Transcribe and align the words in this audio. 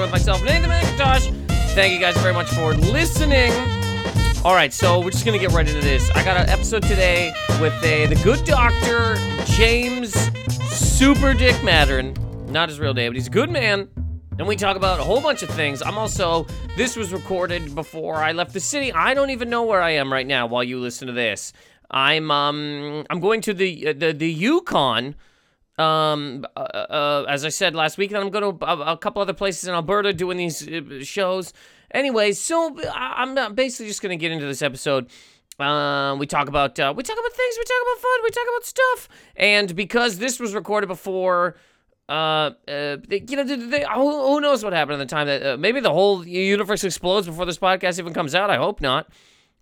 Anger 0.00 0.12
with 0.12 0.12
myself, 0.12 0.42
Nathan 0.42 0.70
Macintosh. 0.70 1.28
Thank 1.74 1.92
you 1.92 2.00
guys 2.00 2.16
very 2.18 2.32
much 2.32 2.48
for 2.50 2.72
listening. 2.74 3.52
All 4.44 4.54
right, 4.54 4.72
so 4.72 4.98
we're 5.00 5.10
just 5.10 5.26
gonna 5.26 5.38
get 5.38 5.52
right 5.52 5.68
into 5.68 5.80
this. 5.82 6.10
I 6.12 6.24
got 6.24 6.38
an 6.38 6.48
episode 6.48 6.82
today 6.84 7.34
with 7.60 7.74
a 7.84 8.06
the 8.06 8.14
good 8.24 8.42
doctor 8.46 9.16
James 9.44 10.14
Super 10.72 11.34
Dick 11.34 11.54
Mattern, 11.56 12.16
not 12.48 12.70
his 12.70 12.80
real 12.80 12.94
name, 12.94 13.10
but 13.12 13.16
he's 13.16 13.26
a 13.26 13.30
good 13.30 13.50
man. 13.50 13.88
And 14.38 14.48
we 14.48 14.56
talk 14.56 14.76
about 14.76 15.00
a 15.00 15.04
whole 15.04 15.20
bunch 15.20 15.42
of 15.42 15.50
things. 15.50 15.82
I'm 15.82 15.98
also 15.98 16.46
this 16.78 16.96
was 16.96 17.12
recorded 17.12 17.74
before 17.74 18.16
I 18.16 18.32
left 18.32 18.54
the 18.54 18.60
city. 18.60 18.92
I 18.94 19.12
don't 19.12 19.30
even 19.30 19.50
know 19.50 19.64
where 19.64 19.82
I 19.82 19.90
am 19.90 20.10
right 20.10 20.26
now 20.26 20.46
while 20.46 20.64
you 20.64 20.80
listen 20.80 21.08
to 21.08 21.12
this. 21.12 21.52
I'm 21.90 22.30
um 22.30 23.04
I'm 23.10 23.20
going 23.20 23.42
to 23.42 23.52
the 23.52 23.88
uh, 23.88 23.92
the 23.92 24.14
the 24.14 24.32
Yukon. 24.32 25.14
Um, 25.80 26.46
uh, 26.56 26.60
uh, 26.60 27.26
as 27.28 27.44
I 27.44 27.48
said 27.48 27.74
last 27.74 27.96
week, 27.96 28.12
I'm 28.12 28.30
going 28.30 28.58
to 28.58 28.66
a, 28.66 28.92
a 28.92 28.96
couple 28.98 29.22
other 29.22 29.32
places 29.32 29.66
in 29.68 29.74
Alberta 29.74 30.12
doing 30.12 30.36
these 30.36 30.68
uh, 30.68 31.02
shows. 31.02 31.52
Anyways, 31.92 32.40
so 32.40 32.76
I'm 32.94 33.54
basically 33.54 33.86
just 33.86 34.02
going 34.02 34.10
to 34.10 34.20
get 34.20 34.30
into 34.30 34.46
this 34.46 34.62
episode. 34.62 35.10
Um, 35.58 36.18
we 36.18 36.26
talk 36.26 36.48
about 36.48 36.78
uh, 36.78 36.92
we 36.96 37.02
talk 37.02 37.18
about 37.18 37.32
things, 37.32 37.54
we 37.58 37.64
talk 37.64 37.82
about 37.82 38.02
fun, 38.02 38.22
we 38.22 38.30
talk 38.30 38.46
about 38.48 38.64
stuff, 38.64 39.08
and 39.36 39.76
because 39.76 40.18
this 40.18 40.40
was 40.40 40.54
recorded 40.54 40.86
before, 40.86 41.56
uh, 42.08 42.52
uh, 42.66 42.96
you 43.10 43.36
know, 43.36 43.44
they, 43.44 43.56
they, 43.56 43.84
who, 43.94 44.26
who 44.26 44.40
knows 44.40 44.64
what 44.64 44.72
happened 44.72 45.00
at 45.00 45.06
the 45.06 45.14
time 45.14 45.26
that 45.26 45.44
uh, 45.44 45.56
maybe 45.58 45.80
the 45.80 45.92
whole 45.92 46.26
universe 46.26 46.82
explodes 46.82 47.26
before 47.26 47.44
this 47.44 47.58
podcast 47.58 47.98
even 47.98 48.14
comes 48.14 48.34
out. 48.34 48.48
I 48.48 48.56
hope 48.56 48.80
not. 48.80 49.08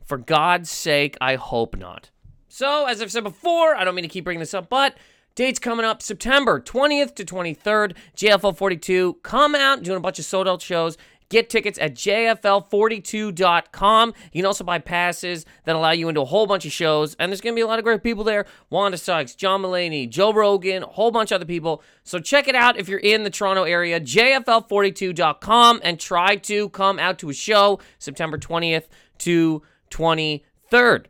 For 0.05 0.19
God's 0.19 0.71
sake, 0.71 1.17
I 1.21 1.35
hope 1.35 1.77
not. 1.77 2.11
So, 2.49 2.87
as 2.87 3.03
I've 3.03 3.13
said 3.13 3.25
before, 3.25 3.75
I 3.75 3.85
don't 3.85 3.95
mean 3.95 4.05
to 4.05 4.09
keep 4.09 4.25
bringing 4.25 4.41
this 4.41 4.55
up, 4.55 4.69
but 4.69 4.97
dates 5.39 5.59
coming 5.61 5.87
up 5.87 6.03
September 6.03 6.61
20th 6.61 7.15
to 7.15 7.25
23rd, 7.25 7.95
JFL 8.17 8.57
42. 8.57 9.19
Come 9.23 9.55
out, 9.55 9.85
doing 9.85 9.97
a 9.97 10.01
bunch 10.01 10.19
of 10.19 10.25
sold 10.25 10.49
out 10.49 10.61
shows. 10.61 10.99
Get 11.29 11.49
tickets 11.49 11.79
at 11.79 11.95
JFL42.com. 11.95 14.15
You 14.33 14.43
can 14.43 14.47
also 14.47 14.65
buy 14.65 14.81
passes 14.81 15.47
that 15.63 15.77
allow 15.77 15.93
you 15.93 16.09
into 16.09 16.23
a 16.23 16.25
whole 16.25 16.49
bunch 16.49 16.67
of 16.67 16.73
shows. 16.73 17.15
And 17.21 17.31
there's 17.31 17.41
going 17.41 17.55
to 17.55 17.57
be 17.57 17.63
a 17.63 17.69
lot 17.69 17.79
of 17.79 17.85
great 17.85 18.03
people 18.03 18.25
there 18.25 18.47
Wanda 18.69 18.99
Sykes, 18.99 19.37
John 19.37 19.63
Mulaney, 19.63 20.11
Joe 20.11 20.33
Rogan, 20.33 20.83
a 20.83 20.87
whole 20.87 21.13
bunch 21.13 21.31
of 21.31 21.37
other 21.37 21.45
people. 21.45 21.85
So 22.03 22.19
check 22.19 22.49
it 22.49 22.57
out 22.57 22.77
if 22.77 22.89
you're 22.89 22.99
in 22.99 23.23
the 23.23 23.31
Toronto 23.31 23.63
area. 23.63 24.01
JFL42.com 24.01 25.83
and 25.85 26.01
try 26.01 26.35
to 26.35 26.69
come 26.71 26.99
out 26.99 27.21
to 27.21 27.31
a 27.31 27.35
show 27.35 27.79
September 28.01 28.39
20th 28.39 28.89
to 29.19 29.63
23rd. 29.93 31.07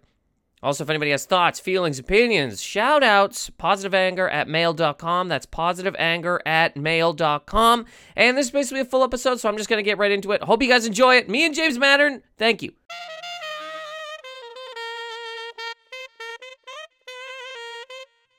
Also, 0.62 0.82
if 0.84 0.90
anybody 0.90 1.12
has 1.12 1.24
thoughts, 1.24 1.60
feelings, 1.60 1.98
opinions, 1.98 2.60
shout 2.60 3.02
outs, 3.04 3.48
positive 3.50 3.94
anger 3.94 4.28
at 4.28 4.48
mail.com. 4.48 5.28
That's 5.28 5.46
positive 5.46 5.94
anger 5.98 6.40
at 6.44 6.76
mail.com. 6.76 7.86
And 8.16 8.36
this 8.36 8.46
is 8.46 8.52
basically 8.52 8.80
a 8.80 8.84
full 8.84 9.04
episode, 9.04 9.38
so 9.38 9.48
I'm 9.48 9.56
just 9.56 9.68
going 9.68 9.78
to 9.78 9.88
get 9.88 9.98
right 9.98 10.10
into 10.10 10.32
it. 10.32 10.42
Hope 10.42 10.62
you 10.62 10.68
guys 10.68 10.86
enjoy 10.86 11.16
it. 11.16 11.28
Me 11.28 11.46
and 11.46 11.54
James 11.54 11.78
Mattern, 11.78 12.22
thank 12.38 12.62
you. 12.62 12.72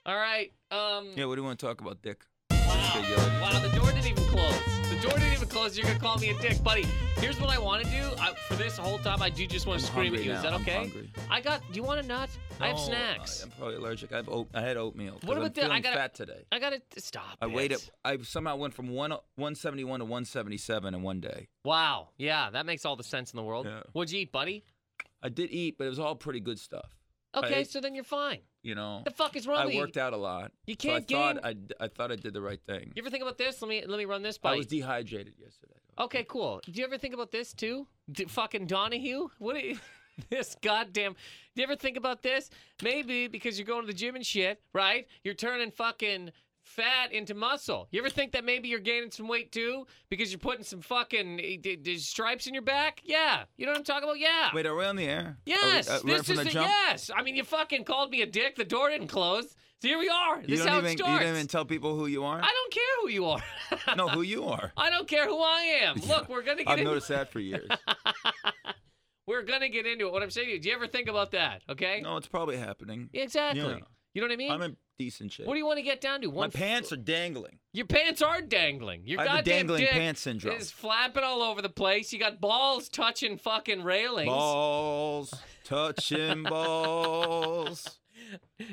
All 0.06 0.16
right. 0.16 0.52
Um, 0.72 1.10
Yeah, 1.16 1.26
what 1.26 1.36
do 1.36 1.42
you 1.42 1.46
want 1.46 1.60
to 1.60 1.66
talk 1.66 1.82
about, 1.82 2.02
Dick? 2.02 2.24
Wow. 2.52 3.04
Wow, 3.42 3.60
the 3.60 3.70
door 3.78 3.92
didn't 3.92 4.08
even 4.08 4.24
close. 4.26 4.79
The 5.02 5.08
door 5.08 5.18
didn't 5.18 5.34
even 5.34 5.48
close. 5.48 5.78
You're 5.78 5.88
gonna 5.88 6.00
call 6.00 6.18
me 6.18 6.30
a 6.30 6.38
dick, 6.40 6.62
buddy. 6.64 6.84
Here's 7.18 7.40
what 7.40 7.50
I 7.50 7.58
want 7.58 7.86
to 7.86 7.90
do. 7.92 8.10
I, 8.20 8.34
for 8.48 8.56
this 8.56 8.78
whole 8.78 8.98
time, 8.98 9.22
I 9.22 9.30
do 9.30 9.48
just 9.48 9.66
want 9.66 9.80
I'm 9.82 9.86
to 9.86 9.92
scream 9.92 10.14
at 10.16 10.24
you. 10.24 10.32
Is 10.34 10.38
now. 10.38 10.44
that 10.44 10.54
I'm 10.54 10.62
okay? 10.62 10.76
hungry. 10.76 11.12
I 11.30 11.40
got. 11.40 11.62
Do 11.72 11.78
you 11.78 11.84
want 11.84 12.02
a 12.02 12.04
nut? 12.04 12.30
I 12.60 12.68
have 12.68 12.76
No, 12.76 12.82
snacks. 12.84 13.42
I, 13.42 13.44
am 13.46 13.52
probably 13.58 13.76
allergic. 13.76 14.12
I 14.12 14.18
have 14.18 14.28
oat, 14.28 14.50
I 14.54 14.60
had 14.62 14.76
oatmeal. 14.76 15.14
'cause 15.14 15.24
What 15.24 15.38
I'm 15.38 15.44
about 15.44 15.56
the- 15.56 15.72
I 15.72 15.80
gotta- 15.80 15.96
fat 15.96 16.16
today. 16.16 16.44
I 16.52 16.60
gotta 16.60 16.82
stop. 16.98 17.38
I 17.42 17.46
it. 17.46 17.52
weighed 17.54 17.72
it. 17.72 17.90
I 18.04 18.18
somehow 18.24 18.58
went 18.58 18.74
from 18.74 18.90
one 18.90 19.12
171 19.36 20.00
to 20.00 20.06
177 20.06 20.94
in 20.94 21.02
one 21.02 21.22
day. 21.22 21.48
Wow. 21.64 22.10
Yeah, 22.18 22.50
that 22.50 22.66
makes 22.66 22.84
all 22.84 22.98
the 22.98 23.04
sense 23.04 23.32
in 23.32 23.38
the 23.38 23.44
world. 23.44 23.68
Yeah. 23.68 23.84
What'd 23.94 24.12
you 24.12 24.20
eat, 24.22 24.32
buddy? 24.34 24.66
I 25.24 25.30
did 25.30 25.50
eat, 25.52 25.78
but 25.78 25.86
it 25.86 25.90
was 25.92 26.00
all 26.00 26.16
pretty 26.16 26.42
good 26.42 26.60
stuff. 26.60 26.98
Okay, 27.36 27.60
I- 27.60 27.64
so 27.64 27.80
then 27.80 27.96
you're 27.96 28.04
fine. 28.04 28.40
You 28.62 28.76
know, 28.76 29.02
The 29.06 29.12
fuck 29.12 29.36
is 29.38 29.48
wrong 29.48 29.72
I 29.72 29.76
worked 29.76 29.96
out 29.98 30.12
a 30.14 30.18
lot. 30.18 30.52
You 30.68 30.76
so 30.80 30.90
I 30.90 31.02
can't 31.02 31.10
thought 31.42 31.46
I, 31.46 31.56
I 31.80 31.88
thought 31.88 32.12
I 32.12 32.18
did 32.18 32.34
the 32.34 32.42
right 32.42 32.60
thing. 32.68 32.92
You 32.96 33.02
ever 33.02 33.10
think 33.10 33.24
about 33.24 33.38
this? 33.38 33.62
Let 33.62 33.70
me 33.70 33.84
let 33.88 33.98
me 33.98 34.06
run 34.06 34.22
this 34.22 34.38
by 34.38 34.50
I 34.50 34.54
you. 34.54 34.58
was 34.60 34.68
dehydrated 34.68 35.34
yesterday. 35.40 35.74
Okay, 35.98 36.26
cool. 36.28 36.60
Do 36.66 36.72
you 36.74 36.86
ever 36.86 36.98
think 36.98 37.14
about 37.14 37.32
this 37.32 37.54
too? 37.54 37.88
D- 38.12 38.26
fucking 38.26 38.68
Donahue? 38.68 39.30
What 39.38 39.56
are 39.56 39.60
you, 39.60 39.78
this 40.30 40.56
goddamn. 40.62 41.14
Do 41.56 41.62
you 41.62 41.64
ever 41.64 41.76
think 41.78 41.96
about 41.98 42.22
this? 42.22 42.50
Maybe 42.84 43.28
because 43.28 43.58
you're 43.58 43.66
going 43.66 43.82
to 43.82 43.88
the 43.88 43.94
gym 43.94 44.16
and 44.16 44.26
shit, 44.26 44.62
right? 44.74 45.08
You're 45.24 45.34
turning 45.36 45.72
fucking 45.72 46.32
fat 46.70 47.12
into 47.12 47.34
muscle. 47.34 47.88
You 47.92 48.00
ever 48.00 48.10
think 48.10 48.32
that 48.34 48.46
maybe 48.46 48.68
you're 48.70 48.80
gaining 48.80 49.12
some 49.12 49.28
weight 49.28 49.52
too 49.52 49.86
because 50.10 50.32
you're 50.32 50.40
putting 50.40 50.64
some 50.64 50.82
fucking 50.82 51.40
eh, 51.40 51.58
d- 51.62 51.76
d- 51.78 51.98
stripes 51.98 52.48
in 52.48 52.54
your 52.54 52.64
back? 52.64 53.02
Yeah. 53.04 53.44
You 53.58 53.66
know 53.66 53.72
what 53.72 53.80
I'm 53.80 53.84
talking 53.84 54.04
about? 54.04 54.20
Yeah. 54.20 54.50
Wait, 54.54 54.66
are 54.66 54.76
we 54.76 54.86
on 54.86 54.96
the 54.96 55.06
air? 55.06 55.20
Are 55.20 55.38
we- 55.46 55.52
yes. 55.54 55.90
uh, 55.90 56.00
this 56.06 56.30
is 56.30 56.38
the 56.38 56.50
a- 56.60 56.64
yes. 56.64 57.10
I 57.16 57.24
mean, 57.24 57.36
you 57.36 57.44
fucking 57.44 57.84
called 57.84 58.12
me 58.12 58.22
a 58.22 58.26
dick. 58.26 58.56
The 58.56 58.64
door 58.66 58.90
didn't 58.90 59.08
close. 59.08 59.56
So 59.82 59.88
here 59.88 59.98
we 59.98 60.10
are. 60.10 60.42
You 60.42 60.48
This 60.48 60.60
is 60.60 60.66
don't 60.66 60.74
how 60.74 60.80
even 60.80 60.92
it 60.92 61.00
you 61.00 61.06
don't 61.06 61.24
even 61.24 61.48
tell 61.48 61.64
people 61.64 61.96
who 61.98 62.08
you 62.08 62.24
are. 62.26 62.40
I 62.42 62.52
don't 62.52 62.74
care 62.74 62.84
who 63.02 63.10
you 63.10 63.26
are. 63.28 63.44
no, 63.96 64.10
who 64.10 64.22
you 64.22 64.44
are. 64.46 64.74
I 64.76 64.90
don't 64.90 65.08
care 65.08 65.26
who 65.26 65.40
I 65.42 65.62
am. 65.84 65.96
Look, 66.08 66.28
we're 66.28 66.42
gonna 66.44 66.64
get 66.64 66.68
I've 66.70 66.80
into 66.80 66.92
noticed 66.92 67.08
that 67.08 67.30
for 67.32 67.40
years. 67.40 67.70
We're 69.26 69.44
gonna 69.44 69.70
get 69.70 69.86
into 69.86 70.08
it. 70.08 70.12
What 70.12 70.24
I'm 70.24 70.32
saying 70.32 70.48
to 70.48 70.54
you, 70.54 70.60
do 70.60 70.70
you 70.70 70.76
ever 70.76 70.88
think 70.88 71.08
about 71.08 71.32
that? 71.32 71.62
Okay. 71.70 72.02
no, 72.02 72.18
it's 72.18 72.28
probably 72.28 72.58
happening. 72.58 73.10
Exactly. 73.14 73.62
Yeah. 73.62 73.78
You 74.14 74.22
know 74.22 74.28
what 74.28 74.34
I 74.34 74.38
mean? 74.38 74.52
I'm 74.52 74.62
in 74.62 74.78
decent 74.98 75.32
shape. 75.32 75.46
what 75.48 75.54
do 75.54 75.60
you 75.60 75.66
want 75.66 75.78
to 75.78 75.84
get 75.84 76.02
down 76.02 76.22
to? 76.22 76.28
One 76.28 76.48
My 76.54 76.60
pants 76.60 76.92
are 76.92 76.98
dangling. 76.98 77.60
Your 77.74 77.86
pants 77.86 78.22
are 78.22 78.42
dangling. 78.42 79.04
Your 79.06 79.20
I 79.20 79.24
have 79.24 79.32
goddamn 79.38 79.58
dangling 79.60 79.82
dick 79.82 79.92
pants 79.92 80.22
syndrome. 80.22 80.56
is 80.58 80.72
flapping 80.72 81.24
all 81.24 81.42
over 81.44 81.62
the 81.62 81.70
place. 81.70 82.12
You 82.12 82.20
got 82.20 82.42
balls 82.42 82.90
touching 82.90 83.38
fucking 83.38 83.84
railings. 83.84 84.28
Balls, 84.28 85.34
touching 85.64 86.44
balls. 86.50 88.00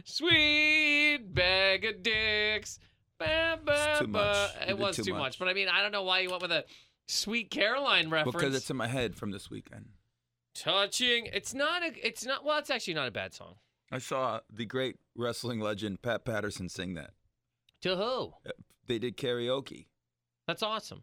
Sweet 0.05 1.19
bag 1.33 1.85
of 1.85 2.03
dicks. 2.03 2.79
Ba, 3.19 3.59
ba, 3.65 3.87
It's 3.91 4.01
too 4.01 4.07
much. 4.09 4.51
You 4.63 4.67
It 4.69 4.79
was 4.79 4.97
too 4.97 5.03
too 5.05 5.13
much. 5.13 5.21
much. 5.21 5.39
but 5.39 5.49
I 5.49 5.55
mean, 5.55 5.69
I 5.69 5.83
don't 5.83 5.93
know 5.93 6.03
why 6.03 6.21
you 6.21 6.31
went 6.31 6.43
with 6.43 6.53
a 6.53 6.65
Sweet 7.09 7.51
Caroline 7.51 8.11
reference. 8.11 8.37
Because 8.37 8.55
it's 8.55 8.71
in 8.71 8.77
my 8.77 8.89
head 8.89 9.15
from 9.15 9.31
this 9.31 9.51
weekend. 9.51 9.87
touching. 10.55 11.27
It's 11.27 11.55
not 11.55 11.83
a. 11.83 11.93
It's 12.07 12.25
not. 12.27 12.45
Well, 12.45 12.59
it's 12.59 12.71
actually 12.71 12.95
not 12.95 13.09
a 13.09 13.13
bad 13.13 13.33
song. 13.35 13.55
I 13.91 13.99
saw 13.99 14.41
the 14.53 14.67
great 14.67 14.97
wrestling 15.15 15.61
legend 15.61 16.03
Pat 16.03 16.25
Patterson 16.25 16.69
sing 16.69 16.95
that. 16.95 17.11
To 17.83 17.97
who? 17.97 18.33
They 18.87 18.99
did 18.99 19.17
karaoke. 19.17 19.87
That's 20.47 20.63
awesome. 20.63 21.03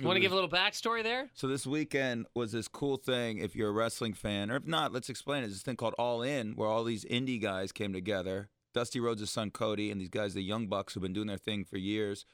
You 0.00 0.06
want 0.06 0.16
to 0.16 0.20
give 0.20 0.30
a 0.30 0.34
little 0.36 0.50
backstory 0.50 1.02
there? 1.02 1.28
So 1.34 1.48
this 1.48 1.66
weekend 1.66 2.26
was 2.34 2.52
this 2.52 2.68
cool 2.68 2.96
thing. 2.96 3.38
If 3.38 3.56
you're 3.56 3.70
a 3.70 3.72
wrestling 3.72 4.12
fan, 4.12 4.50
or 4.50 4.56
if 4.56 4.66
not, 4.66 4.92
let's 4.92 5.08
explain 5.08 5.42
it. 5.42 5.48
This 5.48 5.62
thing 5.62 5.74
called 5.74 5.94
All 5.98 6.22
In, 6.22 6.52
where 6.52 6.68
all 6.68 6.84
these 6.84 7.04
indie 7.04 7.40
guys 7.42 7.72
came 7.72 7.92
together. 7.92 8.48
Dusty 8.74 9.00
Rhodes' 9.00 9.28
son 9.28 9.50
Cody 9.50 9.90
and 9.90 10.00
these 10.00 10.08
guys, 10.08 10.34
the 10.34 10.42
Young 10.42 10.68
Bucks, 10.68 10.94
who've 10.94 11.02
been 11.02 11.12
doing 11.12 11.26
their 11.26 11.36
thing 11.36 11.64
for 11.64 11.78
years. 11.78 12.24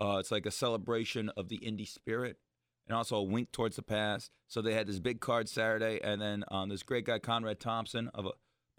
Uh, 0.00 0.16
it's 0.18 0.30
like 0.30 0.46
a 0.46 0.50
celebration 0.50 1.30
of 1.36 1.48
the 1.48 1.58
indie 1.58 1.86
spirit 1.86 2.38
and 2.86 2.96
also 2.96 3.16
a 3.16 3.22
wink 3.22 3.52
towards 3.52 3.76
the 3.76 3.82
past. 3.82 4.30
So 4.48 4.62
they 4.62 4.72
had 4.72 4.86
this 4.86 4.98
big 4.98 5.20
card 5.20 5.48
Saturday, 5.48 6.00
and 6.02 6.22
then 6.22 6.44
um, 6.50 6.70
this 6.70 6.82
great 6.82 7.04
guy 7.04 7.18
Conrad 7.18 7.60
Thompson 7.60 8.10
of 8.14 8.24
a 8.24 8.30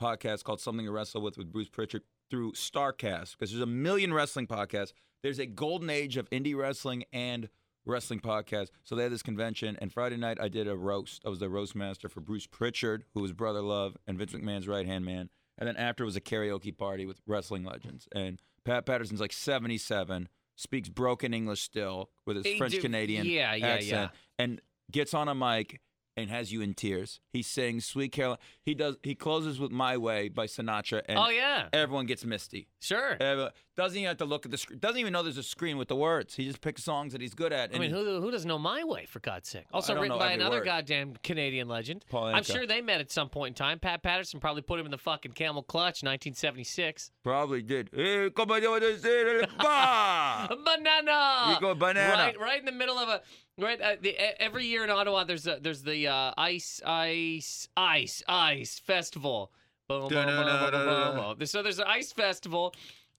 podcast 0.02 0.44
called 0.44 0.60
Something 0.60 0.86
to 0.86 0.92
Wrestle 0.92 1.22
with 1.22 1.38
with 1.38 1.52
Bruce 1.52 1.70
Pritchard 1.70 2.02
through 2.30 2.54
Starcast 2.54 3.38
because 3.38 3.52
there's 3.52 3.62
a 3.62 3.68
million 3.68 4.14
wrestling 4.14 4.48
podcasts. 4.48 4.94
There's 5.22 5.40
a 5.40 5.46
golden 5.46 5.90
age 5.90 6.18
of 6.18 6.30
indie 6.32 6.56
wrestling 6.56 7.04
and 7.14 7.48
wrestling 7.86 8.20
podcasts. 8.20 8.70
So 8.84 8.96
they 8.96 9.04
had 9.04 9.12
this 9.12 9.22
convention, 9.22 9.78
and 9.80 9.94
Friday 9.94 10.18
night 10.18 10.40
I 10.42 10.48
did 10.48 10.68
a 10.68 10.76
roast. 10.76 11.22
I 11.26 11.30
was 11.30 11.40
the 11.40 11.50
roast 11.50 11.76
master 11.76 12.10
for 12.10 12.22
Bruce 12.22 12.48
Pritchard, 12.48 13.06
who 13.14 13.22
was 13.22 13.32
Brother 13.32 13.62
Love 13.62 13.96
and 14.08 14.18
Vince 14.18 14.34
McMahon's 14.34 14.68
right 14.68 14.86
hand 14.86 15.06
man. 15.06 15.30
And 15.58 15.68
then 15.68 15.78
after 15.78 16.04
was 16.04 16.16
a 16.16 16.22
karaoke 16.22 16.76
party 16.76 17.06
with 17.06 17.22
wrestling 17.28 17.64
legends. 17.64 18.08
And 18.14 18.42
Pat 18.66 18.86
Patterson's 18.88 19.22
like 19.22 19.34
77, 19.34 20.28
speaks 20.56 20.90
broken 20.90 21.34
English 21.34 21.62
still 21.62 22.10
with 22.26 22.44
his 22.44 22.58
French 22.58 22.80
Canadian 22.80 23.28
yeah, 23.28 23.54
yeah, 23.54 23.68
accent, 23.68 24.12
and 24.40 24.62
gets 24.92 25.14
on 25.14 25.28
a 25.28 25.36
mic 25.36 25.80
and 26.18 26.30
has 26.30 26.52
you 26.52 26.62
in 26.62 26.74
tears. 26.74 27.20
He 27.32 27.42
sings 27.42 27.86
"Sweet 27.86 28.12
Caroline." 28.12 28.38
He 28.64 28.74
does. 28.74 28.98
He 29.04 29.16
closes 29.16 29.60
with 29.60 29.72
"My 29.72 29.98
Way" 29.98 30.30
by 30.30 30.46
Sinatra, 30.48 31.02
and 31.08 31.18
oh 31.18 31.30
yeah, 31.30 31.68
everyone 31.74 32.06
gets 32.06 32.26
misty. 32.26 32.68
sure. 32.82 33.18
Everyone- 33.20 33.52
doesn't 33.78 33.98
even 33.98 34.10
have 34.10 34.18
to 34.18 34.26
look 34.26 34.46
at 34.46 34.52
the 34.52 34.58
screen. 34.58 34.78
Doesn't 34.80 35.00
even 35.00 35.14
know 35.14 35.24
there's 35.24 35.38
a 35.38 35.44
screen 35.44 35.78
with 35.78 35.88
the 35.88 35.96
words. 35.96 36.36
He 36.36 36.46
just 36.46 36.60
picks 36.62 36.84
songs 36.84 37.14
that 37.14 37.22
he's 37.22 37.34
good 37.34 37.52
at. 37.54 37.70
I 37.70 37.74
and 37.74 37.80
mean, 37.82 37.90
he- 37.90 37.96
who 37.96 38.22
who 38.22 38.30
doesn't 38.30 38.48
know 38.48 38.60
My 38.60 38.84
Way 38.84 39.06
for 39.06 39.20
God's 39.22 39.48
sake? 39.48 39.64
Also 39.74 39.94
don't 39.94 40.04
written 40.04 40.18
know 40.18 40.20
by 40.20 40.34
every 40.34 40.42
another 40.44 40.58
word. 40.58 40.66
goddamn 40.66 41.16
Canadian 41.24 41.68
legend. 41.70 42.04
Paul 42.10 42.26
I'm 42.26 42.44
Anka. 42.44 42.52
sure 42.54 42.68
they 42.68 42.82
met 42.82 43.00
at 43.00 43.10
some 43.12 43.30
point 43.30 43.52
in 43.52 43.56
time. 43.56 43.80
Pat 43.80 44.04
Patterson 44.04 44.40
probably 44.42 44.62
put 44.62 44.80
him 44.80 44.86
in 44.86 44.92
the 44.92 44.98
fucking 44.98 45.32
camel 45.32 45.64
clutch, 45.64 46.04
1976. 46.04 47.12
probably 47.24 47.62
did. 47.62 47.90
Come 48.36 48.52
on, 48.52 48.62
bah! 49.58 50.48
Banana. 50.50 51.54
You 51.54 51.60
go 51.62 51.74
banana. 51.74 52.14
Right, 52.14 52.40
right 52.40 52.60
in 52.60 52.66
the 52.66 52.72
middle 52.72 52.98
of 52.98 53.10
a 53.10 53.22
right. 53.62 53.82
Uh, 53.82 53.96
the, 54.02 54.42
every 54.42 54.66
year 54.66 54.84
in 54.84 54.90
Ottawa, 54.90 55.24
there's 55.24 55.48
a, 55.48 55.60
there's 55.62 55.84
the 55.84 56.08
uh, 56.08 56.34
ice, 56.38 56.82
ice, 56.86 57.68
ice, 57.78 58.24
ice 58.28 58.80
festival. 58.80 59.52
Boom, 59.88 60.10
boom, 60.10 60.26
boom, 60.26 60.46
boom, 60.46 60.72
boom, 60.72 61.16
boom, 61.16 61.36
boom. 61.38 61.46
So 61.46 61.62
there's 61.62 61.80
an 61.80 61.88
ice 61.88 62.12
festival, 62.12 62.74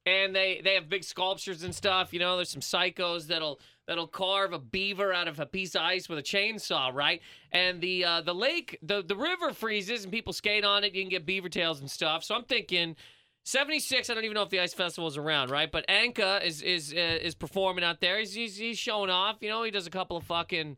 and 0.06 0.34
they 0.34 0.60
they 0.64 0.74
have 0.74 0.88
big 0.88 1.04
sculptures 1.04 1.62
and 1.62 1.74
stuff. 1.74 2.12
You 2.12 2.20
know, 2.20 2.36
there's 2.36 2.50
some 2.50 2.62
psychos 2.62 3.26
that'll 3.26 3.60
that'll 3.86 4.06
carve 4.06 4.52
a 4.52 4.58
beaver 4.58 5.12
out 5.12 5.28
of 5.28 5.38
a 5.38 5.46
piece 5.46 5.74
of 5.74 5.82
ice 5.82 6.08
with 6.08 6.18
a 6.18 6.22
chainsaw, 6.22 6.92
right? 6.92 7.20
And 7.52 7.80
the 7.80 8.04
uh, 8.04 8.20
the 8.22 8.34
lake, 8.34 8.78
the 8.82 9.02
the 9.02 9.16
river 9.16 9.52
freezes, 9.52 10.04
and 10.04 10.12
people 10.12 10.32
skate 10.32 10.64
on 10.64 10.84
it. 10.84 10.94
You 10.94 11.02
can 11.02 11.10
get 11.10 11.26
beaver 11.26 11.48
tails 11.48 11.80
and 11.80 11.90
stuff. 11.90 12.24
So 12.24 12.34
I'm 12.34 12.44
thinking. 12.44 12.96
76. 13.44 14.08
I 14.08 14.14
don't 14.14 14.24
even 14.24 14.34
know 14.34 14.42
if 14.42 14.50
the 14.50 14.60
ice 14.60 14.74
festival 14.74 15.08
is 15.08 15.16
around, 15.16 15.50
right? 15.50 15.70
But 15.70 15.86
Anka 15.88 16.44
is 16.44 16.62
is 16.62 16.92
uh, 16.92 16.96
is 16.96 17.34
performing 17.34 17.84
out 17.84 18.00
there. 18.00 18.18
He's, 18.18 18.34
he's 18.34 18.56
he's 18.56 18.78
showing 18.78 19.10
off. 19.10 19.38
You 19.40 19.48
know, 19.48 19.62
he 19.62 19.70
does 19.70 19.86
a 19.86 19.90
couple 19.90 20.16
of 20.16 20.24
fucking 20.24 20.76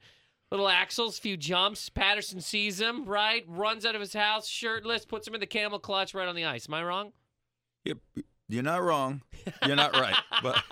little 0.51 0.69
axles, 0.69 1.19
few 1.19 1.37
jumps. 1.37 1.89
Patterson 1.89 2.41
sees 2.41 2.81
him, 2.81 3.05
right? 3.05 3.45
Runs 3.49 3.85
out 3.85 3.95
of 3.95 4.01
his 4.01 4.15
house, 4.15 4.47
shirtless, 4.49 5.05
puts 5.05 5.27
him 5.27 5.35
in 5.35 5.41
the 5.41 5.47
camel 5.47 5.79
clutch 5.79 6.15
right 6.15 6.29
on 6.29 6.35
the 6.37 6.45
ice. 6.45 6.69
Am 6.69 6.75
I 6.75 6.85
wrong? 6.85 7.13
You're, 7.85 7.97
you're 8.49 8.63
not 8.63 8.83
wrong. 8.83 9.23
You're 9.67 9.77
not 9.77 9.93
right. 9.95 10.17
But 10.43 10.63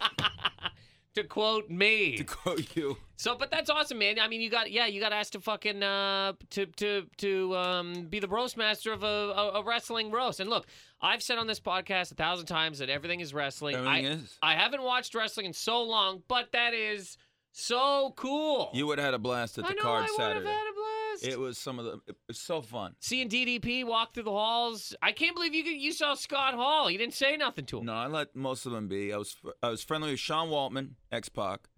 to 1.15 1.25
quote 1.25 1.69
me. 1.69 2.17
to 2.17 2.25
quote 2.25 2.75
you, 2.77 2.97
So, 3.17 3.35
but 3.35 3.51
that's 3.51 3.69
awesome, 3.71 3.99
man. 3.99 4.19
I 4.19 4.29
mean, 4.29 4.41
you 4.41 4.51
got 4.51 4.71
yeah, 4.71 4.87
you 4.87 5.01
got 5.01 5.13
asked 5.13 5.33
to 5.33 5.41
fucking 5.41 5.83
uh, 5.83 6.35
to 6.51 6.67
to 6.67 7.07
to 7.19 7.57
um, 7.57 8.07
be 8.09 8.19
the 8.19 8.29
roast 8.29 8.57
master 8.57 8.93
of 8.93 9.03
a, 9.03 9.07
a, 9.07 9.51
a 9.61 9.63
wrestling 9.65 10.11
roast. 10.11 10.41
And 10.41 10.49
look, 10.49 10.67
I've 11.03 11.23
said 11.23 11.39
on 11.39 11.47
this 11.47 11.61
podcast 11.61 12.13
a 12.13 12.15
thousand 12.15 12.47
times 12.47 12.79
that 12.79 12.89
everything 12.89 13.21
is 13.21 13.35
wrestling. 13.35 13.75
everything 13.75 14.07
I 14.07 14.11
is. 14.11 14.39
I 14.43 14.55
haven't 14.55 14.83
watched 14.83 15.15
wrestling 15.15 15.47
in 15.47 15.53
so 15.53 15.83
long, 15.83 16.23
but 16.29 16.53
that 16.53 16.75
is 16.75 17.17
so 17.51 18.13
cool. 18.17 18.71
You 18.73 18.87
would 18.87 18.99
have 18.99 19.07
had 19.07 19.15
a 19.15 19.19
blast 19.19 19.59
at 19.59 19.65
I 19.65 19.69
the 19.71 19.75
know 19.75 19.83
card 19.83 19.97
I 19.99 20.01
would 20.03 20.09
have 20.09 20.17
Saturday. 20.17 20.47
had 20.51 20.67
a 20.71 20.75
blast. 20.75 21.27
It 21.35 21.39
was 21.39 21.59
some 21.59 21.79
of 21.79 21.85
the. 21.85 22.01
It 22.07 22.17
was 22.29 22.39
so 22.39 22.63
fun. 22.63 22.95
Seeing 23.01 23.29
DDP 23.29 23.85
walk 23.85 24.15
through 24.15 24.23
the 24.23 24.31
halls, 24.31 24.95
I 25.03 25.13
can't 25.13 25.35
believe 25.35 25.55
you 25.55 25.63
you 25.65 25.93
saw 25.93 26.15
Scott 26.15 26.55
Hall. 26.55 26.91
You 26.91 26.97
didn't 26.99 27.15
say 27.15 27.37
nothing 27.37 27.67
to 27.67 27.79
him. 27.81 27.87
No, 27.87 27.93
I 27.95 28.07
let 28.07 28.35
most 28.35 28.65
of 28.65 28.73
them 28.73 28.89
be. 28.89 29.13
I 29.13 29.19
was 29.19 29.37
I 29.63 29.69
was 29.69 29.83
friendly 29.83 30.11
with 30.13 30.21
Sean 30.21 30.49
Waltman, 30.49 30.93
X 31.11 31.29
Pac. 31.29 31.69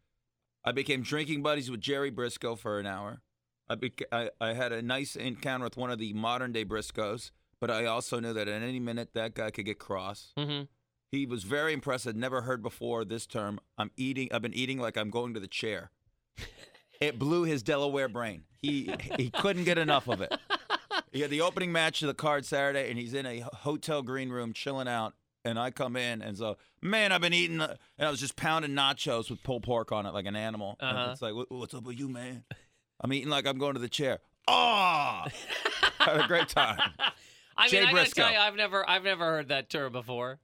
I 0.65 0.71
became 0.73 1.03
drinking 1.03 1.43
buddies 1.43 1.71
with 1.71 1.81
Jerry 1.81 2.11
Brisco 2.13 2.57
for 2.57 2.79
an 2.79 2.87
hour. 2.87 3.21
I, 3.69 3.75
beca- 3.77 4.03
I 4.13 4.31
I 4.41 4.53
had 4.53 4.73
a 4.73 4.81
nice 4.83 5.17
encounter 5.17 5.65
with 5.65 5.77
one 5.77 5.91
of 5.91 5.99
the 5.99 6.13
modern 6.13 6.53
day 6.53 6.65
Briscoes, 6.65 7.31
but 7.65 7.71
I 7.71 7.87
also 7.87 8.21
knew 8.21 8.35
that 8.35 8.47
at 8.47 8.63
any 8.63 8.79
minute 8.79 9.15
that 9.15 9.35
guy 9.35 9.51
could 9.51 9.65
get 9.65 9.79
cross. 9.79 10.35
Mm-hmm. 10.37 10.65
He 11.11 11.25
was 11.25 11.45
very 11.45 11.73
impressed. 11.73 12.07
I'd 12.07 12.15
never 12.15 12.43
heard 12.43 12.63
before 12.63 13.07
this 13.07 13.25
term. 13.25 13.59
I'm 13.79 13.91
eating. 13.97 14.29
I've 14.31 14.43
been 14.43 14.53
eating 14.53 14.79
like 14.79 14.99
I'm 14.99 15.09
going 15.09 15.33
to 15.33 15.41
the 15.41 15.49
chair. 15.49 15.91
It 17.01 17.19
blew 17.19 17.43
his 17.43 17.63
Delaware 17.63 18.09
brain. 18.09 18.45
He 18.63 18.95
he 19.17 19.29
couldn't 19.29 19.65
get 19.65 19.79
enough 19.79 20.09
of 20.09 20.21
it. 20.21 20.33
He 21.11 21.23
had 21.23 21.31
the 21.31 21.41
opening 21.41 21.73
match 21.73 22.03
of 22.03 22.07
the 22.07 22.15
card 22.15 22.47
Saturday, 22.47 22.89
and 22.89 22.99
he's 22.99 23.15
in 23.15 23.27
a 23.27 23.41
hotel 23.41 24.01
green 24.01 24.31
room 24.31 24.53
chilling 24.53 24.87
out. 24.87 25.15
And 25.45 25.59
I 25.59 25.71
come 25.71 25.97
in, 25.97 26.23
and 26.23 26.39
so 26.39 26.57
man, 26.81 27.11
I've 27.13 27.21
been 27.21 27.35
eating, 27.35 27.61
and 27.61 27.79
I 27.99 28.11
was 28.11 28.21
just 28.21 28.37
pounding 28.37 28.71
nachos 28.73 29.29
with 29.29 29.43
pulled 29.43 29.65
pork 29.65 29.91
on 29.91 30.07
it 30.07 30.15
like 30.15 30.27
an 30.27 30.37
animal. 30.37 30.77
Uh-huh. 30.81 31.11
it's 31.11 31.21
like, 31.21 31.35
what's 31.49 31.75
up 31.75 31.85
with 31.85 31.99
you, 31.99 32.09
man? 32.09 32.45
I'm 33.01 33.13
eating 33.13 33.29
like 33.29 33.47
I'm 33.47 33.59
going 33.59 33.75
to 33.75 33.81
the 33.81 33.89
chair. 33.89 34.21
Ah, 34.47 35.27
had 35.99 36.21
a 36.21 36.27
great 36.27 36.49
time. 36.49 36.79
I 37.57 37.69
Jay 37.69 37.81
mean, 37.81 37.89
I 37.89 37.93
gotta 37.93 38.03
Briscoe. 38.05 38.23
tell 38.23 38.33
you, 38.33 38.39
I've 38.39 38.57
never 38.57 38.89
I've 38.89 39.05
never 39.05 39.25
heard 39.25 39.49
that 39.49 39.69
term 39.71 39.93
before. 39.93 40.39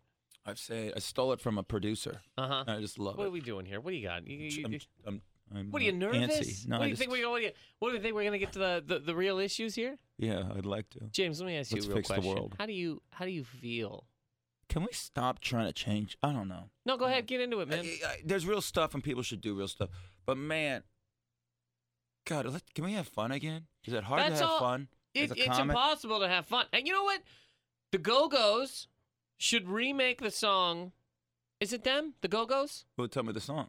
I've 0.47 0.59
say 0.59 0.93
I 0.95 0.99
stole 1.01 1.33
it 1.33 1.41
from 1.41 1.59
a 1.59 1.63
producer. 1.63 2.21
Uh 2.39 2.49
huh. 2.49 2.65
I 2.67 2.81
just 2.81 2.99
love 2.99 3.15
it. 3.15 3.19
What 3.19 3.27
are 3.27 3.31
we 3.31 3.41
doing 3.41 3.67
here? 3.67 3.81
What 3.81 3.91
do 3.91 3.97
you 3.97 4.07
got? 4.09 4.27
You- 4.27 4.37
you- 4.39 4.65
I'm, 4.65 4.73
you- 4.73 4.81
I'm, 5.07 5.23
I'm, 5.55 5.71
what 5.71 5.83
are 5.83 5.85
you 5.85 5.93
uh, 5.93 5.97
nervous? 5.97 6.39
antsy. 6.39 6.69
No, 6.69 6.77
what 6.79 6.85
do 6.85 6.87
I 6.87 6.91
you 6.91 6.97
think 6.97 7.11
we're 7.11 7.23
going? 7.23 7.51
What 7.81 7.89
do 7.91 7.97
you 7.97 8.03
think 8.03 8.15
we're 8.15 8.23
going 8.23 8.33
to 8.33 8.39
get 8.39 8.53
to 8.53 8.59
the, 8.61 8.85
the, 8.87 8.99
the 9.01 9.15
real 9.17 9.39
issues 9.39 9.75
here? 9.75 9.99
Yeah, 10.17 10.45
I'd 10.57 10.65
like 10.65 10.89
to. 10.91 11.01
James, 11.11 11.41
let 11.41 11.47
me 11.49 11.57
ask 11.59 11.73
you 11.73 11.77
Let's 11.79 11.87
a 11.87 11.89
real 11.89 11.97
fix 11.97 12.09
the 12.09 12.15
question. 12.15 12.35
world. 12.35 12.55
How 12.59 12.67
do 12.67 12.73
you 12.73 13.03
how 13.11 13.25
do 13.25 13.31
you 13.33 13.43
feel? 13.45 14.05
Can 14.69 14.83
we 14.83 14.93
stop 14.93 15.41
trying 15.41 15.67
to 15.67 15.73
change? 15.73 16.17
I 16.23 16.33
don't 16.33 16.47
know. 16.47 16.71
No, 16.87 16.97
go 16.97 17.07
ahead, 17.07 17.27
get 17.27 17.41
into 17.41 17.59
it, 17.61 17.69
man. 17.69 17.81
I- 17.85 18.07
I- 18.07 18.21
there's 18.25 18.47
real 18.47 18.61
stuff, 18.61 18.95
and 18.95 19.03
people 19.03 19.23
should 19.25 19.41
do 19.41 19.55
real 19.55 19.67
stuff. 19.69 19.89
But 20.25 20.39
man, 20.39 20.85
God, 22.25 22.47
let, 22.47 22.63
can 22.75 22.85
we 22.85 22.93
have 22.93 23.09
fun 23.09 23.33
again? 23.33 23.67
Is 23.85 23.93
it 23.95 24.05
hard 24.05 24.21
That's 24.23 24.39
to 24.41 24.45
have 24.47 24.51
all- 24.53 24.61
fun? 24.61 24.89
It, 25.15 25.33
it's 25.37 25.47
comic? 25.47 25.75
impossible 25.75 26.21
to 26.21 26.29
have 26.29 26.47
fun. 26.47 26.67
And 26.73 26.87
you 26.87 26.93
know 26.93 27.05
what? 27.05 27.21
The 27.93 27.99
Go 27.99 28.29
Go's 28.29 28.89
should 29.39 29.69
remake 29.69 30.21
the 30.21 30.31
song. 30.31 30.93
Is 31.59 31.73
it 31.73 31.85
them? 31.85 32.15
The 32.21 32.29
Go 32.29 32.47
Go's? 32.47 32.85
Who 32.97 33.09
tell 33.09 33.23
me 33.23 33.33
the 33.33 33.41
song? 33.41 33.69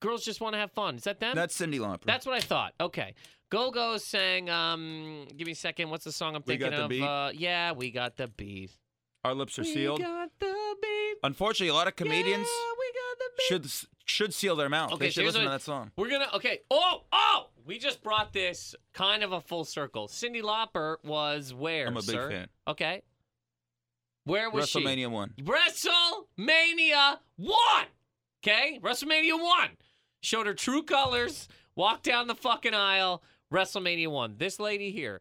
Girls 0.00 0.24
just 0.24 0.40
want 0.40 0.54
to 0.54 0.58
have 0.58 0.70
fun. 0.72 0.96
Is 0.96 1.04
that 1.04 1.20
them? 1.20 1.34
That's 1.34 1.58
Cyndi 1.58 1.78
Lauper. 1.78 2.04
That's 2.04 2.26
what 2.26 2.34
I 2.34 2.40
thought. 2.40 2.74
Okay. 2.80 3.14
Go 3.50 3.70
Go's 3.70 4.04
sang. 4.04 4.50
Um, 4.50 5.26
give 5.36 5.46
me 5.46 5.52
a 5.52 5.56
second. 5.56 5.88
What's 5.88 6.04
the 6.04 6.12
song 6.12 6.36
I'm 6.36 6.42
We 6.46 6.58
thinking 6.58 6.70
Got 6.70 6.76
the 6.76 6.84
of? 6.84 6.88
Beat? 6.90 7.02
Uh, 7.02 7.30
yeah, 7.34 7.72
we 7.72 7.90
got 7.90 8.16
the 8.16 8.28
beat. 8.28 8.70
Our 9.24 9.34
lips 9.34 9.58
are 9.58 9.64
sealed. 9.64 9.98
we 9.98 10.04
sealed. 10.04 10.12
got 10.12 10.30
the 10.38 10.76
beat. 10.82 11.14
Unfortunately, 11.22 11.68
a 11.68 11.74
lot 11.74 11.88
of 11.88 11.96
comedians 11.96 12.46
Yeah, 12.46 12.72
we 12.78 12.92
got 12.92 13.18
the 13.18 13.42
should 13.48 13.88
should 14.04 14.34
seal 14.34 14.56
their 14.56 14.68
mouth. 14.68 14.92
Okay, 14.92 15.06
they 15.06 15.10
should 15.10 15.24
listen 15.24 15.44
to 15.44 15.48
that 15.48 15.62
song. 15.62 15.90
We're 15.96 16.10
gonna 16.10 16.28
okay. 16.34 16.60
Oh, 16.70 17.04
oh! 17.12 17.46
We 17.66 17.78
just 17.78 18.02
brought 18.02 18.32
this 18.32 18.74
kind 18.92 19.22
of 19.22 19.32
a 19.32 19.40
full 19.40 19.64
circle. 19.64 20.06
Cyndi 20.08 20.42
Lauper 20.42 20.96
was 21.02 21.54
where? 21.54 21.86
I'm 21.86 21.96
a 21.96 22.00
big 22.00 22.10
sir? 22.10 22.30
fan. 22.30 22.48
Okay. 22.68 23.02
Where 24.24 24.50
was 24.50 24.68
she? 24.68 24.82
WrestleMania 24.82 25.10
one. 25.10 25.32
WrestleMania 25.40 27.18
one. 27.36 27.86
Okay, 28.42 28.78
WrestleMania 28.82 29.40
one 29.40 29.70
showed 30.20 30.46
her 30.46 30.54
true 30.54 30.82
colors. 30.82 31.48
Walked 31.76 32.04
down 32.04 32.28
the 32.28 32.34
fucking 32.34 32.74
aisle. 32.74 33.22
WrestleMania 33.52 34.08
one. 34.08 34.36
This 34.38 34.60
lady 34.60 34.90
here 34.90 35.20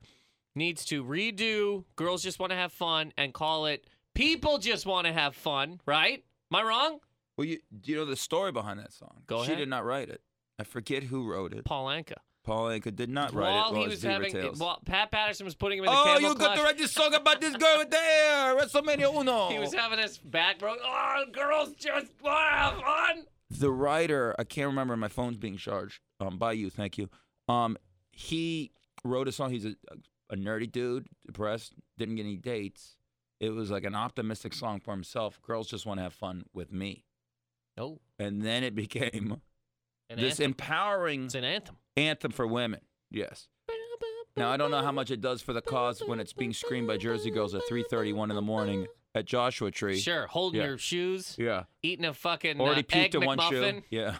needs 0.55 0.85
to 0.85 1.03
redo 1.03 1.85
"Girls 1.95 2.23
Just 2.23 2.39
Want 2.39 2.51
to 2.51 2.55
Have 2.55 2.71
Fun" 2.73 3.13
and 3.17 3.33
call 3.33 3.65
it 3.65 3.87
"People 4.13 4.57
Just 4.57 4.85
Want 4.85 5.07
to 5.07 5.13
Have 5.13 5.35
Fun." 5.35 5.79
Right? 5.85 6.23
Am 6.51 6.55
I 6.59 6.63
wrong? 6.63 6.99
Well, 7.37 7.45
you 7.45 7.59
do 7.81 7.91
you 7.91 7.97
know 7.97 8.05
the 8.05 8.15
story 8.15 8.51
behind 8.51 8.79
that 8.79 8.93
song? 8.93 9.23
Go 9.27 9.39
she 9.43 9.51
ahead. 9.53 9.57
did 9.59 9.69
not 9.69 9.85
write 9.85 10.09
it. 10.09 10.21
I 10.59 10.63
forget 10.63 11.03
who 11.03 11.29
wrote 11.29 11.53
it. 11.53 11.65
Paul 11.65 11.87
Anka. 11.87 12.17
Paul 12.43 12.65
Anka 12.65 12.93
did 12.95 13.09
not 13.09 13.33
write 13.33 13.51
While 13.51 13.75
it. 13.75 13.79
he 13.79 13.87
was 13.87 14.03
having, 14.03 14.31
Tales. 14.31 14.59
while 14.59 14.81
Pat 14.85 15.11
Patterson 15.11 15.45
was 15.45 15.55
putting 15.55 15.77
him 15.79 15.85
in 15.85 15.91
the 15.91 15.97
Oh, 15.97 16.17
you 16.19 16.35
got 16.35 16.55
to 16.55 16.61
write 16.63 16.77
this 16.77 16.91
song 16.91 17.13
about 17.13 17.39
this 17.39 17.55
girl 17.55 17.77
right 17.77 17.89
there. 17.89 18.55
WrestleMania 18.57 19.13
Uno. 19.19 19.49
he 19.49 19.59
was 19.59 19.73
having 19.73 19.99
his 19.99 20.17
back 20.17 20.59
broke. 20.59 20.79
Oh, 20.83 21.23
girls 21.31 21.73
just 21.75 22.09
want 22.21 22.37
to 22.51 22.57
have 22.57 22.73
fun. 22.81 23.25
the 23.49 23.71
writer, 23.71 24.35
I 24.37 24.43
can't 24.43 24.67
remember. 24.67 24.97
My 24.97 25.07
phone's 25.07 25.37
being 25.37 25.55
charged. 25.57 25.99
Um, 26.19 26.37
by 26.37 26.51
you, 26.53 26.69
thank 26.69 26.97
you. 26.97 27.09
Um, 27.47 27.77
he 28.11 28.71
wrote 29.05 29.27
a 29.27 29.31
song. 29.31 29.51
He's 29.51 29.65
a, 29.65 29.75
a 30.29 30.35
nerdy 30.35 30.69
dude, 30.71 31.07
depressed, 31.25 31.73
didn't 31.97 32.15
get 32.17 32.23
any 32.23 32.35
dates. 32.37 32.95
It 33.39 33.49
was 33.51 33.71
like 33.71 33.83
an 33.85 33.95
optimistic 33.95 34.53
song 34.53 34.79
for 34.79 34.91
himself. 34.91 35.41
Girls 35.41 35.67
just 35.69 35.85
want 35.85 35.97
to 35.99 36.03
have 36.03 36.13
fun 36.13 36.43
with 36.53 36.71
me, 36.73 37.05
No, 37.77 37.99
and 38.19 38.41
then 38.41 38.63
it 38.63 38.73
became 38.75 39.41
an 40.09 40.17
this 40.19 40.33
anthem. 40.39 40.45
empowering 40.51 41.25
It's 41.25 41.35
an 41.35 41.43
anthem. 41.43 41.75
Anthem 41.97 42.31
for 42.31 42.45
women. 42.47 42.81
Yes. 43.11 43.47
Now 44.35 44.49
I 44.49 44.57
don't 44.57 44.71
know 44.71 44.81
how 44.81 44.91
much 44.91 45.11
it 45.11 45.21
does 45.21 45.41
for 45.41 45.53
the 45.53 45.61
cause 45.61 46.01
when 46.05 46.19
it's 46.19 46.33
being 46.33 46.53
screamed 46.53 46.87
by 46.87 46.97
Jersey 46.97 47.29
girls 47.29 47.53
at 47.53 47.61
3:31 47.69 48.29
in 48.31 48.35
the 48.35 48.41
morning 48.41 48.87
at 49.13 49.25
Joshua 49.25 49.69
Tree. 49.69 49.99
Sure, 49.99 50.25
holding 50.25 50.61
Yeah. 50.61 50.67
your 50.69 50.77
shoes, 50.79 51.35
Yeah. 51.37 51.65
eating 51.83 52.05
a 52.05 52.13
fucking 52.13 52.59
Already 52.59 52.81
uh, 52.91 52.97
egg 52.97 53.11
puked 53.11 53.21
in 53.21 53.25
one 53.27 53.37
McMuffin. 53.37 53.75
shoe. 53.81 53.83
Yeah. 53.91 54.17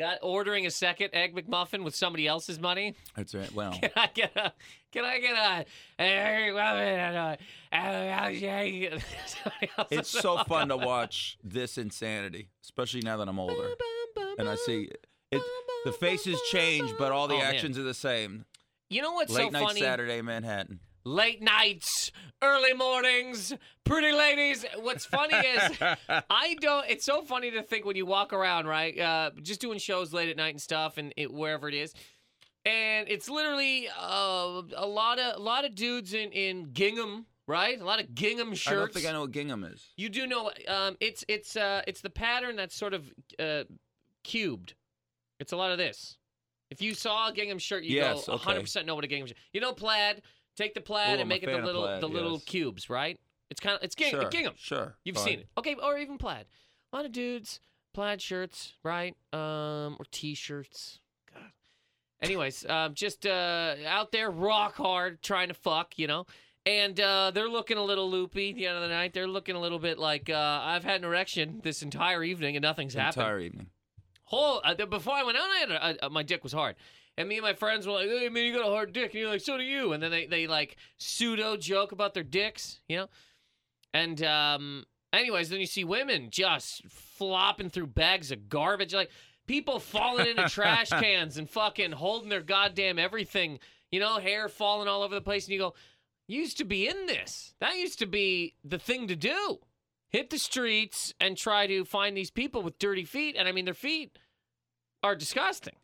Got 0.00 0.18
ordering 0.22 0.66
a 0.66 0.70
second 0.70 1.10
egg 1.12 1.36
McMuffin 1.36 1.84
with 1.84 1.94
somebody 1.94 2.26
else's 2.26 2.58
money. 2.58 2.94
That's 3.14 3.34
right. 3.34 3.52
Well. 3.54 3.72
Can 3.72 3.90
I 3.94 4.08
get 4.12 4.34
a? 4.34 4.52
Can 4.90 5.04
I 5.04 5.20
get 5.20 5.36
a? 5.36 5.66
egg 6.02 6.52
McMuffin 6.54 7.36
and 7.70 9.02
somebody 9.26 9.70
else's 9.78 9.98
It's 9.98 10.08
so 10.08 10.38
fun 10.44 10.68
to 10.70 10.76
watch 10.76 11.38
this 11.44 11.78
insanity, 11.78 12.48
especially 12.64 13.02
now 13.02 13.16
that 13.18 13.28
I'm 13.28 13.38
older. 13.38 13.74
And 14.38 14.48
I 14.48 14.56
see 14.56 14.88
it. 15.30 15.42
The 15.84 15.92
faces 15.92 16.40
change, 16.50 16.92
but 16.98 17.10
all 17.12 17.26
the 17.28 17.34
Oh, 17.36 17.38
man. 17.38 17.54
actions 17.54 17.78
are 17.78 17.82
the 17.82 17.94
same. 17.94 18.44
You 18.88 19.02
know 19.02 19.12
what's 19.12 19.32
funny. 19.32 19.44
Late 19.44 19.52
so 19.52 19.58
night 19.58 19.66
funny? 19.68 19.80
Saturday 19.80 20.20
Manhattan. 20.22 20.80
late 21.04 21.40
nights, 21.40 22.10
early 22.42 22.74
mornings, 22.74 23.54
pretty 23.84 24.12
ladies. 24.12 24.64
What's 24.80 25.06
funny 25.06 25.34
is 25.36 25.72
I 26.28 26.56
don't. 26.60 26.84
It's 26.90 27.04
so 27.04 27.22
funny 27.22 27.50
to 27.52 27.62
think 27.62 27.84
when 27.86 27.96
you 27.96 28.04
walk 28.04 28.32
around, 28.32 28.66
right? 28.66 28.98
Uh, 28.98 29.30
just 29.42 29.60
doing 29.60 29.78
shows 29.78 30.12
late 30.12 30.28
at 30.28 30.36
night 30.36 30.50
and 30.54 30.60
stuff, 30.60 30.98
and 30.98 31.14
it, 31.16 31.32
wherever 31.32 31.68
it 31.68 31.74
is, 31.74 31.94
and 32.66 33.08
it's 33.08 33.30
literally 33.30 33.88
uh, 33.98 34.60
a 34.76 34.86
lot 34.86 35.18
of 35.18 35.36
a 35.36 35.42
lot 35.42 35.64
of 35.64 35.74
dudes 35.74 36.12
in 36.12 36.30
in 36.32 36.72
gingham, 36.72 37.26
right? 37.46 37.80
A 37.80 37.84
lot 37.84 38.00
of 38.00 38.14
gingham 38.14 38.54
shirts. 38.54 38.66
I 38.68 38.74
don't 38.74 38.92
think 38.92 39.06
I 39.06 39.12
know 39.12 39.22
what 39.22 39.30
gingham 39.30 39.64
is. 39.64 39.82
You 39.96 40.08
do 40.10 40.26
know 40.26 40.50
um, 40.68 40.96
it's 41.00 41.24
it's 41.28 41.56
uh, 41.56 41.82
it's 41.86 42.00
the 42.02 42.10
pattern 42.10 42.56
that's 42.56 42.76
sort 42.76 42.92
of 42.92 43.10
uh, 43.38 43.64
cubed. 44.24 44.74
It's 45.40 45.52
a 45.52 45.56
lot 45.56 45.72
of 45.72 45.78
this. 45.78 46.16
If 46.70 46.80
you 46.80 46.94
saw 46.94 47.28
a 47.28 47.32
gingham 47.32 47.58
shirt, 47.58 47.82
you 47.82 47.96
Yes, 47.96 48.26
go 48.26 48.34
okay. 48.34 48.52
100% 48.60 48.86
know 48.86 48.94
what 48.94 49.02
a 49.02 49.08
gingham 49.08 49.26
shirt. 49.26 49.36
You 49.52 49.60
know 49.60 49.72
plaid. 49.72 50.22
Take 50.56 50.74
the 50.74 50.80
plaid 50.80 51.16
Ooh, 51.18 51.20
and 51.20 51.28
make 51.28 51.42
it 51.42 51.46
the 51.46 51.58
little 51.58 51.82
plaid, 51.82 52.00
the 52.02 52.08
little 52.08 52.38
cubes, 52.40 52.88
right? 52.88 53.18
It's 53.50 53.60
kind 53.60 53.74
of 53.76 53.82
it's 53.82 53.94
ging- 53.96 54.10
Sure. 54.10 54.28
gingham. 54.28 54.54
Sure. 54.56 54.96
You've 55.04 55.16
Fine. 55.16 55.24
seen 55.24 55.38
it, 55.40 55.48
okay? 55.58 55.74
Or 55.82 55.98
even 55.98 56.18
plaid. 56.18 56.46
A 56.92 56.96
lot 56.96 57.04
of 57.06 57.12
dudes 57.12 57.58
plaid 57.94 58.22
shirts, 58.22 58.74
right? 58.84 59.16
Um, 59.32 59.96
or 59.98 60.04
t-shirts. 60.12 61.00
God. 61.32 61.50
Anyways, 62.22 62.64
um, 62.68 62.94
just 62.94 63.26
uh, 63.26 63.74
out 63.86 64.12
there, 64.12 64.30
rock 64.30 64.76
hard, 64.76 65.22
trying 65.22 65.48
to 65.48 65.54
fuck, 65.54 65.98
you 65.98 66.06
know. 66.06 66.26
and 66.66 67.00
uh, 67.00 67.30
they're 67.32 67.48
looking 67.48 67.78
a 67.78 67.82
little 67.82 68.08
loopy. 68.10 68.50
At 68.50 68.56
the 68.56 68.66
end 68.66 68.76
of 68.76 68.82
the 68.82 68.88
night, 68.88 69.12
they're 69.14 69.26
looking 69.26 69.56
a 69.56 69.60
little 69.60 69.78
bit 69.78 69.98
like 69.98 70.28
uh, 70.30 70.60
I've 70.62 70.84
had 70.84 71.00
an 71.00 71.04
erection 71.04 71.60
this 71.64 71.82
entire 71.82 72.22
evening 72.22 72.54
and 72.56 72.62
nothing's 72.62 72.94
happened. 72.94 73.22
Entire 73.22 73.40
evening. 73.40 73.66
Whole 74.30 74.60
uh, 74.62 74.74
before 74.86 75.14
I 75.14 75.24
went 75.24 75.36
out, 75.36 75.50
I 75.50 75.56
had 75.56 75.70
a, 75.70 76.06
a, 76.06 76.10
my 76.10 76.22
dick 76.22 76.44
was 76.44 76.52
hard, 76.52 76.76
and 77.18 77.28
me 77.28 77.38
and 77.38 77.42
my 77.42 77.52
friends 77.52 77.84
were 77.84 77.94
like, 77.94 78.06
"Hey, 78.06 78.28
man, 78.28 78.44
you 78.44 78.52
got 78.56 78.64
a 78.64 78.70
hard 78.70 78.92
dick," 78.92 79.10
and 79.10 79.14
you're 79.14 79.28
like, 79.28 79.40
"So 79.40 79.58
do 79.58 79.64
you." 79.64 79.92
And 79.92 80.00
then 80.00 80.12
they 80.12 80.26
they 80.26 80.46
like 80.46 80.76
pseudo 80.98 81.56
joke 81.56 81.90
about 81.90 82.14
their 82.14 82.22
dicks, 82.22 82.78
you 82.88 82.96
know. 82.96 83.08
And 83.92 84.22
um, 84.22 84.84
anyways, 85.12 85.48
then 85.48 85.58
you 85.58 85.66
see 85.66 85.82
women 85.82 86.28
just 86.30 86.84
flopping 86.88 87.70
through 87.70 87.88
bags 87.88 88.30
of 88.30 88.48
garbage, 88.48 88.94
like 88.94 89.10
people 89.48 89.80
falling 89.80 90.28
into 90.28 90.48
trash 90.48 90.90
cans 90.90 91.36
and 91.36 91.50
fucking 91.50 91.90
holding 91.90 92.28
their 92.28 92.40
goddamn 92.40 93.00
everything, 93.00 93.58
you 93.90 93.98
know, 93.98 94.20
hair 94.20 94.48
falling 94.48 94.86
all 94.86 95.02
over 95.02 95.16
the 95.16 95.20
place, 95.20 95.46
and 95.46 95.54
you 95.54 95.58
go, 95.58 95.74
used 96.28 96.56
to 96.58 96.64
be 96.64 96.86
in 96.86 97.06
this. 97.06 97.54
That 97.58 97.74
used 97.78 97.98
to 97.98 98.06
be 98.06 98.54
the 98.62 98.78
thing 98.78 99.08
to 99.08 99.16
do." 99.16 99.58
Hit 100.10 100.30
the 100.30 100.38
streets 100.38 101.14
and 101.20 101.36
try 101.36 101.66
to 101.66 101.84
find 101.84 102.16
these 102.16 102.30
people 102.30 102.62
with 102.62 102.78
dirty 102.78 103.04
feet. 103.04 103.36
And 103.38 103.48
I 103.48 103.52
mean, 103.52 103.64
their 103.64 103.74
feet 103.74 104.18
are 105.02 105.14
disgusting. 105.16 105.74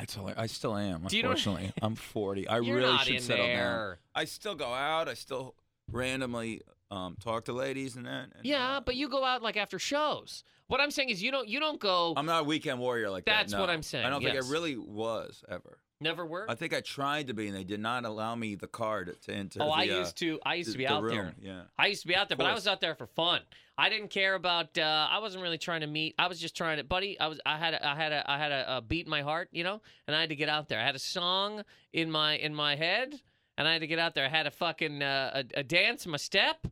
It's 0.00 0.14
hilarious. 0.14 0.38
I 0.40 0.46
still 0.46 0.76
am. 0.76 1.04
Do 1.08 1.16
you 1.16 1.22
know- 1.22 1.30
Unfortunately, 1.30 1.72
I'm 1.82 1.94
40. 1.96 2.48
I 2.48 2.56
really 2.58 2.98
should 2.98 3.20
settle 3.22 3.46
down. 3.46 3.56
there. 3.56 3.98
I 4.14 4.24
still 4.24 4.54
go 4.54 4.72
out. 4.72 5.08
I 5.08 5.14
still 5.14 5.54
randomly 5.90 6.62
um, 6.90 7.16
talk 7.22 7.44
to 7.46 7.52
ladies 7.52 7.96
and 7.96 8.06
that. 8.06 8.24
and, 8.34 8.44
Yeah, 8.44 8.76
uh, 8.76 8.80
but 8.80 8.94
you 8.96 9.08
go 9.08 9.24
out 9.24 9.42
like 9.42 9.56
after 9.56 9.78
shows. 9.78 10.44
What 10.68 10.80
I'm 10.80 10.90
saying 10.90 11.10
is, 11.10 11.22
you 11.22 11.30
don't 11.30 11.48
you 11.48 11.60
don't 11.60 11.80
go. 11.80 12.14
I'm 12.16 12.26
not 12.26 12.42
a 12.42 12.44
weekend 12.44 12.78
warrior 12.78 13.10
like 13.10 13.24
That's 13.24 13.52
that. 13.52 13.60
what 13.60 13.66
no. 13.66 13.72
I'm 13.72 13.82
saying, 13.82 14.04
I 14.06 14.10
don't 14.10 14.22
think 14.22 14.34
yes. 14.34 14.48
I 14.48 14.52
really 14.52 14.76
was 14.76 15.42
ever. 15.48 15.78
Never 16.00 16.24
were. 16.24 16.46
I 16.48 16.54
think 16.54 16.74
I 16.74 16.80
tried 16.80 17.28
to 17.28 17.34
be, 17.34 17.48
and 17.48 17.56
they 17.56 17.64
did 17.64 17.80
not 17.80 18.04
allow 18.04 18.34
me 18.34 18.54
the 18.54 18.66
card 18.66 19.16
to 19.22 19.32
enter. 19.32 19.60
oh, 19.62 19.66
the, 19.66 19.72
I 19.72 19.80
uh, 19.88 19.98
used 20.00 20.16
to. 20.18 20.38
I 20.44 20.54
used 20.54 20.68
the- 20.68 20.72
to 20.72 20.78
be 20.78 20.84
the 20.86 20.92
out 20.92 21.02
room. 21.02 21.14
there. 21.14 21.34
Yeah. 21.40 21.60
I 21.78 21.86
used 21.88 22.02
to 22.02 22.08
be 22.08 22.16
out 22.16 22.28
there, 22.28 22.36
but 22.36 22.46
I 22.46 22.54
was 22.54 22.66
out 22.66 22.80
there 22.80 22.94
for 22.94 23.06
fun. 23.06 23.40
I 23.76 23.88
didn't 23.88 24.08
care 24.10 24.34
about. 24.34 24.76
Uh, 24.76 25.08
I 25.10 25.18
wasn't 25.20 25.42
really 25.42 25.58
trying 25.58 25.82
to 25.82 25.86
meet. 25.86 26.14
I 26.18 26.26
was 26.26 26.40
just 26.40 26.56
trying 26.56 26.78
to, 26.78 26.84
buddy. 26.84 27.18
I 27.20 27.28
was. 27.28 27.40
I 27.46 27.58
had. 27.58 27.74
A, 27.74 27.86
I 27.86 27.94
had. 27.94 28.12
A, 28.12 28.30
I 28.30 28.38
had 28.38 28.52
a, 28.52 28.76
a 28.78 28.80
beat 28.80 29.06
in 29.06 29.10
my 29.10 29.22
heart, 29.22 29.48
you 29.52 29.62
know, 29.64 29.80
and 30.06 30.16
I 30.16 30.20
had 30.20 30.30
to 30.30 30.36
get 30.36 30.48
out 30.48 30.68
there. 30.68 30.80
I 30.80 30.84
had 30.84 30.96
a 30.96 31.00
song 31.00 31.62
in 31.92 32.10
my 32.10 32.36
in 32.36 32.54
my 32.54 32.74
head, 32.76 33.20
and 33.56 33.68
I 33.68 33.72
had 33.72 33.80
to 33.82 33.86
get 33.86 33.98
out 33.98 34.14
there. 34.14 34.24
I 34.24 34.28
had 34.28 34.46
a 34.46 34.50
fucking 34.50 35.02
uh, 35.02 35.42
a, 35.54 35.60
a 35.60 35.62
dance, 35.62 36.06
my 36.06 36.16
step, 36.16 36.66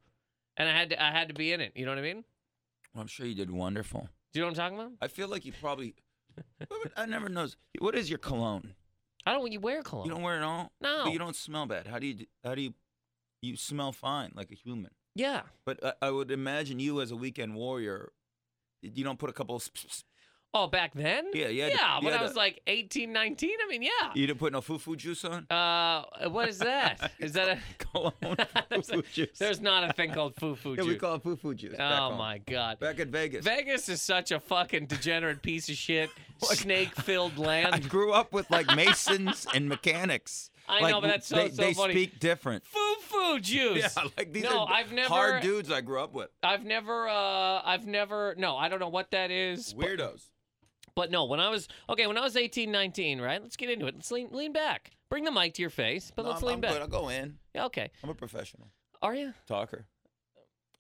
and 0.57 0.69
I 0.69 0.73
had 0.77 0.91
to. 0.91 1.03
I 1.03 1.13
had 1.13 1.29
to 1.29 1.35
be 1.35 1.53
in 1.53 1.61
it. 1.61 1.73
You 1.77 1.85
know 1.85 1.93
what 1.93 1.99
I 1.99 2.03
mean? 2.03 2.25
Well, 2.93 3.03
I'm 3.03 3.09
sure 3.09 3.27
you 3.27 3.35
did 3.35 3.51
wonderful. 3.51 4.09
Do 4.33 4.41
you 4.41 4.45
know 4.45 4.49
what 4.51 4.59
I'm 4.59 4.65
talking 4.73 4.79
about? 4.79 4.93
I 5.01 5.09
feel 5.09 5.29
like 5.29 5.45
you 5.45 5.53
probably. 5.61 5.95
I 6.97 7.07
never 7.07 7.29
knows. 7.29 7.57
What 7.79 7.95
is 7.95 8.11
your 8.11 8.19
cologne? 8.19 8.75
I 9.27 9.33
don't. 9.33 9.51
You 9.53 9.61
wear 9.61 9.83
cologne. 9.83 10.07
You 10.07 10.13
don't 10.13 10.23
wear 10.23 10.37
it 10.37 10.43
all. 10.43 10.73
No. 10.81 11.03
But 11.05 11.13
you 11.13 11.19
don't 11.19 11.37
smell 11.37 11.67
bad. 11.67 11.87
How 11.87 11.99
do 11.99 12.07
you? 12.07 12.27
How 12.45 12.55
do 12.55 12.63
you? 12.63 12.75
You 13.43 13.57
smell 13.57 13.93
fine, 13.93 14.33
like 14.35 14.51
a 14.51 14.55
human. 14.55 14.93
Yeah. 15.15 15.43
But 15.65 15.85
I, 15.85 15.93
I 16.03 16.11
would 16.11 16.31
imagine 16.31 16.79
you 16.79 17.01
as 17.01 17.11
a 17.11 17.17
weekend 17.17 17.55
warrior. 17.55 18.13
You 18.83 19.05
don't 19.05 19.19
put 19.19 19.29
a 19.29 19.33
couple. 19.33 19.57
Of 19.57 19.69
Oh, 20.59 20.67
back 20.69 20.95
then? 20.95 21.27
Yeah, 21.35 21.49
yeah. 21.49 21.67
yeah. 21.69 22.01
when 22.01 22.15
I 22.15 22.23
was 22.23 22.35
like 22.35 22.63
18, 22.67 23.13
19. 23.13 23.51
I 23.63 23.69
mean, 23.69 23.83
yeah. 23.83 23.91
you 24.15 24.27
didn't 24.27 24.39
put 24.39 24.55
no 24.55 24.63
fufu 24.63 24.97
juice 24.97 25.23
on. 25.25 25.47
Uh, 25.51 26.29
what 26.31 26.49
is 26.49 26.59
that? 26.61 27.13
Is 27.19 27.33
that 27.33 27.49
a? 27.49 27.59
Cologne 27.93 28.13
There's, 28.71 28.89
a- 28.91 29.03
juice. 29.03 29.39
there's 29.39 29.61
not 29.61 29.89
a 29.89 29.93
thing 29.93 30.13
called 30.13 30.35
fufu 30.37 30.77
yeah, 30.77 30.85
we 30.85 30.97
call 30.97 31.17
it 31.17 31.25
fufu 31.25 31.55
juice. 31.55 31.77
Oh 31.79 31.97
home. 32.09 32.19
my 32.19 32.39
god. 32.39 32.79
Back 32.81 33.01
in 33.01 33.11
Vegas. 33.11 33.45
Vegas 33.45 33.89
is 33.91 34.01
such 34.01 34.33
a 34.33 34.41
fucking 34.41 34.87
degenerate 34.87 35.43
piece 35.43 35.69
of 35.69 35.77
shit, 35.77 36.09
snake-filled 36.43 37.39
land. 37.39 37.75
I 37.75 37.79
grew 37.81 38.13
up 38.13 38.33
with 38.33 38.51
like 38.51 38.75
masons 38.75 39.47
and 39.55 39.69
mechanics. 39.69 40.51
I 40.69 40.81
like, 40.81 40.93
know, 40.93 41.01
but 41.01 41.09
that's 41.09 41.27
so- 41.29 41.37
they, 41.37 41.51
so 41.51 41.63
they 41.63 41.75
funny. 41.75 41.93
speak 41.95 42.19
different. 42.19 42.65
Fufu 42.65 43.41
juice. 43.41 43.95
Yeah, 43.97 44.05
like 44.17 44.33
these 44.33 44.43
No, 44.43 44.61
are 44.65 44.73
I've 44.73 44.91
never- 44.93 45.09
hard 45.09 45.43
dudes 45.43 45.71
I 45.71 45.81
grew 45.81 46.01
up 46.01 46.13
with. 46.13 46.29
I've 46.43 46.65
never, 46.65 47.09
uh, 47.09 47.61
I've 47.65 47.87
never, 47.87 48.35
no, 48.37 48.57
I 48.57 48.69
don't 48.69 48.81
know 48.81 48.89
what 48.89 49.11
that 49.13 49.31
is. 49.31 49.75
Weirdos. 49.75 49.99
But 49.99 50.21
no, 51.11 51.25
when 51.27 51.41
I 51.41 51.51
was 51.51 51.69
okay, 51.91 52.07
when 52.07 52.17
I 52.17 52.23
was 52.23 52.37
18, 52.37 52.71
19, 52.73 53.21
right? 53.21 53.43
Let's 53.43 53.57
get 53.57 53.71
into 53.71 53.87
it. 53.87 53.95
Let's 53.95 54.11
lean, 54.11 54.29
lean 54.33 54.53
back. 54.53 54.91
Bring 55.11 55.25
the 55.25 55.31
mic 55.31 55.55
to 55.55 55.63
your 55.63 55.71
face, 55.71 56.11
but 56.15 56.23
No, 56.25 56.31
let's 56.31 56.43
I'm, 56.43 56.47
lean 56.49 56.55
I'm 56.55 56.61
back. 56.63 56.73
good. 56.73 56.83
I'll 56.83 56.89
go 56.89 57.09
in. 57.11 57.39
Yeah, 57.55 57.67
okay. 57.67 57.91
I'm 58.03 58.11
a 58.11 58.15
professional 58.15 58.69
Are 59.03 59.15
you? 59.15 59.33
talker. 59.47 59.87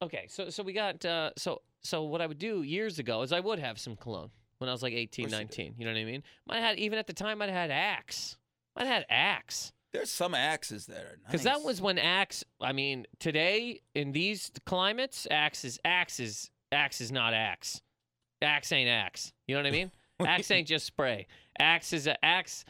Okay, 0.02 0.26
so 0.28 0.50
so 0.50 0.62
we 0.62 0.72
got 0.72 1.04
uh, 1.04 1.30
so 1.36 1.62
so 1.82 2.04
what 2.04 2.20
I 2.20 2.26
would 2.26 2.38
do 2.38 2.62
years 2.62 2.98
ago 2.98 3.22
is 3.22 3.32
I 3.32 3.40
would 3.40 3.58
have 3.58 3.78
some 3.78 3.96
cologne 3.96 4.30
when 4.58 4.68
I 4.68 4.72
was 4.72 4.82
like 4.82 4.92
18, 4.92 5.24
course 5.26 5.32
you 5.32 5.38
19. 5.38 5.74
You 5.78 5.84
know 5.86 5.92
what 5.92 5.98
I 6.00 6.04
mean? 6.04 6.22
Might 6.46 6.56
have 6.56 6.64
had 6.64 6.78
even 6.78 6.98
at 6.98 7.06
the 7.06 7.12
time 7.12 7.40
I'd 7.40 7.48
had 7.50 7.70
Axe. 7.70 8.36
I'd 8.76 8.86
had 8.86 9.06
Axe 9.08 9.72
There's 9.92 10.10
some 10.10 10.34
axes 10.34 10.84
that 10.86 10.98
are 10.98 11.16
nice. 11.22 11.26
because 11.26 11.42
that 11.44 11.62
was 11.62 11.80
when 11.80 11.98
Axe. 11.98 12.44
I 12.60 12.72
mean, 12.72 13.06
today 13.20 13.80
in 13.94 14.12
these 14.12 14.50
climates, 14.66 15.26
Axe 15.30 15.64
is 15.64 15.78
Axe 15.84 16.20
is 16.20 16.50
Axe 16.72 17.00
is 17.00 17.10
not 17.12 17.32
Axe. 17.32 17.80
Axe 18.42 18.72
ain't 18.72 18.90
Axe. 18.90 19.32
You 19.46 19.54
know 19.54 19.62
what 19.62 19.68
I 19.68 19.70
mean? 19.70 19.90
Axe 20.20 20.50
ain't 20.50 20.68
just 20.68 20.86
spray. 20.86 21.26
Axe 21.58 21.92
is 21.92 22.06
a 22.06 22.24
Axe. 22.24 22.64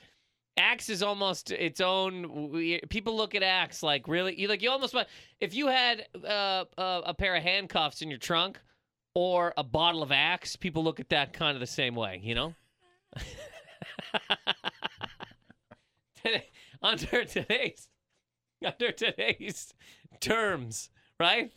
Axe 0.57 0.88
is 0.88 1.03
almost 1.03 1.50
its 1.50 1.81
own. 1.81 2.81
People 2.88 3.17
look 3.17 3.35
at 3.35 3.43
Axe 3.43 3.83
like 3.83 4.09
really. 4.09 4.38
You 4.38 4.49
like 4.49 4.62
you 4.62 4.71
almost. 4.71 4.97
If 5.41 5.55
you 5.55 5.67
had 5.69 6.07
uh, 6.25 6.65
uh, 6.79 7.03
a 7.05 7.15
pair 7.15 7.37
of 7.37 7.43
handcuffs 7.43 8.03
in 8.03 8.09
your 8.09 8.19
trunk 8.19 8.59
or 9.15 9.53
a 9.57 9.65
bottle 9.65 10.03
of 10.03 10.11
Axe, 10.12 10.57
people 10.57 10.83
look 10.83 10.99
at 11.00 11.11
that 11.11 11.33
kind 11.33 11.55
of 11.55 11.61
the 11.61 11.67
same 11.67 11.95
way. 11.95 12.21
You 12.23 12.35
know. 12.35 12.55
Under 16.83 17.25
today's 17.25 17.88
under 18.65 18.93
today's 18.93 19.75
terms, 20.21 20.91
right? 21.19 21.53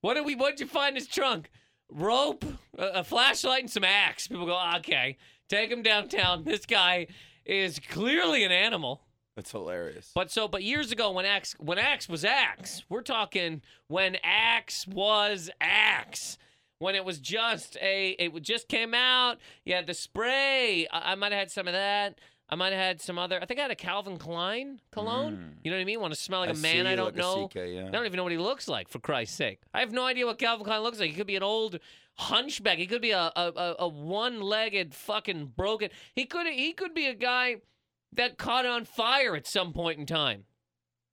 What 0.00 0.14
did 0.14 0.24
we? 0.24 0.34
What 0.34 0.56
did 0.56 0.60
you 0.60 0.66
find 0.66 0.90
in 0.90 1.02
his 1.02 1.06
trunk? 1.08 1.50
Rope, 1.90 2.44
a, 2.78 2.86
a 2.86 3.04
flashlight, 3.04 3.62
and 3.62 3.70
some 3.70 3.84
axe. 3.84 4.28
People 4.28 4.46
go, 4.46 4.60
okay, 4.76 5.16
take 5.48 5.70
him 5.70 5.82
downtown. 5.82 6.44
This 6.44 6.66
guy 6.66 7.08
is 7.44 7.78
clearly 7.78 8.44
an 8.44 8.52
animal. 8.52 9.02
That's 9.36 9.52
hilarious. 9.52 10.10
But 10.14 10.30
so, 10.30 10.48
but 10.48 10.62
years 10.62 10.92
ago 10.92 11.12
when 11.12 11.24
axe 11.24 11.54
when 11.58 11.78
axe 11.78 12.08
was 12.08 12.24
axe, 12.24 12.84
we're 12.88 13.02
talking 13.02 13.62
when 13.88 14.16
axe 14.22 14.86
was 14.86 15.50
axe. 15.60 16.36
When 16.78 16.94
it 16.94 17.04
was 17.04 17.18
just 17.18 17.76
a, 17.82 18.10
it 18.18 18.32
just 18.42 18.66
came 18.68 18.94
out. 18.94 19.36
You 19.66 19.74
had 19.74 19.86
the 19.86 19.92
spray. 19.92 20.86
I, 20.90 21.12
I 21.12 21.14
might 21.14 21.32
have 21.32 21.38
had 21.38 21.50
some 21.50 21.68
of 21.68 21.74
that. 21.74 22.18
I 22.52 22.56
might 22.56 22.72
have 22.72 22.82
had 22.82 23.00
some 23.00 23.16
other. 23.16 23.40
I 23.40 23.46
think 23.46 23.60
I 23.60 23.62
had 23.62 23.70
a 23.70 23.76
Calvin 23.76 24.18
Klein 24.18 24.80
cologne. 24.90 25.36
Mm. 25.36 25.58
You 25.62 25.70
know 25.70 25.76
what 25.76 25.82
I 25.82 25.84
mean? 25.84 26.00
Want 26.00 26.12
to 26.12 26.18
smell 26.18 26.40
like 26.40 26.48
I 26.48 26.52
a 26.52 26.56
man 26.56 26.86
I 26.86 26.96
don't 26.96 27.14
like 27.14 27.16
know. 27.16 27.46
CK, 27.46 27.54
yeah. 27.54 27.86
I 27.86 27.90
don't 27.90 28.06
even 28.06 28.16
know 28.16 28.24
what 28.24 28.32
he 28.32 28.38
looks 28.38 28.66
like, 28.66 28.88
for 28.88 28.98
Christ's 28.98 29.36
sake. 29.36 29.60
I 29.72 29.80
have 29.80 29.92
no 29.92 30.04
idea 30.04 30.26
what 30.26 30.38
Calvin 30.38 30.64
Klein 30.66 30.82
looks 30.82 30.98
like. 30.98 31.10
He 31.10 31.16
could 31.16 31.28
be 31.28 31.36
an 31.36 31.44
old 31.44 31.78
hunchback. 32.18 32.78
He 32.78 32.86
could 32.88 33.02
be 33.02 33.12
a 33.12 33.32
a, 33.36 33.52
a, 33.56 33.76
a 33.80 33.88
one-legged 33.88 34.94
fucking 34.94 35.52
broken. 35.56 35.90
He 36.14 36.24
could 36.26 36.48
he 36.48 36.72
could 36.72 36.92
be 36.92 37.06
a 37.06 37.14
guy 37.14 37.56
that 38.12 38.36
caught 38.36 38.66
on 38.66 38.84
fire 38.84 39.36
at 39.36 39.46
some 39.46 39.72
point 39.72 40.00
in 40.00 40.06
time, 40.06 40.44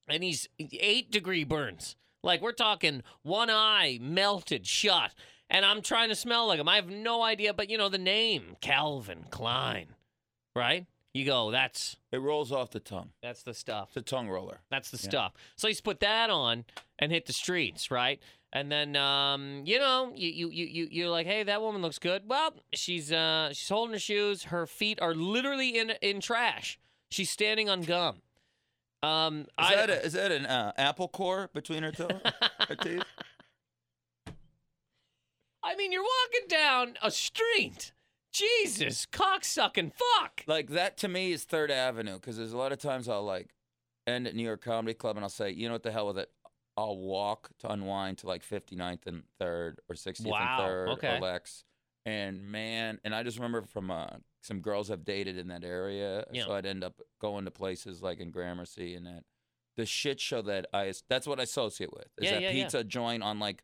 and 0.07 0.23
he's 0.23 0.47
eight 0.59 1.11
degree 1.11 1.43
burns. 1.43 1.95
Like 2.23 2.41
we're 2.41 2.51
talking 2.51 3.03
one 3.21 3.51
eye 3.51 3.99
melted, 4.01 4.65
shut, 4.65 5.13
and 5.51 5.63
I'm 5.63 5.83
trying 5.83 6.09
to 6.09 6.15
smell 6.15 6.47
like 6.47 6.59
him. 6.59 6.67
I 6.67 6.77
have 6.77 6.89
no 6.89 7.21
idea, 7.21 7.53
but 7.53 7.69
you 7.69 7.77
know 7.77 7.89
the 7.89 7.99
name 7.99 8.57
Calvin 8.59 9.25
Klein, 9.29 9.89
right? 10.55 10.87
You 11.17 11.25
go, 11.25 11.49
that's 11.49 11.97
It 12.11 12.21
rolls 12.21 12.51
off 12.51 12.69
the 12.69 12.79
tongue. 12.79 13.09
that's 13.23 13.41
the 13.41 13.55
stuff. 13.55 13.89
It's 13.95 13.97
a 13.97 14.01
tongue 14.03 14.29
roller. 14.29 14.59
That's 14.69 14.91
the 14.91 14.99
stuff. 14.99 15.33
So 15.55 15.67
he's 15.67 15.81
put 15.81 15.99
that 16.01 16.29
on 16.29 16.63
and 16.99 17.11
hit 17.11 17.25
the 17.25 17.33
streets, 17.33 17.89
right? 17.89 18.21
And 18.53 18.71
then, 18.71 18.95
um, 18.95 19.63
you 19.65 19.79
know, 19.79 20.11
you, 20.15 20.29
you 20.29 20.49
you 20.49 20.65
you 20.65 20.87
you're 20.91 21.09
like, 21.09 21.25
hey, 21.25 21.41
that 21.41 21.59
woman 21.59 21.81
looks 21.81 21.97
good. 21.97 22.21
Well, 22.27 22.53
she's 22.71 23.11
uh 23.11 23.49
she's 23.51 23.67
holding 23.67 23.93
her 23.93 23.99
shoes. 23.99 24.43
Her 24.43 24.67
feet 24.67 25.01
are 25.01 25.15
literally 25.15 25.79
in 25.79 25.93
in 26.03 26.21
trash. 26.21 26.77
She's 27.09 27.31
standing 27.31 27.67
on 27.67 27.81
gum. 27.81 28.21
Um, 29.01 29.41
Is 29.41 29.47
I, 29.57 29.75
that 29.75 29.89
a, 29.89 30.05
is 30.05 30.13
that 30.13 30.31
an 30.31 30.45
uh, 30.45 30.73
apple 30.77 31.07
core 31.07 31.49
between 31.51 31.81
her 31.81 31.91
toe? 31.91 32.09
her 32.67 32.75
teeth? 32.75 33.03
I 35.63 35.75
mean, 35.75 35.91
you're 35.91 36.03
walking 36.03 36.47
down 36.47 36.93
a 37.01 37.09
street. 37.09 37.91
Jesus, 38.37 39.05
cocksucking 39.05 39.91
fuck. 39.93 40.43
Like 40.47 40.69
that 40.69 40.97
to 40.97 41.07
me 41.07 41.31
is 41.31 41.43
Third 41.43 41.71
Avenue 41.71 42.15
because 42.15 42.37
there's 42.37 42.53
a 42.53 42.57
lot 42.57 42.71
of 42.71 42.79
times 42.79 43.07
I'll 43.09 43.23
like 43.23 43.53
end 44.05 44.27
at 44.27 44.35
New 44.35 44.43
York 44.43 44.61
Comedy 44.63 44.93
Club 44.93 45.15
and 45.17 45.23
I'll 45.25 45.29
say, 45.29 45.51
you 45.51 45.67
know 45.67 45.73
what 45.73 45.83
the 45.83 45.91
hell 45.91 46.07
with 46.07 46.17
it. 46.19 46.29
I'll 46.77 46.97
walk 46.97 47.49
to 47.59 47.71
unwind 47.71 48.19
to 48.19 48.27
like 48.27 48.43
59th 48.45 49.07
and 49.07 49.23
Third 49.39 49.79
or 49.89 49.95
60th 49.95 50.27
Wow, 50.27 50.37
and 50.59 50.63
Third 50.65 50.89
okay. 50.89 51.17
or 51.17 51.21
Lex. 51.21 51.63
And 52.05 52.43
man, 52.45 52.99
and 53.03 53.13
I 53.15 53.23
just 53.23 53.37
remember 53.37 53.63
from 53.63 53.89
uh, 53.91 54.07
some 54.43 54.61
girls 54.61 54.91
I've 54.91 55.03
dated 55.03 55.37
in 55.37 55.47
that 55.47 55.63
area, 55.63 56.23
Yeah. 56.31 56.45
so 56.45 56.53
I'd 56.53 56.65
end 56.65 56.83
up 56.83 57.01
going 57.19 57.45
to 57.45 57.51
places 57.51 58.01
like 58.01 58.19
in 58.19 58.29
Gramercy 58.31 58.93
and 58.95 59.05
that. 59.07 59.23
The 59.75 59.85
shit 59.85 60.19
show 60.19 60.41
that 60.43 60.67
I 60.73 60.91
that's 61.09 61.27
what 61.27 61.39
I 61.39 61.43
associate 61.43 61.91
with 61.93 62.07
is 62.17 62.25
Yeah, 62.25 62.31
that 62.31 62.41
yeah, 62.41 62.51
pizza 62.51 62.83
joint 62.83 63.21
on 63.23 63.39
like 63.39 63.63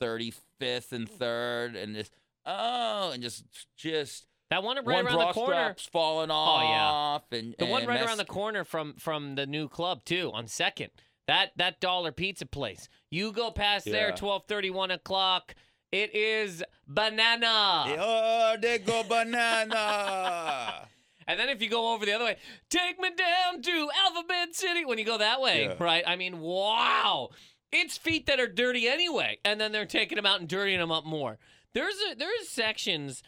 35th 0.00 0.92
and 0.92 1.08
Third 1.08 1.76
and 1.76 1.94
this 1.94 2.10
oh 2.58 3.10
and 3.12 3.22
just 3.22 3.44
just 3.76 4.26
That 4.50 4.62
one 4.62 4.76
right 4.78 4.84
one 4.86 5.06
around 5.06 5.18
the 5.28 5.32
corner. 5.32 5.54
strap's 5.54 5.86
falling 5.86 6.30
Oh, 6.30 6.60
yeah. 6.60 7.38
and 7.38 7.54
The 7.58 7.66
one 7.66 7.86
right 7.86 8.00
mess- 8.00 8.08
around 8.08 8.18
the 8.18 8.24
corner 8.24 8.64
from 8.64 8.94
from 8.94 9.34
the 9.36 9.46
new 9.46 9.68
club 9.68 10.04
too, 10.04 10.30
on 10.34 10.48
Second. 10.48 10.90
That 11.26 11.52
that 11.56 11.80
dollar 11.80 12.10
pizza 12.12 12.46
place. 12.46 12.88
You 13.10 13.30
go 13.32 13.50
past 13.52 13.84
there, 13.84 14.08
Yeah. 14.08 14.16
12:30, 14.16 14.70
1 14.72 14.90
o'clock. 14.90 15.54
It 15.92 16.14
is 16.14 16.62
banana. 16.88 17.84
Oh, 17.98 18.56
they 18.60 18.78
go 18.78 19.02
banana. 19.04 20.88
And 21.26 21.38
then 21.38 21.48
if 21.48 21.62
you 21.62 21.68
go 21.68 21.92
over 21.94 22.04
the 22.04 22.12
other 22.12 22.24
way, 22.24 22.38
take 22.70 22.98
me 22.98 23.08
down 23.14 23.62
to 23.62 23.88
Alphabet 24.04 24.52
City. 24.56 24.84
When 24.84 24.98
you 24.98 25.04
go 25.04 25.16
that 25.18 25.40
way, 25.40 25.62
Yeah. 25.64 25.74
right? 25.78 26.02
I 26.04 26.16
mean, 26.16 26.40
wow. 26.40 27.28
It's 27.70 27.96
feet 27.96 28.26
that 28.26 28.40
are 28.40 28.48
dirty 28.48 28.88
anyway, 28.88 29.38
and 29.44 29.60
then 29.60 29.70
they're 29.70 29.86
taking 29.86 30.16
them 30.16 30.26
out 30.26 30.40
and 30.40 30.48
dirtying 30.48 30.80
them 30.80 30.90
up 30.90 31.04
more. 31.04 31.38
There's 31.74 31.94
a, 32.10 32.14
there's 32.16 32.48
sections 32.48 33.22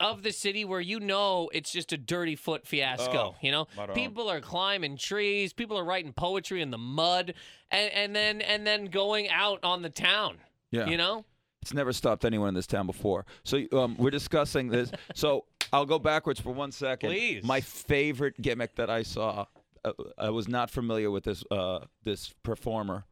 of 0.00 0.22
the 0.22 0.30
city 0.30 0.64
where 0.64 0.80
you 0.80 1.00
know 1.00 1.50
it's 1.52 1.72
just 1.72 1.92
a 1.92 1.96
dirty 1.96 2.36
foot 2.36 2.66
fiasco. 2.66 3.34
Oh, 3.34 3.36
you 3.40 3.50
know, 3.50 3.66
people 3.94 4.28
are 4.30 4.40
climbing 4.40 4.96
trees, 4.96 5.52
people 5.52 5.76
are 5.78 5.84
writing 5.84 6.12
poetry 6.12 6.62
in 6.62 6.70
the 6.70 6.78
mud, 6.78 7.34
and, 7.70 7.92
and 7.92 8.14
then 8.16 8.40
and 8.40 8.66
then 8.66 8.86
going 8.86 9.28
out 9.28 9.58
on 9.64 9.82
the 9.82 9.90
town. 9.90 10.38
Yeah. 10.70 10.86
You 10.86 10.96
know, 10.98 11.24
It's 11.62 11.72
never 11.74 11.92
stopped 11.92 12.24
anyone 12.24 12.48
in 12.48 12.54
this 12.54 12.66
town 12.66 12.86
before. 12.86 13.24
So 13.42 13.64
um, 13.72 13.96
we're 13.98 14.10
discussing 14.10 14.68
this. 14.68 14.92
So 15.14 15.46
I'll 15.72 15.86
go 15.86 15.98
backwards 15.98 16.40
for 16.40 16.50
one 16.52 16.70
second. 16.72 17.10
Please. 17.10 17.42
My 17.44 17.60
favorite 17.60 18.40
gimmick 18.40 18.76
that 18.76 18.90
I 18.90 19.02
saw. 19.02 19.46
Uh, 19.84 19.92
I 20.16 20.30
was 20.30 20.46
not 20.48 20.70
familiar 20.70 21.10
with 21.10 21.24
this 21.24 21.42
uh, 21.50 21.80
this 22.04 22.34
performer 22.42 23.04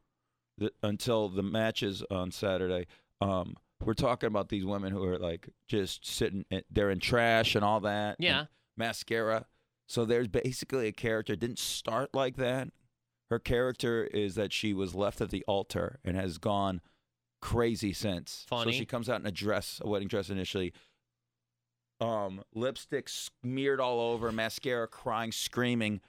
th- 0.59 0.71
until 0.83 1.29
the 1.29 1.43
matches 1.43 2.03
on 2.09 2.31
Saturday. 2.31 2.87
Um, 3.19 3.55
we're 3.83 3.93
talking 3.93 4.27
about 4.27 4.49
these 4.49 4.65
women 4.65 4.91
who 4.91 5.03
are 5.05 5.17
like 5.19 5.49
just 5.67 6.05
sitting. 6.05 6.45
in- 6.49 6.63
They're 6.71 6.89
in 6.89 6.99
trash 6.99 7.55
and 7.55 7.63
all 7.63 7.79
that. 7.81 8.17
Yeah. 8.19 8.45
mascara. 8.75 9.45
So 9.87 10.03
there's 10.05 10.27
basically 10.27 10.87
a 10.87 10.91
character 10.91 11.35
didn't 11.35 11.59
start 11.59 12.09
like 12.13 12.35
that. 12.37 12.69
Her 13.29 13.39
character 13.39 14.03
is 14.05 14.35
that 14.35 14.51
she 14.53 14.73
was 14.73 14.95
left 14.95 15.21
at 15.21 15.29
the 15.29 15.43
altar 15.47 15.99
and 16.03 16.15
has 16.17 16.37
gone 16.37 16.81
crazy 17.41 17.93
since. 17.93 18.45
Funny. 18.49 18.71
So 18.71 18.77
she 18.77 18.85
comes 18.85 19.09
out 19.09 19.19
in 19.21 19.27
a 19.27 19.31
dress, 19.31 19.79
a 19.83 19.87
wedding 19.89 20.07
dress 20.07 20.29
initially. 20.29 20.73
Um, 21.99 22.43
lipstick 22.53 23.09
smeared 23.09 23.79
all 23.79 23.99
over, 23.99 24.31
mascara, 24.31 24.87
crying, 24.87 25.31
screaming. 25.31 26.01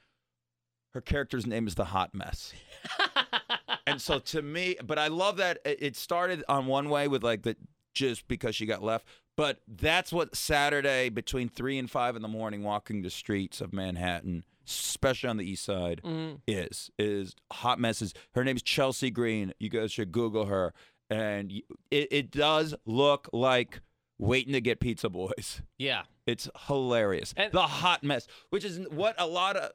Her 0.94 1.00
character's 1.00 1.46
name 1.46 1.66
is 1.66 1.74
the 1.76 1.86
Hot 1.86 2.14
Mess. 2.14 2.52
and 3.92 4.00
so 4.00 4.18
to 4.18 4.42
me, 4.42 4.76
but 4.84 4.98
I 4.98 5.08
love 5.08 5.36
that 5.38 5.58
it 5.64 5.96
started 5.96 6.44
on 6.48 6.66
one 6.66 6.88
way 6.88 7.08
with 7.08 7.22
like 7.22 7.42
the 7.42 7.56
just 7.94 8.28
because 8.28 8.54
she 8.54 8.66
got 8.66 8.82
left. 8.82 9.06
But 9.36 9.60
that's 9.68 10.12
what 10.12 10.34
Saturday 10.36 11.08
between 11.10 11.48
three 11.48 11.78
and 11.78 11.88
five 11.90 12.16
in 12.16 12.22
the 12.22 12.28
morning, 12.28 12.62
walking 12.64 13.02
the 13.02 13.10
streets 13.10 13.60
of 13.60 13.72
Manhattan, 13.72 14.44
especially 14.66 15.28
on 15.30 15.36
the 15.36 15.48
east 15.48 15.64
side, 15.64 16.00
Mhm. 16.04 16.40
is 16.46 16.90
is 16.98 17.34
hot 17.52 17.78
messes. 17.78 18.14
Her 18.34 18.42
name's 18.44 18.62
Chelsea 18.62 19.10
Green. 19.10 19.52
You 19.60 19.68
guys 19.70 19.92
should 19.92 20.10
Google 20.12 20.46
her, 20.46 20.74
and 21.08 21.52
it, 21.90 22.08
it 22.10 22.30
does 22.32 22.74
look 22.84 23.28
like 23.32 23.80
waiting 24.18 24.52
to 24.54 24.60
get 24.60 24.80
Pizza 24.80 25.08
Boys. 25.08 25.62
yeah. 25.78 26.02
It's 26.26 26.46
hilarious. 26.66 27.32
And- 27.38 27.52
the 27.52 27.62
hot 27.62 28.02
mess, 28.04 28.26
which 28.50 28.62
is 28.64 28.80
what 28.90 29.14
a 29.18 29.26
lot 29.26 29.56
of. 29.56 29.70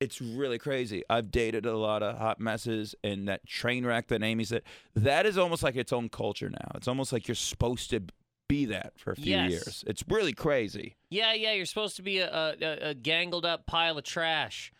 It's 0.00 0.20
really 0.20 0.58
crazy. 0.58 1.02
I've 1.10 1.30
dated 1.30 1.66
a 1.66 1.76
lot 1.76 2.02
of 2.02 2.16
hot 2.16 2.40
messes, 2.40 2.94
and 3.04 3.28
that 3.28 3.46
train 3.46 3.84
wreck 3.84 4.08
that 4.08 4.22
Amy 4.22 4.44
said, 4.44 4.62
that 4.96 5.26
is 5.26 5.36
almost 5.36 5.62
like 5.62 5.76
its 5.76 5.92
own 5.92 6.08
culture 6.08 6.48
now. 6.48 6.72
It's 6.74 6.88
almost 6.88 7.12
like 7.12 7.28
you're 7.28 7.34
supposed 7.34 7.90
to 7.90 8.02
be 8.48 8.64
that 8.64 8.94
for 8.98 9.12
a 9.12 9.16
few 9.16 9.36
Yes. 9.36 9.50
years. 9.50 9.84
It's 9.86 10.02
really 10.08 10.32
crazy. 10.32 10.96
Yeah, 11.10 11.34
yeah, 11.34 11.52
you're 11.52 11.66
supposed 11.66 11.96
to 11.96 12.02
be 12.02 12.18
a, 12.18 12.56
a, 12.60 12.90
a- 12.90 12.94
gangled 12.94 13.44
up 13.44 13.66
pile 13.66 13.98
of 13.98 14.04
trash, 14.04 14.72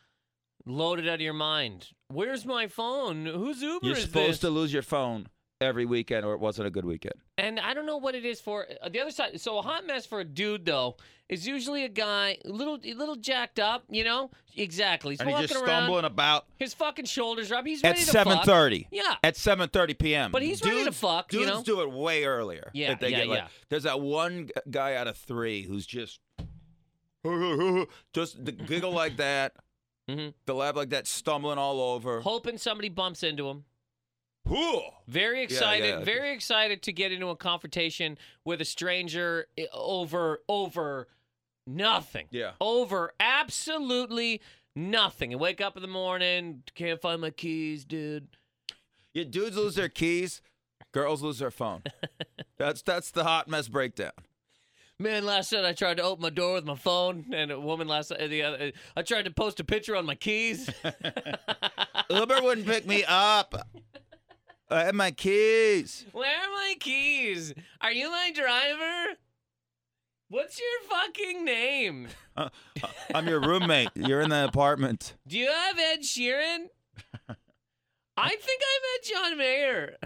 loaded 0.66 1.07
out 1.07 1.14
of 1.16 1.21
your 1.21 1.35
mind. 1.35 1.88
Where's 2.09 2.45
my 2.47 2.66
phone? 2.66 3.27
Whose 3.27 3.61
Uber 3.62 3.79
is 3.83 3.87
You're 3.87 3.97
supposed 3.97 4.31
this? 4.33 4.38
to 4.40 4.51
lose 4.51 4.73
your 4.73 4.83
phone 4.83 5.27
every 5.61 5.85
weekend, 5.85 6.25
or 6.25 6.33
it 6.33 6.40
wasn't 6.40 6.66
a 6.66 6.70
good 6.70 6.85
weekend. 6.85 7.14
And 7.38 7.61
I 7.61 7.75
don't 7.75 7.87
know 7.87 7.99
what 7.99 8.14
it 8.14 8.25
is 8.25 8.40
for 8.40 8.66
uh, 8.83 8.88
the 8.88 9.01
other 9.01 9.11
side. 9.11 9.38
So 9.40 9.59
a 9.59 9.62
hot 9.62 9.87
mess 9.87 10.07
for 10.07 10.20
a 10.20 10.25
dude 10.25 10.64
though 10.64 10.96
is 11.29 11.46
usually 11.46 11.85
a 11.85 11.88
guy, 11.88 12.38
little, 12.44 12.79
little 12.96 13.16
jacked 13.16 13.61
up. 13.61 13.85
You 13.88 14.05
know, 14.05 14.31
exactly. 14.57 15.12
He's 15.12 15.20
And 15.20 15.29
he's 15.29 15.35
walking 15.35 15.49
just 15.49 15.61
around, 15.62 15.83
stumbling 15.85 16.05
about 16.07 16.46
his 16.59 16.73
fucking 16.75 17.05
shoulders 17.05 17.51
are 17.53 17.57
up. 17.57 17.66
He's 17.66 17.85
at 17.85 17.90
ready 17.90 18.01
to 18.01 18.07
seven 18.07 18.37
fuck. 18.38 18.46
thirty. 18.46 18.88
Yeah. 18.90 19.16
At 19.23 19.37
seven 19.37 19.68
thirty 19.68 19.94
p.m. 19.94 20.33
But 20.33 20.42
he's 20.42 20.62
ready 20.62 20.79
to 20.79 20.85
Dudes- 20.85 20.99
fuck, 20.99 21.33
you 21.33 21.40
Dudes 21.40 21.51
know? 21.53 21.62
do 21.62 21.81
it 21.83 21.90
way 21.90 22.25
earlier. 22.25 22.70
Yeah, 22.73 22.94
they 22.94 23.11
yeah, 23.11 23.16
get 23.18 23.29
like, 23.29 23.38
yeah. 23.40 23.49
There's 23.68 23.83
that 23.85 24.01
one 24.01 24.51
guy 24.70 24.94
out 24.94 25.07
of 25.09 25.16
three 25.16 25.62
who's 25.62 25.87
just 25.87 26.20
just 28.14 28.42
the 28.44 28.53
giggle 28.53 28.92
like 28.92 29.18
that, 29.18 29.53
Mhm. 30.09 30.33
the 30.46 30.55
laugh 30.55 30.75
like 30.77 30.90
that, 30.90 31.07
stumbling 31.07 31.59
all 31.59 31.81
over. 31.81 32.20
Hoping 32.23 32.57
somebody 32.59 32.88
bumps 32.88 33.23
into 33.23 33.46
him. 33.49 33.64
Very 35.07 35.42
excited, 35.42 35.88
yeah. 35.88 36.05
very 36.05 36.33
excited 36.33 36.83
to 36.83 36.92
get 36.92 37.12
into 37.12 37.29
a 37.29 37.37
confrontation 37.37 38.16
with 38.44 38.61
a 38.61 38.64
stranger 38.64 39.46
eh, 39.59 39.66
over 39.72 40.40
over 40.48 41.09
nothing. 41.66 42.26
Yeah. 42.31 42.53
Over 42.61 43.12
absolutely 43.18 44.40
nothing. 44.74 45.33
And 45.33 45.40
wake 45.40 45.61
up 45.61 45.76
in 45.76 45.83
the 45.83 45.88
morning, 45.88 46.62
can't 46.74 47.00
find 47.00 47.20
my 47.20 47.31
keys, 47.31 47.85
dude. 47.85 48.29
Yeah, 49.12 49.24
dudes 49.24 49.57
lose 49.57 49.74
their 49.74 49.88
keys, 49.88 50.40
girls 50.92 51.22
lose 51.22 51.40
their 51.40 51.50
phone. 51.50 51.83
that's 52.59 52.83
that's 52.83 53.11
the 53.11 53.24
hot 53.24 53.48
mess 53.48 53.68
breakdown. 53.68 54.12
Man, 55.00 55.24
last 55.24 55.50
night 55.53 55.64
I 55.64 55.72
tried 55.72 55.96
to 55.96 56.03
open 56.03 56.22
my 56.22 56.29
door 56.29 56.53
with 56.53 56.66
my 56.66 56.74
phone, 56.74 57.24
and 57.33 57.50
a 57.50 57.59
woman 57.59 57.88
last 57.88 58.11
night, 58.11 58.29
the 58.29 58.42
other, 58.42 58.72
I 58.94 59.00
tried 59.00 59.24
to 59.24 59.31
post 59.31 59.59
a 59.59 59.64
picture 59.64 59.96
on 59.96 60.05
my 60.05 60.14
keys. 60.14 60.68
Uber 62.11 62.42
wouldn't 62.42 62.66
pick 62.66 62.87
me 62.87 63.03
up. 63.09 63.70
I 64.71 64.85
have 64.85 64.95
my 64.95 65.11
keys. 65.11 66.07
Where 66.13 66.29
are 66.29 66.51
my 66.51 66.75
keys? 66.79 67.55
Are 67.81 67.93
you 67.93 68.11
my 68.11 68.31
driver? 68.35 69.17
What's 70.29 70.61
your 70.61 70.89
fucking 70.99 71.45
name? 71.45 72.09
Uh, 72.37 72.49
uh, 72.83 72.89
I'm 73.15 73.29
your 73.29 73.41
roommate. 73.41 73.91
You're 73.95 74.23
in 74.23 74.31
the 74.31 74.45
apartment. 74.47 75.15
Do 75.27 75.37
you 75.37 75.49
have 75.49 75.79
Ed 75.79 76.01
Sheeran? 76.01 76.69
I 78.17 78.29
think 78.31 78.63
I 78.63 78.79
met 78.87 79.05
John 79.13 79.37
Mayer, 79.37 79.97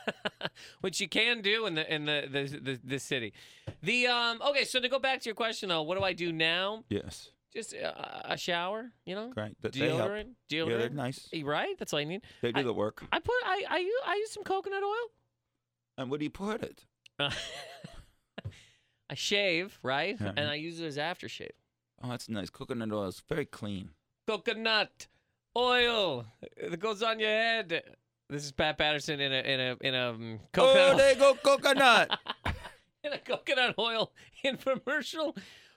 which 0.80 1.00
you 1.00 1.08
can 1.08 1.40
do 1.40 1.66
in 1.66 1.76
the 1.76 1.94
in 1.94 2.06
the 2.06 2.26
the, 2.28 2.58
the 2.58 2.80
the 2.82 2.98
city. 2.98 3.32
The 3.80 4.08
um 4.08 4.42
okay, 4.48 4.64
so 4.64 4.80
to 4.80 4.88
go 4.88 4.98
back 4.98 5.20
to 5.20 5.26
your 5.26 5.36
question 5.36 5.68
though, 5.68 5.82
what 5.82 5.96
do 5.96 6.02
I 6.02 6.14
do 6.14 6.32
now? 6.32 6.82
Yes. 6.88 7.30
Just 7.52 7.74
uh, 7.74 7.92
a 8.24 8.36
shower, 8.38 8.90
you 9.04 9.14
know, 9.14 9.28
Great. 9.34 9.60
They 9.60 9.88
help. 9.88 10.00
deodorant, 10.10 10.28
Yeah, 10.48 10.64
they're 10.64 10.88
nice. 10.88 11.28
Eh, 11.34 11.42
Right, 11.44 11.78
that's 11.78 11.92
all 11.92 12.00
you 12.00 12.06
need. 12.06 12.22
They 12.40 12.50
do 12.52 12.60
I- 12.60 12.62
the 12.62 12.72
work. 12.72 13.04
I 13.12 13.18
put 13.18 13.34
I 13.44 13.64
I 13.68 13.78
use, 13.78 14.00
I 14.06 14.14
use 14.16 14.32
some 14.32 14.42
coconut 14.44 14.82
oil. 14.82 15.06
And 15.98 16.10
where 16.10 16.18
do 16.18 16.24
you 16.24 16.30
put 16.30 16.62
it? 16.62 16.86
I 19.10 19.14
shave 19.14 19.78
right, 19.82 20.16
Uh-huh. 20.20 20.32
and 20.36 20.48
I 20.48 20.54
use 20.54 20.80
it 20.80 20.86
as 20.86 20.96
aftershave. 20.96 21.50
Oh, 22.02 22.08
that's 22.08 22.28
nice. 22.28 22.48
Coconut 22.50 22.90
oil 22.92 23.06
is 23.08 23.22
very 23.28 23.44
clean. 23.44 23.90
coconut 24.26 25.06
oil 25.56 26.24
that 26.70 26.80
goes 26.80 27.02
on 27.02 27.20
your 27.20 27.28
head. 27.28 27.82
This 28.30 28.44
is 28.44 28.52
Pat 28.52 28.78
Patterson 28.78 29.20
in 29.20 29.32
a 29.32 29.40
in 29.42 29.60
a 29.60 29.76
in 29.86 29.94
a 29.94 30.10
um, 30.10 30.40
Oh, 30.42 30.48
coconut 30.52 30.96
there 30.96 31.12
you 31.12 31.18
go, 31.18 31.34
coconut. 31.34 32.18
in 33.04 33.12
a 33.12 33.18
coconut 33.18 33.74
oil 33.78 34.10
infomercial. 34.44 35.36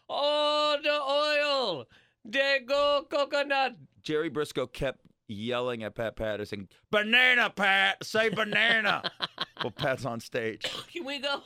Oh, 0.09 0.77
the 0.81 0.91
oil. 0.91 1.85
They 2.23 2.59
go 2.65 3.05
coconut. 3.09 3.75
Jerry 4.01 4.29
Brisco 4.29 4.71
kept 4.71 5.01
yelling 5.27 5.83
at 5.83 5.95
Pat 5.95 6.15
Patterson, 6.15 6.69
"Banana, 6.91 7.49
Pat! 7.49 8.03
Say 8.03 8.29
banana!" 8.29 9.11
well, 9.63 9.71
Pat's 9.71 10.05
on 10.05 10.19
stage. 10.19 10.65
Can 10.91 11.05
we 11.05 11.19
go? 11.19 11.41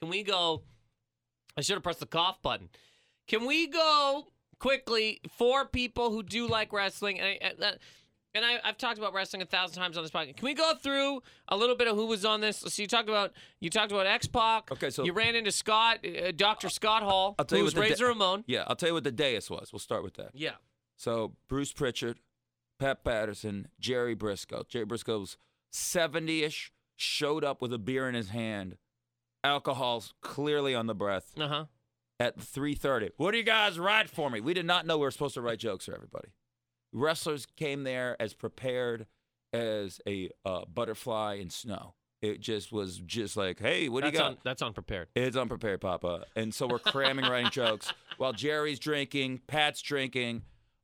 Can 0.00 0.08
we 0.08 0.22
go? 0.22 0.62
I 1.56 1.60
should 1.62 1.74
have 1.74 1.82
pressed 1.82 2.00
the 2.00 2.06
cough 2.06 2.40
button. 2.42 2.68
Can 3.28 3.46
we 3.46 3.66
go 3.66 4.26
quickly 4.58 5.20
for 5.36 5.66
people 5.66 6.10
who 6.10 6.22
do 6.22 6.46
like 6.48 6.72
wrestling? 6.72 7.20
And, 7.20 7.28
I, 7.28 7.38
and- 7.64 7.78
and 8.34 8.44
I, 8.44 8.58
I've 8.64 8.78
talked 8.78 8.98
about 8.98 9.12
wrestling 9.12 9.42
a 9.42 9.46
thousand 9.46 9.80
times 9.82 9.96
on 9.96 10.04
this 10.04 10.10
podcast. 10.12 10.36
Can 10.36 10.46
we 10.46 10.54
go 10.54 10.74
through 10.74 11.22
a 11.48 11.56
little 11.56 11.74
bit 11.76 11.88
of 11.88 11.96
who 11.96 12.06
was 12.06 12.24
on 12.24 12.40
this? 12.40 12.58
So 12.58 12.82
you 12.82 12.86
talked 12.88 13.08
about 13.08 13.32
you 13.60 13.70
talked 13.70 13.92
about 13.92 14.06
X 14.06 14.26
Pac. 14.26 14.70
Okay, 14.72 14.90
so- 14.90 15.04
you 15.04 15.12
ran 15.12 15.34
into 15.34 15.52
Scott, 15.52 16.04
uh, 16.06 16.30
Doctor 16.36 16.68
Scott 16.68 17.02
Hall, 17.02 17.34
I'll 17.38 17.44
tell 17.44 17.58
you 17.58 17.64
who's 17.64 17.74
what 17.74 17.84
the 17.84 17.90
Razor 17.90 18.04
da- 18.04 18.08
Ramon. 18.10 18.44
Yeah, 18.46 18.64
I'll 18.66 18.76
tell 18.76 18.88
you 18.90 18.94
what 18.94 19.04
the 19.04 19.12
dais 19.12 19.50
was. 19.50 19.72
We'll 19.72 19.80
start 19.80 20.02
with 20.02 20.14
that. 20.14 20.30
Yeah. 20.34 20.52
So 20.96 21.34
Bruce 21.48 21.72
Pritchard, 21.72 22.18
Pat 22.78 23.02
Patterson, 23.04 23.68
Jerry 23.80 24.14
Brisco. 24.14 24.68
Jerry 24.68 24.84
Brisco's 24.86 25.36
70-ish, 25.72 26.72
showed 26.96 27.44
up 27.44 27.62
with 27.62 27.72
a 27.72 27.78
beer 27.78 28.08
in 28.08 28.14
his 28.14 28.28
hand, 28.30 28.76
alcohol's 29.42 30.12
clearly 30.20 30.74
on 30.74 30.86
the 30.86 30.94
breath 30.94 31.32
Uh 31.38 31.48
huh. 31.48 31.64
at 32.18 32.38
3:30. 32.38 33.10
What 33.16 33.30
do 33.32 33.38
you 33.38 33.42
guys 33.44 33.78
write 33.78 34.10
for 34.10 34.28
me? 34.30 34.40
We 34.40 34.52
did 34.54 34.66
not 34.66 34.84
know 34.86 34.98
we 34.98 35.02
were 35.04 35.10
supposed 35.10 35.34
to 35.34 35.40
write 35.40 35.58
jokes 35.58 35.86
for 35.86 35.94
everybody. 35.94 36.28
Wrestlers 36.92 37.46
came 37.56 37.84
there 37.84 38.16
as 38.20 38.34
prepared 38.34 39.06
as 39.52 40.00
a 40.06 40.30
uh, 40.44 40.64
butterfly 40.72 41.34
in 41.34 41.50
snow. 41.50 41.94
It 42.22 42.40
just 42.40 42.70
was 42.70 42.98
just 42.98 43.36
like, 43.36 43.58
hey, 43.60 43.88
what 43.88 44.02
do 44.02 44.08
you 44.10 44.12
got? 44.12 44.26
un- 44.32 44.38
that's 44.44 44.60
unprepared. 44.60 45.08
It's 45.14 45.36
unprepared, 45.36 45.80
Papa. 45.80 46.26
And 46.36 46.52
so 46.54 46.66
we're 46.66 46.78
cramming 46.78 47.24
writing 47.24 47.50
jokes 47.52 47.92
while 48.18 48.32
Jerry's 48.34 48.78
drinking, 48.78 49.40
Pat's 49.46 49.80
drinking. 49.80 50.42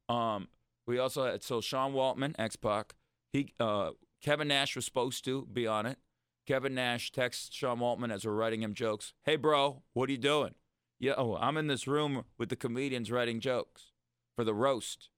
Um, 0.08 0.48
We 0.86 0.98
also 0.98 1.24
had 1.26 1.42
so 1.42 1.60
Sean 1.60 1.92
Waltman, 1.92 2.34
X 2.38 2.56
Pac. 2.56 2.94
He 3.32 3.52
uh, 3.60 3.90
Kevin 4.22 4.48
Nash 4.48 4.74
was 4.76 4.86
supposed 4.86 5.24
to 5.26 5.46
be 5.52 5.66
on 5.66 5.84
it. 5.84 5.98
Kevin 6.46 6.74
Nash 6.74 7.10
texts 7.12 7.54
Sean 7.54 7.80
Waltman 7.80 8.12
as 8.12 8.24
we're 8.24 8.32
writing 8.32 8.62
him 8.62 8.72
jokes. 8.72 9.12
Hey, 9.24 9.36
bro, 9.36 9.82
what 9.92 10.08
are 10.08 10.12
you 10.12 10.18
doing? 10.18 10.54
Yeah, 10.98 11.14
oh, 11.18 11.36
I'm 11.36 11.58
in 11.58 11.66
this 11.66 11.86
room 11.86 12.24
with 12.38 12.48
the 12.48 12.56
comedians 12.56 13.10
writing 13.10 13.40
jokes 13.40 13.92
for 14.36 14.44
the 14.44 14.54
roast. 14.54 15.10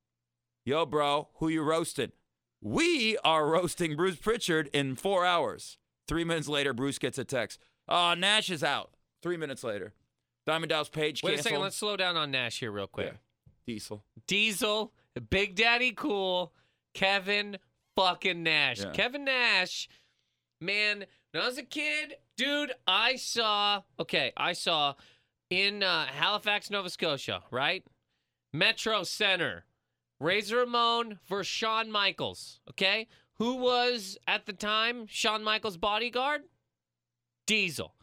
Yo, 0.69 0.85
bro, 0.85 1.29
who 1.37 1.49
you 1.49 1.63
roasting? 1.63 2.13
We 2.61 3.17
are 3.25 3.47
roasting 3.47 3.97
Bruce 3.97 4.17
Pritchard 4.17 4.69
in 4.75 4.97
four 4.97 5.25
hours. 5.25 5.79
Three 6.07 6.25
minutes 6.25 6.47
later, 6.47 6.75
Bruce 6.75 6.99
gets 6.99 7.17
a 7.17 7.25
text. 7.25 7.59
Oh, 7.89 8.13
Nash 8.13 8.51
is 8.51 8.63
out. 8.63 8.91
Three 9.23 9.39
minutes 9.39 9.65
later, 9.65 9.95
Diamond 10.45 10.69
Dallas 10.69 10.91
Page 10.91 11.23
Wait 11.23 11.39
a 11.39 11.43
second. 11.43 11.61
Let's 11.61 11.77
slow 11.77 11.97
down 11.97 12.19
on 12.19 12.31
Nash 12.31 12.61
here 12.61 12.71
real 12.71 12.87
quick. 12.87 13.15
Yeah. 13.15 13.53
Diesel. 13.67 14.05
Diesel, 14.27 14.93
Big 15.31 15.55
Daddy 15.55 15.93
Cool, 15.93 16.53
Kevin 16.93 17.57
fucking 17.97 18.43
Nash. 18.43 18.81
Yeah. 18.81 18.91
Kevin 18.91 19.25
Nash, 19.25 19.89
man, 20.61 21.07
when 21.33 21.43
I 21.43 21.47
was 21.47 21.57
a 21.57 21.63
kid, 21.63 22.17
dude, 22.37 22.73
I 22.87 23.17
saw, 23.17 23.85
okay, 23.99 24.35
I 24.37 24.53
saw 24.53 24.97
in 25.49 25.83
uh, 25.83 26.05
Halifax, 26.09 26.71
Nova 26.71 26.91
Scotia, 26.91 27.45
right? 27.51 27.87
Metro 28.53 29.03
Center, 29.05 29.65
Razor 30.21 30.59
Ramon 30.59 31.19
versus 31.29 31.47
Shawn 31.47 31.91
Michaels, 31.91 32.61
okay? 32.71 33.09
Who 33.35 33.55
was 33.55 34.19
at 34.27 34.47
the 34.47 34.53
time 34.53 35.07
Shawn 35.09 35.45
Michaels' 35.45 35.77
bodyguard? 35.77 36.43
Diesel. 37.47 37.95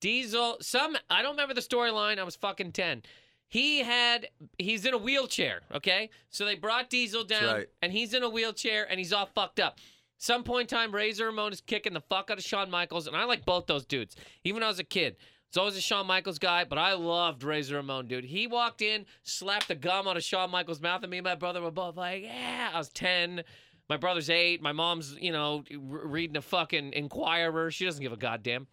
Diesel, 0.00 0.58
some, 0.60 0.96
I 1.10 1.22
don't 1.22 1.32
remember 1.32 1.54
the 1.54 1.60
storyline. 1.60 2.18
I 2.18 2.24
was 2.24 2.36
fucking 2.36 2.72
10. 2.72 3.02
He 3.48 3.80
had, 3.80 4.28
he's 4.58 4.84
in 4.84 4.94
a 4.94 4.98
wheelchair, 4.98 5.62
okay? 5.74 6.10
So 6.30 6.44
they 6.44 6.54
brought 6.54 6.90
Diesel 6.90 7.24
down, 7.24 7.54
right. 7.54 7.66
and 7.82 7.92
he's 7.92 8.14
in 8.14 8.22
a 8.22 8.28
wheelchair, 8.28 8.86
and 8.88 8.98
he's 8.98 9.12
all 9.12 9.26
fucked 9.26 9.60
up. 9.60 9.78
Some 10.18 10.44
point 10.44 10.72
in 10.72 10.76
time, 10.76 10.94
Razor 10.94 11.26
Ramon 11.26 11.52
is 11.52 11.60
kicking 11.60 11.92
the 11.92 12.00
fuck 12.00 12.30
out 12.30 12.38
of 12.38 12.44
Shawn 12.44 12.70
Michaels, 12.70 13.06
and 13.06 13.16
I 13.16 13.24
like 13.24 13.44
both 13.44 13.66
those 13.66 13.84
dudes. 13.84 14.16
Even 14.44 14.56
when 14.56 14.62
I 14.62 14.68
was 14.68 14.78
a 14.78 14.84
kid. 14.84 15.16
I 15.56 15.60
was 15.60 15.70
always 15.70 15.76
a 15.76 15.80
Shawn 15.80 16.06
Michaels 16.08 16.40
guy, 16.40 16.64
but 16.64 16.78
I 16.78 16.94
loved 16.94 17.44
Razor 17.44 17.76
Ramon, 17.76 18.08
dude. 18.08 18.24
He 18.24 18.48
walked 18.48 18.82
in, 18.82 19.06
slapped 19.22 19.68
the 19.68 19.76
gum 19.76 20.08
out 20.08 20.16
of 20.16 20.24
Shawn 20.24 20.50
Michaels' 20.50 20.80
mouth, 20.80 21.02
and 21.02 21.10
me 21.12 21.18
and 21.18 21.24
my 21.24 21.36
brother 21.36 21.62
were 21.62 21.70
both 21.70 21.96
like, 21.96 22.24
yeah. 22.24 22.70
I 22.74 22.78
was 22.78 22.88
10. 22.88 23.44
My 23.88 23.96
brother's 23.96 24.30
eight. 24.30 24.60
My 24.60 24.72
mom's, 24.72 25.16
you 25.20 25.30
know, 25.30 25.62
reading 25.70 26.36
a 26.36 26.42
fucking 26.42 26.92
Inquirer. 26.94 27.70
She 27.70 27.84
doesn't 27.84 28.02
give 28.02 28.12
a 28.12 28.16
goddamn. 28.16 28.66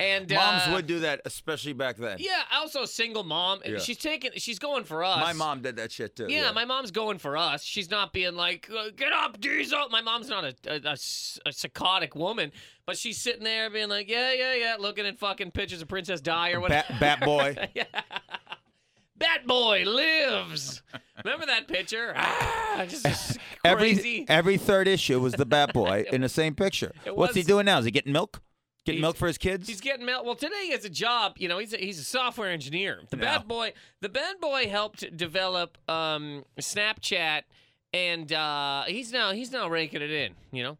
And 0.00 0.28
Moms 0.28 0.62
uh, 0.66 0.72
would 0.72 0.88
do 0.88 1.00
that, 1.00 1.20
especially 1.24 1.72
back 1.72 1.96
then. 1.96 2.16
yeah, 2.18 2.42
also 2.52 2.82
a 2.82 2.86
single 2.86 3.22
mom. 3.22 3.60
Yeah. 3.64 3.78
She's 3.78 3.96
taking, 3.96 4.32
she's 4.34 4.58
going 4.58 4.82
for 4.82 5.04
us. 5.04 5.20
My 5.20 5.32
mom 5.32 5.62
did 5.62 5.76
that 5.76 5.92
shit 5.92 6.16
too. 6.16 6.26
Yeah, 6.28 6.50
my 6.50 6.64
mom's 6.64 6.90
going 6.90 7.18
for 7.18 7.36
us. 7.36 7.62
She's 7.62 7.88
not 7.90 8.12
being 8.12 8.34
like, 8.34 8.68
"Uh, 8.76 8.90
get 8.96 9.12
up, 9.12 9.40
Diesel. 9.40 9.88
My 9.90 10.00
mom's 10.00 10.28
not 10.28 10.44
a 10.44 10.54
a 11.46 11.52
psychotic 11.52 12.16
woman, 12.16 12.50
but 12.86 12.98
she's 12.98 13.18
sitting 13.18 13.44
there 13.44 13.70
being 13.70 13.88
like, 13.88 14.10
yeah, 14.10 14.32
yeah, 14.32 14.54
yeah, 14.54 14.76
looking 14.80 15.06
at 15.06 15.16
fucking 15.18 15.52
pictures 15.52 15.80
of 15.80 15.86
Princess 15.86 16.20
Di 16.20 16.52
or 16.52 16.60
whatever. 16.60 16.86
Bat, 16.90 17.00
Bat 17.00 17.20
Boy. 17.24 17.68
yeah. 17.74 17.84
Bat 19.16 19.46
Boy 19.46 19.84
lives. 19.86 20.82
Remember 21.24 21.46
that 21.46 21.68
picture? 21.68 22.12
Ah, 22.16 22.84
just 22.88 23.04
just 23.06 23.38
crazy. 23.64 24.24
Every 24.26 24.28
every 24.28 24.56
third 24.58 24.88
issue 24.88 25.20
was 25.20 25.34
the 25.34 25.46
Bat 25.46 25.72
Boy 25.72 26.04
in 26.12 26.20
the 26.20 26.28
same 26.28 26.54
picture. 26.54 26.92
What's 27.06 27.34
he 27.34 27.42
doing 27.42 27.64
now? 27.66 27.78
Is 27.78 27.84
he 27.84 27.90
getting 27.92 28.12
milk? 28.12 28.42
Getting 28.84 28.98
He's- 28.98 29.02
milk 29.02 29.16
for 29.16 29.26
his 29.28 29.38
kids? 29.38 29.66
He's 29.68 29.80
getting 29.80 30.04
milk. 30.04 30.24
Well, 30.26 30.34
today 30.34 30.64
he 30.66 30.72
has 30.72 30.84
a 30.84 30.90
job. 30.90 31.36
You 31.38 31.48
know, 31.48 31.58
he's 31.58 31.72
a, 31.72 31.78
he's 31.78 31.98
a 31.98 32.04
software 32.04 32.50
engineer. 32.50 33.00
The 33.10 33.16
Yeah. 33.16 33.38
bad 33.38 33.48
boy, 33.48 33.72
the 34.00 34.08
bad 34.10 34.40
boy 34.40 34.68
helped 34.68 35.16
develop 35.16 35.78
um, 35.88 36.44
Snapchat, 36.60 37.42
and 37.94 38.30
uh, 38.32 38.82
he's 38.86 39.10
now 39.12 39.32
he's 39.32 39.50
now 39.52 39.68
raking 39.68 40.02
it 40.02 40.10
in. 40.10 40.34
You 40.52 40.62
know, 40.64 40.78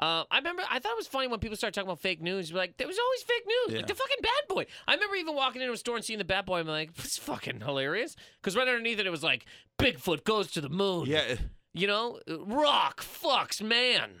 uh, 0.00 0.24
I 0.30 0.38
remember 0.38 0.62
I 0.68 0.80
thought 0.80 0.92
it 0.92 0.96
was 0.98 1.06
funny 1.06 1.28
when 1.28 1.38
people 1.38 1.56
started 1.56 1.74
talking 1.74 1.88
about 1.88 2.00
fake 2.00 2.20
news. 2.20 2.52
Like, 2.52 2.76
there 2.76 2.88
was 2.88 2.98
always 2.98 3.22
fake 3.22 3.44
news. 3.46 3.76
Like 3.76 3.86
the 3.86 3.94
fucking 3.94 4.16
bad 4.22 4.48
boy. 4.48 4.66
I 4.88 4.94
remember 4.94 5.14
even 5.14 5.36
walking 5.36 5.62
into 5.62 5.72
a 5.72 5.76
store 5.76 5.94
and 5.96 6.04
seeing 6.04 6.18
the 6.18 6.24
bad 6.24 6.46
boy. 6.46 6.58
I'm 6.58 6.66
like, 6.66 6.94
this 6.96 7.18
fucking 7.18 7.60
hilarious. 7.60 8.16
Because 8.42 8.56
right 8.56 8.66
underneath 8.66 8.98
it, 8.98 9.06
it 9.06 9.10
was 9.10 9.22
like, 9.22 9.46
Bigfoot 9.78 10.24
goes 10.24 10.50
to 10.52 10.60
the 10.60 10.68
moon. 10.68 11.06
yeah. 11.06 11.36
You 11.76 11.86
know, 11.88 12.20
rock 12.28 13.00
fucks 13.02 13.60
man. 13.62 14.10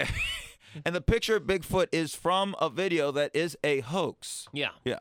And 0.84 0.94
the 0.94 1.00
picture 1.00 1.36
of 1.36 1.44
Bigfoot 1.44 1.88
is 1.92 2.14
from 2.14 2.54
a 2.60 2.68
video 2.70 3.10
that 3.12 3.30
is 3.34 3.56
a 3.64 3.80
hoax. 3.80 4.48
Yeah. 4.52 4.70
Yeah. 4.84 5.00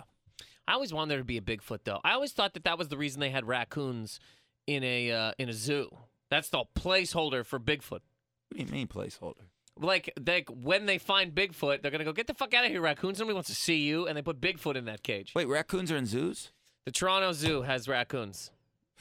I 0.68 0.74
always 0.74 0.94
wanted 0.94 1.12
there 1.12 1.18
to 1.20 1.24
be 1.26 1.38
a 1.38 1.42
Bigfoot 1.42 1.80
though. 1.84 2.00
I 2.04 2.14
always 2.14 2.32
thought 2.32 2.54
that 2.54 2.64
that 2.64 2.78
was 2.78 2.88
the 2.88 2.98
reason 2.98 3.20
they 3.20 3.30
had 3.32 3.46
raccoons 3.48 4.20
in 4.68 4.84
a 4.84 5.12
uh, 5.12 5.32
in 5.38 5.50
a 5.50 5.54
zoo. 5.54 5.90
That's 6.30 6.50
the 6.50 6.64
placeholder 6.76 7.46
for 7.46 7.60
Bigfoot. 7.60 7.92
What 7.92 8.58
do 8.58 8.64
you 8.64 8.72
mean 8.72 8.88
placeholder? 8.88 9.44
Like 9.80 10.14
like 10.26 10.48
when 10.50 10.86
they 10.86 10.98
find 11.00 11.34
Bigfoot, 11.34 11.82
they're 11.82 11.92
gonna 11.92 12.04
go 12.06 12.14
get 12.14 12.28
the 12.28 12.34
fuck 12.34 12.54
out 12.54 12.64
of 12.66 12.72
here, 12.72 12.80
raccoons. 12.82 13.20
Nobody 13.20 13.34
wants 13.34 13.50
to 13.50 13.56
see 13.56 13.78
you, 13.78 14.08
and 14.08 14.18
they 14.18 14.22
put 14.22 14.40
Bigfoot 14.40 14.76
in 14.76 14.86
that 14.86 15.04
cage. 15.04 15.34
Wait, 15.36 15.48
raccoons 15.48 15.92
are 15.92 15.98
in 15.98 16.06
zoos? 16.06 16.52
The 16.86 16.92
Toronto 16.92 17.32
Zoo 17.32 17.62
has 17.64 17.88
raccoons. 17.88 18.52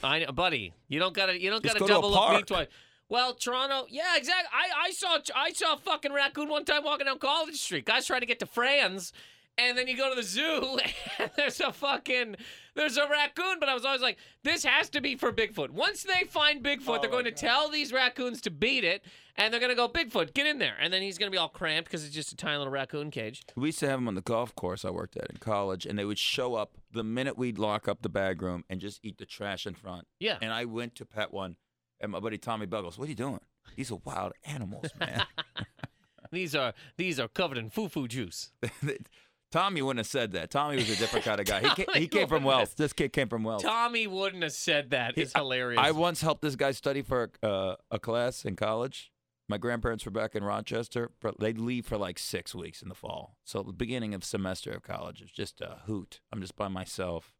I 0.03 0.19
know, 0.19 0.31
buddy. 0.31 0.73
You 0.87 0.99
don't 0.99 1.13
gotta 1.13 1.39
you 1.39 1.49
don't 1.49 1.63
Just 1.63 1.75
gotta 1.75 1.79
go 1.79 1.87
to 1.87 1.93
a 1.93 1.95
double 1.95 2.09
look 2.11 2.29
me 2.29 2.35
park. 2.35 2.45
twice. 2.47 2.67
Well, 3.13 3.35
Toronto, 3.35 3.85
yeah, 3.91 4.17
exactly. 4.17 4.49
I, 4.51 4.87
I 4.87 4.91
saw 4.91 5.19
I 5.35 5.51
saw 5.53 5.75
a 5.75 5.77
fucking 5.77 6.11
raccoon 6.11 6.49
one 6.49 6.65
time 6.65 6.83
walking 6.83 7.05
down 7.05 7.19
College 7.19 7.57
Street. 7.57 7.85
Guys 7.85 8.07
trying 8.07 8.21
to 8.21 8.25
get 8.25 8.39
to 8.39 8.47
Fran's, 8.47 9.13
and 9.55 9.77
then 9.77 9.87
you 9.87 9.95
go 9.95 10.09
to 10.09 10.15
the 10.15 10.23
zoo, 10.23 10.79
and 11.19 11.29
there's 11.37 11.59
a 11.59 11.71
fucking 11.71 12.37
there's 12.73 12.97
a 12.97 13.07
raccoon. 13.07 13.59
But 13.59 13.69
I 13.69 13.75
was 13.75 13.85
always 13.85 14.01
like, 14.01 14.17
this 14.43 14.63
has 14.63 14.89
to 14.89 14.99
be 14.99 15.15
for 15.15 15.31
Bigfoot. 15.31 15.69
Once 15.69 16.01
they 16.01 16.25
find 16.25 16.63
Bigfoot, 16.63 17.01
they're 17.01 17.09
oh 17.11 17.13
going 17.13 17.25
to 17.25 17.31
tell 17.31 17.69
these 17.69 17.93
raccoons 17.93 18.41
to 18.41 18.49
beat 18.49 18.83
it, 18.83 19.05
and 19.35 19.53
they're 19.53 19.61
gonna 19.61 19.75
go 19.75 19.87
Bigfoot, 19.87 20.33
get 20.33 20.47
in 20.47 20.57
there, 20.57 20.75
and 20.81 20.91
then 20.91 21.03
he's 21.03 21.19
gonna 21.19 21.29
be 21.29 21.37
all 21.37 21.49
cramped 21.49 21.91
because 21.91 22.03
it's 22.03 22.15
just 22.15 22.31
a 22.31 22.35
tiny 22.35 22.57
little 22.57 22.73
raccoon 22.73 23.11
cage. 23.11 23.43
We 23.55 23.67
used 23.67 23.79
to 23.81 23.89
have 23.89 23.99
them 23.99 24.07
on 24.07 24.15
the 24.15 24.21
golf 24.21 24.55
course 24.55 24.83
I 24.83 24.89
worked 24.89 25.17
at 25.17 25.29
in 25.29 25.37
college, 25.37 25.85
and 25.85 25.99
they 25.99 26.05
would 26.05 26.17
show 26.17 26.55
up 26.55 26.79
the 26.91 27.03
minute 27.03 27.37
we'd 27.37 27.59
lock 27.59 27.87
up 27.87 28.01
the 28.01 28.09
bag 28.09 28.41
room 28.41 28.63
and 28.71 28.81
just 28.81 29.05
eat 29.05 29.19
the 29.19 29.27
trash 29.27 29.67
in 29.67 29.75
front. 29.75 30.07
Yeah. 30.19 30.39
And 30.41 30.51
I 30.51 30.65
went 30.65 30.95
to 30.95 31.05
pet 31.05 31.31
one, 31.31 31.57
and 32.03 32.11
my 32.11 32.19
buddy 32.19 32.37
Tommy 32.37 32.67
Buggles, 32.67 32.97
what 32.97 33.05
are 33.05 33.09
you 33.09 33.15
doing? 33.15 33.39
These 33.75 33.91
are 33.91 33.99
wild 34.03 34.33
animals, 34.45 34.85
man. 34.99 35.23
These 36.31 36.55
are 36.55 36.73
these 36.97 37.19
are 37.19 37.27
covered 37.27 37.59
in 37.59 37.69
foo 37.69 37.87
foo 37.87 38.07
juice. 38.07 38.51
Tommy 39.51 39.83
wouldn't 39.83 39.99
have 39.99 40.07
said 40.07 40.31
that. 40.31 40.49
Tommy 40.49 40.77
was 40.77 40.89
a 40.89 40.95
different 40.95 41.23
kind 41.23 41.39
of 41.39 41.45
guy. 41.45 41.59
He, 41.59 41.69
ca- 41.85 41.93
he 41.93 42.07
came 42.07 42.27
from 42.27 42.43
wealth. 42.43 42.75
This 42.75 42.91
kid 42.91 43.13
came 43.13 43.29
from 43.29 43.43
wealth. 43.43 43.61
Tommy 43.61 44.07
wouldn't 44.07 44.41
have 44.41 44.51
said 44.53 44.89
that. 44.89 45.13
It's 45.15 45.31
hilarious. 45.31 45.79
I 45.79 45.91
once 45.91 46.21
helped 46.21 46.41
this 46.41 46.55
guy 46.55 46.71
study 46.71 47.03
for 47.03 47.29
uh, 47.43 47.75
a 47.91 47.99
class 47.99 48.45
in 48.45 48.55
college. 48.55 49.11
My 49.47 49.59
grandparents 49.59 50.05
were 50.05 50.11
back 50.11 50.33
in 50.33 50.43
Rochester. 50.43 51.11
They'd 51.37 51.59
leave 51.59 51.85
for 51.85 51.99
like 51.99 52.17
six 52.17 52.55
weeks 52.55 52.81
in 52.81 52.89
the 52.89 52.95
fall. 52.95 53.37
So 53.43 53.61
the 53.61 53.73
beginning 53.73 54.15
of 54.15 54.23
semester 54.23 54.71
of 54.71 54.81
college 54.81 55.21
is 55.21 55.29
just 55.29 55.61
a 55.61 55.81
hoot. 55.85 56.19
I'm 56.31 56.41
just 56.41 56.55
by 56.55 56.67
myself, 56.67 57.31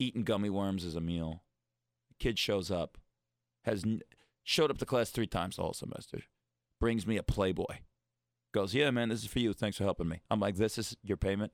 eating 0.00 0.24
gummy 0.24 0.50
worms 0.50 0.84
as 0.84 0.96
a 0.96 1.00
meal. 1.00 1.44
Kid 2.18 2.40
shows 2.40 2.72
up, 2.72 2.98
has 3.64 3.84
n- 3.84 4.00
showed 4.44 4.70
up 4.70 4.78
to 4.78 4.86
class 4.86 5.10
three 5.10 5.26
times 5.26 5.56
the 5.56 5.62
whole 5.62 5.72
semester. 5.74 6.22
Brings 6.80 7.06
me 7.06 7.16
a 7.16 7.22
Playboy. 7.22 7.76
Goes, 8.52 8.74
yeah, 8.74 8.90
man, 8.90 9.08
this 9.10 9.22
is 9.22 9.28
for 9.28 9.38
you. 9.38 9.52
Thanks 9.52 9.76
for 9.76 9.84
helping 9.84 10.08
me. 10.08 10.22
I'm 10.30 10.40
like, 10.40 10.56
this 10.56 10.76
is 10.78 10.96
your 11.02 11.16
payment. 11.16 11.52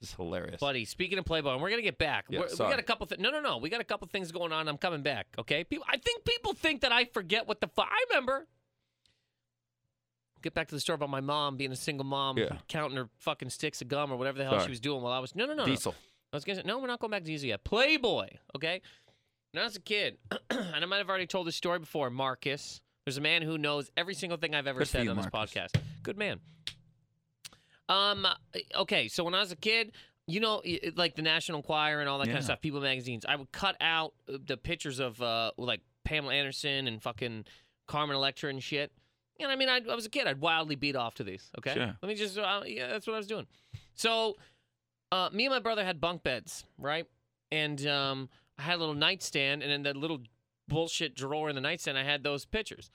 This 0.00 0.10
is 0.10 0.14
hilarious. 0.14 0.60
Buddy, 0.60 0.84
speaking 0.84 1.18
of 1.18 1.24
Playboy, 1.24 1.54
and 1.54 1.60
we're 1.60 1.70
gonna 1.70 1.82
get 1.82 1.98
back. 1.98 2.26
Yeah, 2.28 2.42
we 2.48 2.56
got 2.56 2.78
a 2.78 2.82
couple. 2.84 3.06
Th- 3.06 3.20
no, 3.20 3.30
no, 3.30 3.40
no. 3.40 3.56
We 3.58 3.68
got 3.68 3.80
a 3.80 3.84
couple 3.84 4.06
things 4.06 4.30
going 4.30 4.52
on. 4.52 4.68
I'm 4.68 4.78
coming 4.78 5.02
back. 5.02 5.26
Okay. 5.38 5.64
People, 5.64 5.86
I 5.88 5.96
think 5.96 6.24
people 6.24 6.52
think 6.52 6.82
that 6.82 6.92
I 6.92 7.06
forget 7.06 7.48
what 7.48 7.60
the 7.60 7.66
fuck. 7.66 7.88
I 7.90 8.04
remember. 8.10 8.46
Get 10.40 10.54
back 10.54 10.68
to 10.68 10.74
the 10.76 10.80
story 10.80 10.94
about 10.94 11.10
my 11.10 11.20
mom 11.20 11.56
being 11.56 11.72
a 11.72 11.76
single 11.76 12.04
mom, 12.04 12.38
Yeah. 12.38 12.58
counting 12.68 12.96
her 12.96 13.08
fucking 13.18 13.50
sticks 13.50 13.82
of 13.82 13.88
gum 13.88 14.12
or 14.12 14.16
whatever 14.16 14.38
the 14.38 14.44
hell 14.44 14.52
Sorry. 14.52 14.64
she 14.66 14.70
was 14.70 14.78
doing 14.80 15.02
while 15.02 15.12
I 15.12 15.18
was. 15.18 15.34
No, 15.34 15.46
no, 15.46 15.54
no, 15.54 15.64
no. 15.64 15.66
Diesel. 15.66 15.96
I 16.32 16.36
was 16.36 16.44
gonna 16.44 16.56
say, 16.60 16.62
no, 16.64 16.78
we're 16.78 16.86
not 16.86 17.00
going 17.00 17.10
back 17.10 17.22
to 17.22 17.26
Diesel 17.26 17.48
yet. 17.48 17.64
Playboy, 17.64 18.28
okay? 18.54 18.80
When 19.52 19.62
I 19.62 19.64
was 19.64 19.76
a 19.76 19.80
kid, 19.80 20.18
and 20.50 20.76
I 20.76 20.84
might 20.86 20.98
have 20.98 21.08
already 21.08 21.26
told 21.26 21.46
this 21.46 21.56
story 21.56 21.78
before, 21.78 22.10
Marcus. 22.10 22.80
There's 23.06 23.16
a 23.16 23.20
man 23.22 23.40
who 23.42 23.56
knows 23.56 23.90
every 23.96 24.12
single 24.14 24.36
thing 24.38 24.54
I've 24.54 24.66
ever 24.66 24.80
Good 24.80 24.88
said 24.88 25.04
you, 25.04 25.10
on 25.10 25.16
this 25.16 25.26
Marcus. 25.32 25.54
podcast. 25.54 25.80
Good 26.02 26.18
man. 26.18 26.40
Um. 27.88 28.26
Okay, 28.76 29.08
so 29.08 29.24
when 29.24 29.34
I 29.34 29.40
was 29.40 29.50
a 29.50 29.56
kid, 29.56 29.92
you 30.26 30.40
know, 30.40 30.62
like 30.96 31.16
the 31.16 31.22
National 31.22 31.56
Enquirer 31.58 32.00
and 32.00 32.08
all 32.08 32.18
that 32.18 32.26
kind 32.26 32.36
of 32.38 32.44
stuff, 32.44 32.60
People 32.60 32.80
magazines, 32.82 33.24
I 33.26 33.36
would 33.36 33.50
cut 33.50 33.76
out 33.80 34.12
uh, 34.32 34.36
the 34.46 34.58
pictures 34.58 34.98
of 34.98 35.20
uh 35.22 35.52
like 35.56 35.80
Pamela 36.04 36.34
Anderson 36.34 36.86
and 36.86 37.02
fucking 37.02 37.46
Carmen 37.86 38.14
Electra 38.14 38.50
and 38.50 38.62
shit. 38.62 38.92
And 39.40 39.50
I 39.50 39.56
mean, 39.56 39.68
I, 39.70 39.80
I 39.90 39.94
was 39.94 40.04
a 40.04 40.10
kid. 40.10 40.26
I'd 40.26 40.40
wildly 40.40 40.74
beat 40.74 40.96
off 40.96 41.14
to 41.14 41.24
these. 41.24 41.48
Okay, 41.58 41.72
Sure. 41.72 41.96
let 42.02 42.08
me 42.08 42.14
just. 42.14 42.36
Uh, 42.36 42.62
yeah, 42.66 42.88
that's 42.88 43.06
what 43.06 43.14
I 43.14 43.16
was 43.18 43.26
doing. 43.26 43.46
So 43.94 44.36
uh, 45.10 45.30
me 45.32 45.46
and 45.46 45.54
my 45.54 45.60
brother 45.60 45.84
had 45.84 45.98
bunk 46.00 46.22
beds, 46.22 46.64
right? 46.76 47.06
And 47.50 47.86
um, 47.86 48.28
I 48.58 48.62
had 48.62 48.76
a 48.76 48.78
little 48.78 48.94
nightstand, 48.94 49.62
and 49.62 49.70
in 49.70 49.82
that 49.84 49.96
little 49.96 50.20
bullshit 50.66 51.14
drawer 51.14 51.48
in 51.48 51.54
the 51.54 51.60
nightstand, 51.60 51.96
I 51.96 52.04
had 52.04 52.22
those 52.22 52.44
pictures. 52.44 52.90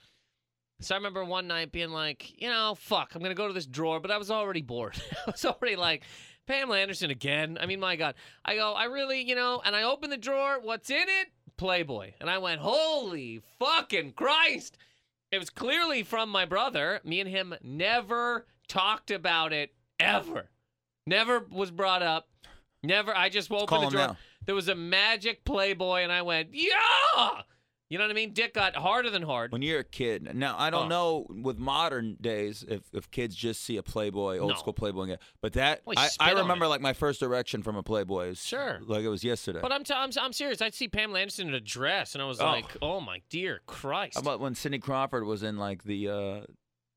So 0.80 0.94
I 0.94 0.98
remember 0.98 1.24
one 1.24 1.46
night 1.46 1.72
being 1.72 1.90
like, 1.90 2.40
you 2.40 2.48
know, 2.48 2.74
fuck, 2.76 3.14
I'm 3.14 3.22
gonna 3.22 3.34
go 3.34 3.46
to 3.48 3.54
this 3.54 3.66
drawer, 3.66 4.00
but 4.00 4.10
I 4.10 4.18
was 4.18 4.30
already 4.30 4.62
bored. 4.62 5.00
I 5.26 5.30
was 5.30 5.44
already 5.44 5.76
like, 5.76 6.04
Pamela 6.46 6.78
Anderson 6.78 7.10
again. 7.10 7.58
I 7.60 7.66
mean, 7.66 7.80
my 7.80 7.96
God. 7.96 8.14
I 8.44 8.56
go, 8.56 8.72
I 8.72 8.84
really, 8.84 9.22
you 9.22 9.34
know, 9.34 9.62
and 9.64 9.74
I 9.74 9.84
open 9.84 10.10
the 10.10 10.16
drawer. 10.16 10.58
What's 10.60 10.90
in 10.90 10.96
it? 10.96 11.28
Playboy. 11.56 12.12
And 12.20 12.28
I 12.28 12.38
went, 12.38 12.60
holy 12.60 13.40
fucking 13.58 14.12
Christ. 14.12 14.76
It 15.30 15.38
was 15.38 15.50
clearly 15.50 16.02
from 16.02 16.28
my 16.28 16.44
brother. 16.44 17.00
Me 17.04 17.20
and 17.20 17.28
him 17.28 17.54
never 17.62 18.46
talked 18.68 19.10
about 19.10 19.52
it 19.52 19.74
ever. 19.98 20.50
Never 21.06 21.46
was 21.50 21.70
brought 21.70 22.02
up. 22.02 22.28
Never. 22.82 23.16
I 23.16 23.30
just 23.30 23.50
opened 23.50 23.68
the 23.84 23.90
drawer. 23.90 24.06
now. 24.08 24.16
There 24.46 24.54
was 24.54 24.68
a 24.68 24.74
magic 24.74 25.44
Playboy, 25.44 26.02
and 26.02 26.12
I 26.12 26.22
went, 26.22 26.50
yeah. 26.52 27.42
You 27.90 27.98
know 27.98 28.04
what 28.04 28.10
I 28.10 28.14
mean? 28.14 28.32
Dick 28.32 28.54
got 28.54 28.74
harder 28.74 29.10
than 29.10 29.22
hard. 29.22 29.52
When 29.52 29.60
you're 29.62 29.80
a 29.80 29.84
kid, 29.84 30.34
now 30.34 30.56
I 30.58 30.70
don't 30.70 30.86
Oh. 30.86 31.26
know 31.28 31.42
with 31.42 31.58
modern 31.58 32.16
days 32.20 32.64
if, 32.66 32.80
if 32.92 33.10
kids 33.10 33.36
just 33.36 33.62
see 33.62 33.76
a 33.76 33.82
Playboy, 33.82 34.38
old 34.38 34.50
No. 34.52 34.56
school 34.56 34.72
Playboy, 34.72 35.16
but 35.42 35.52
that 35.52 35.82
Well, 35.84 35.94
I, 35.98 36.08
I 36.18 36.32
remember 36.32 36.66
like 36.66 36.80
my 36.80 36.94
first 36.94 37.22
erection 37.22 37.62
from 37.62 37.76
a 37.76 37.82
Playboy. 37.82 38.28
Is 38.30 38.42
Sure. 38.44 38.80
like 38.86 39.04
it 39.04 39.08
was 39.10 39.22
yesterday. 39.22 39.60
But 39.60 39.70
I'm, 39.70 39.84
t- 39.84 39.94
I'm, 39.94 40.10
I'm 40.20 40.32
serious. 40.32 40.62
I'd 40.62 40.74
see 40.74 40.88
Pamela 40.88 41.20
Anderson 41.20 41.46
in 41.48 41.54
a 41.54 41.60
dress, 41.60 42.14
and 42.14 42.22
I 42.22 42.26
was 42.26 42.40
Oh. 42.40 42.46
like, 42.46 42.76
oh 42.82 43.00
my 43.00 43.20
dear 43.28 43.60
Christ. 43.66 44.14
How 44.16 44.22
about 44.22 44.40
when 44.40 44.54
Cindy 44.54 44.78
Crawford 44.78 45.24
was 45.24 45.42
in 45.42 45.58
like 45.58 45.84
the 45.84 46.08
uh, 46.08 46.40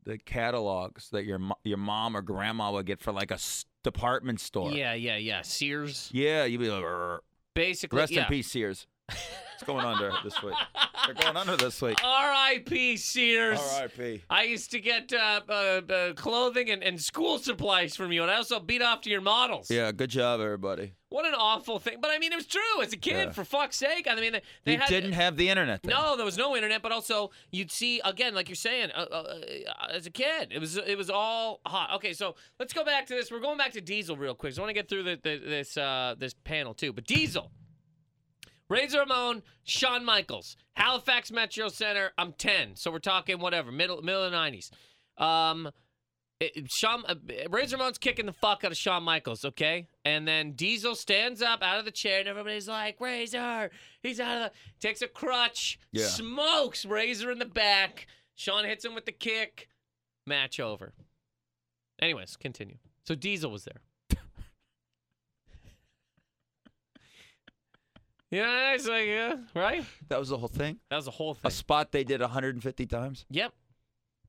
the 0.05 0.17
catalogs 0.17 1.09
that 1.09 1.25
your 1.25 1.39
your 1.65 1.77
mom 1.77 2.15
or 2.15 2.21
grandma 2.21 2.71
would 2.71 2.85
get 2.85 3.01
for 3.01 3.11
like 3.11 3.29
a 3.29 3.35
s- 3.35 3.65
department 3.83 4.39
store? 4.39 4.71
yeah, 4.71 4.93
yeah, 4.93 5.17
yeah. 5.17 5.41
Sears. 5.41 6.09
Yeah, 6.13 6.45
you'd 6.45 6.61
be 6.61 6.69
like. 6.71 6.83
Basically, 7.57 7.97
rest 7.97 8.11
yeah. 8.11 8.21
in 8.21 8.27
peace, 8.27 8.51
Sears. 8.51 8.87
It's 9.57 9.65
going 9.65 9.83
under 9.83 10.11
this 10.23 10.43
week. 10.43 10.53
They're 11.05 11.15
going 11.15 11.35
under 11.35 11.57
this 11.57 11.81
week. 11.81 11.97
R.I.P. 12.03 12.95
Sears. 12.97 13.59
R.I.P. 13.59 14.21
I 14.29 14.43
used 14.43 14.69
to 14.69 14.79
get 14.79 15.11
uh, 15.11 15.41
uh, 15.49 15.51
uh, 15.51 16.13
clothing 16.13 16.69
and, 16.69 16.83
and 16.83 17.01
school 17.01 17.39
supplies 17.39 17.95
from 17.95 18.11
you, 18.11 18.21
and 18.21 18.29
I 18.29 18.35
also 18.35 18.59
beat 18.59 18.83
off 18.83 19.01
to 19.01 19.09
your 19.09 19.21
models. 19.21 19.71
Yeah, 19.71 19.91
good 19.91 20.11
job, 20.11 20.41
everybody. 20.41 20.93
What 21.09 21.25
an 21.25 21.33
awful 21.33 21.79
thing. 21.79 21.97
But 21.99 22.11
I 22.11 22.19
mean, 22.19 22.33
it 22.33 22.35
was 22.35 22.45
true 22.45 22.83
as 22.83 22.93
a 22.93 22.97
kid, 22.97 23.27
Yeah. 23.27 23.31
for 23.31 23.43
fuck's 23.43 23.77
sake. 23.77 24.07
I 24.07 24.13
mean, 24.13 24.33
they, 24.33 24.41
they 24.65 24.71
you 24.73 24.77
had. 24.77 24.89
didn't 24.89 25.13
have 25.13 25.37
the 25.37 25.49
internet. 25.49 25.81
Then. 25.81 25.95
No, 25.95 26.15
there 26.17 26.25
was 26.25 26.37
no 26.37 26.55
internet, 26.55 26.83
but 26.83 26.91
also 26.91 27.31
you'd 27.49 27.71
see 27.71 27.99
again, 28.05 28.35
like 28.35 28.49
you're 28.49 28.55
saying, 28.55 28.91
uh, 28.93 29.05
uh, 29.11 29.15
uh, 29.15 29.87
as 29.91 30.05
a 30.05 30.11
kid, 30.11 30.49
it 30.51 30.59
was 30.59 30.77
it 30.77 30.97
was 30.97 31.09
all 31.09 31.61
hot. 31.65 31.93
Okay, 31.95 32.13
so 32.13 32.35
let's 32.59 32.73
go 32.73 32.83
back 32.85 33.07
to 33.07 33.15
this. 33.15 33.31
We're 33.31 33.39
going 33.39 33.57
back 33.57 33.71
to 33.71 33.81
Diesel 33.81 34.17
real 34.17 34.35
quick. 34.35 34.53
So 34.53 34.61
I 34.61 34.65
want 34.65 34.69
to 34.69 34.73
get 34.75 34.87
through 34.89 35.03
the, 35.03 35.17
the, 35.23 35.37
this 35.37 35.77
uh, 35.77 36.13
this 36.19 36.35
panel 36.43 36.73
too. 36.75 36.91
But 36.93 37.05
Diesel, 37.05 37.49
Razor 38.69 38.99
Ramon, 38.99 39.43
Shawn 39.63 40.03
Michaels, 40.03 40.57
Halifax 40.75 41.31
Metro 41.31 41.69
Center. 41.69 42.11
I'm 42.17 42.33
ten, 42.33 42.75
so 42.75 42.91
we're 42.91 42.99
talking 42.99 43.39
whatever 43.39 43.71
middle 43.71 44.01
middle 44.01 44.23
of 44.23 44.31
the 44.31 44.37
'90s. 44.37 44.69
Um, 45.23 45.69
it, 46.39 46.69
Shawn, 46.69 47.03
uh, 47.07 47.15
Razor 47.49 47.77
Ramon's 47.77 47.97
kicking 47.97 48.25
the 48.27 48.33
fuck 48.33 48.63
out 48.63 48.71
of 48.71 48.77
Shawn 48.77 49.03
Michaels, 49.03 49.43
okay? 49.45 49.87
And 50.05 50.27
then 50.27 50.51
Diesel 50.51 50.93
stands 50.95 51.41
up 51.41 51.63
out 51.63 51.79
of 51.79 51.85
the 51.85 51.91
chair, 51.91 52.19
and 52.19 52.27
everybody's 52.27 52.67
like, 52.67 52.99
Razor, 53.01 53.71
he's 54.03 54.19
out 54.19 54.37
of 54.37 54.43
the. 54.43 54.51
Takes 54.79 55.01
a 55.01 55.07
crutch, 55.07 55.79
Yeah. 55.91 56.05
smokes 56.05 56.85
Razor 56.85 57.31
in 57.31 57.39
the 57.39 57.45
back. 57.45 58.05
Shawn 58.35 58.65
hits 58.65 58.85
him 58.85 58.93
with 58.93 59.05
the 59.05 59.11
kick. 59.11 59.69
Match 60.27 60.59
over. 60.59 60.93
Anyways, 61.99 62.35
continue. 62.35 62.77
So 63.05 63.15
Diesel 63.15 63.49
was 63.49 63.63
there. 63.63 63.81
Yeah, 68.31 68.73
it's 68.73 68.87
like, 68.87 69.07
yeah, 69.07 69.35
right? 69.55 69.85
That 70.09 70.19
was 70.19 70.29
the 70.29 70.37
whole 70.37 70.49
thing. 70.49 70.79
That 70.89 70.97
was 70.97 71.05
the 71.05 71.11
whole 71.11 71.33
thing. 71.33 71.41
A 71.45 71.51
spot 71.51 71.91
they 71.91 72.03
did 72.03 72.19
150 72.21 72.85
times. 72.85 73.25
Yep. 73.29 73.53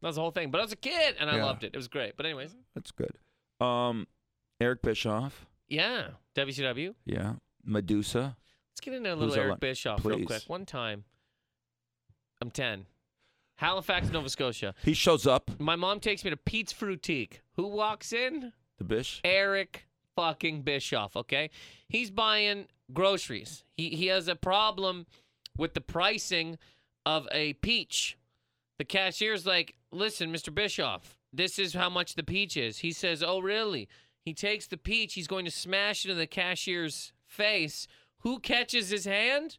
That 0.00 0.06
was 0.06 0.14
the 0.16 0.22
whole 0.22 0.30
thing. 0.30 0.50
But 0.52 0.60
I 0.60 0.64
was 0.64 0.72
a 0.72 0.76
kid, 0.76 1.16
and 1.18 1.28
I 1.28 1.36
Yeah. 1.38 1.44
loved 1.46 1.64
it. 1.64 1.72
It 1.74 1.76
was 1.76 1.88
great. 1.88 2.16
But 2.16 2.24
anyways, 2.26 2.54
That's 2.74 2.92
good. 2.92 3.18
Um, 3.60 4.06
Eric 4.60 4.82
Bischoff. 4.82 5.46
yeah. 5.68 6.10
WCW. 6.36 6.94
Yeah. 7.04 7.34
Medusa. 7.64 8.36
Let's 8.70 8.80
get 8.80 8.94
into 8.94 9.10
a 9.10 9.14
little 9.14 9.28
Who's 9.30 9.36
our 9.36 9.42
Eric 9.42 9.50
line? 9.50 9.58
Bischoff 9.58 10.04
real 10.04 10.18
Please. 10.18 10.26
quick. 10.26 10.42
One 10.46 10.64
time, 10.64 11.04
I'm 12.40 12.50
10. 12.52 12.86
Halifax, 13.56 14.08
Nova 14.10 14.28
Scotia. 14.28 14.74
He 14.84 14.94
shows 14.94 15.26
up. 15.26 15.50
My 15.58 15.74
mom 15.74 15.98
takes 15.98 16.22
me 16.22 16.30
to 16.30 16.36
Pete's 16.36 16.72
Frootique. 16.72 17.40
Who 17.56 17.66
walks 17.66 18.12
in? 18.12 18.52
The 18.76 18.84
Bish. 18.84 19.20
Eric 19.24 19.88
fucking 20.14 20.62
Bischoff, 20.62 21.16
okay? 21.16 21.50
He's 21.88 22.12
buying 22.12 22.68
groceries. 22.92 23.64
He, 23.76 23.90
he 23.90 24.06
has 24.06 24.28
a 24.28 24.36
problem 24.36 25.06
with 25.56 25.74
the 25.74 25.80
pricing 25.80 26.58
of 27.04 27.26
a 27.32 27.54
peach. 27.54 28.16
The 28.78 28.84
cashier's 28.84 29.46
like, 29.46 29.74
listen, 29.90 30.32
Mr. 30.32 30.54
Bischoff, 30.54 31.18
this 31.32 31.58
is 31.58 31.74
how 31.74 31.90
much 31.90 32.14
the 32.14 32.22
peach 32.22 32.56
is. 32.56 32.78
He 32.78 32.92
says, 32.92 33.22
oh, 33.22 33.40
really? 33.40 33.88
He 34.24 34.34
takes 34.34 34.66
the 34.66 34.76
peach. 34.76 35.14
He's 35.14 35.26
going 35.26 35.44
to 35.44 35.50
smash 35.50 36.04
it 36.04 36.10
in 36.10 36.18
the 36.18 36.26
cashier's 36.26 37.12
face. 37.26 37.86
Who 38.20 38.38
catches 38.40 38.90
his 38.90 39.04
hand? 39.04 39.58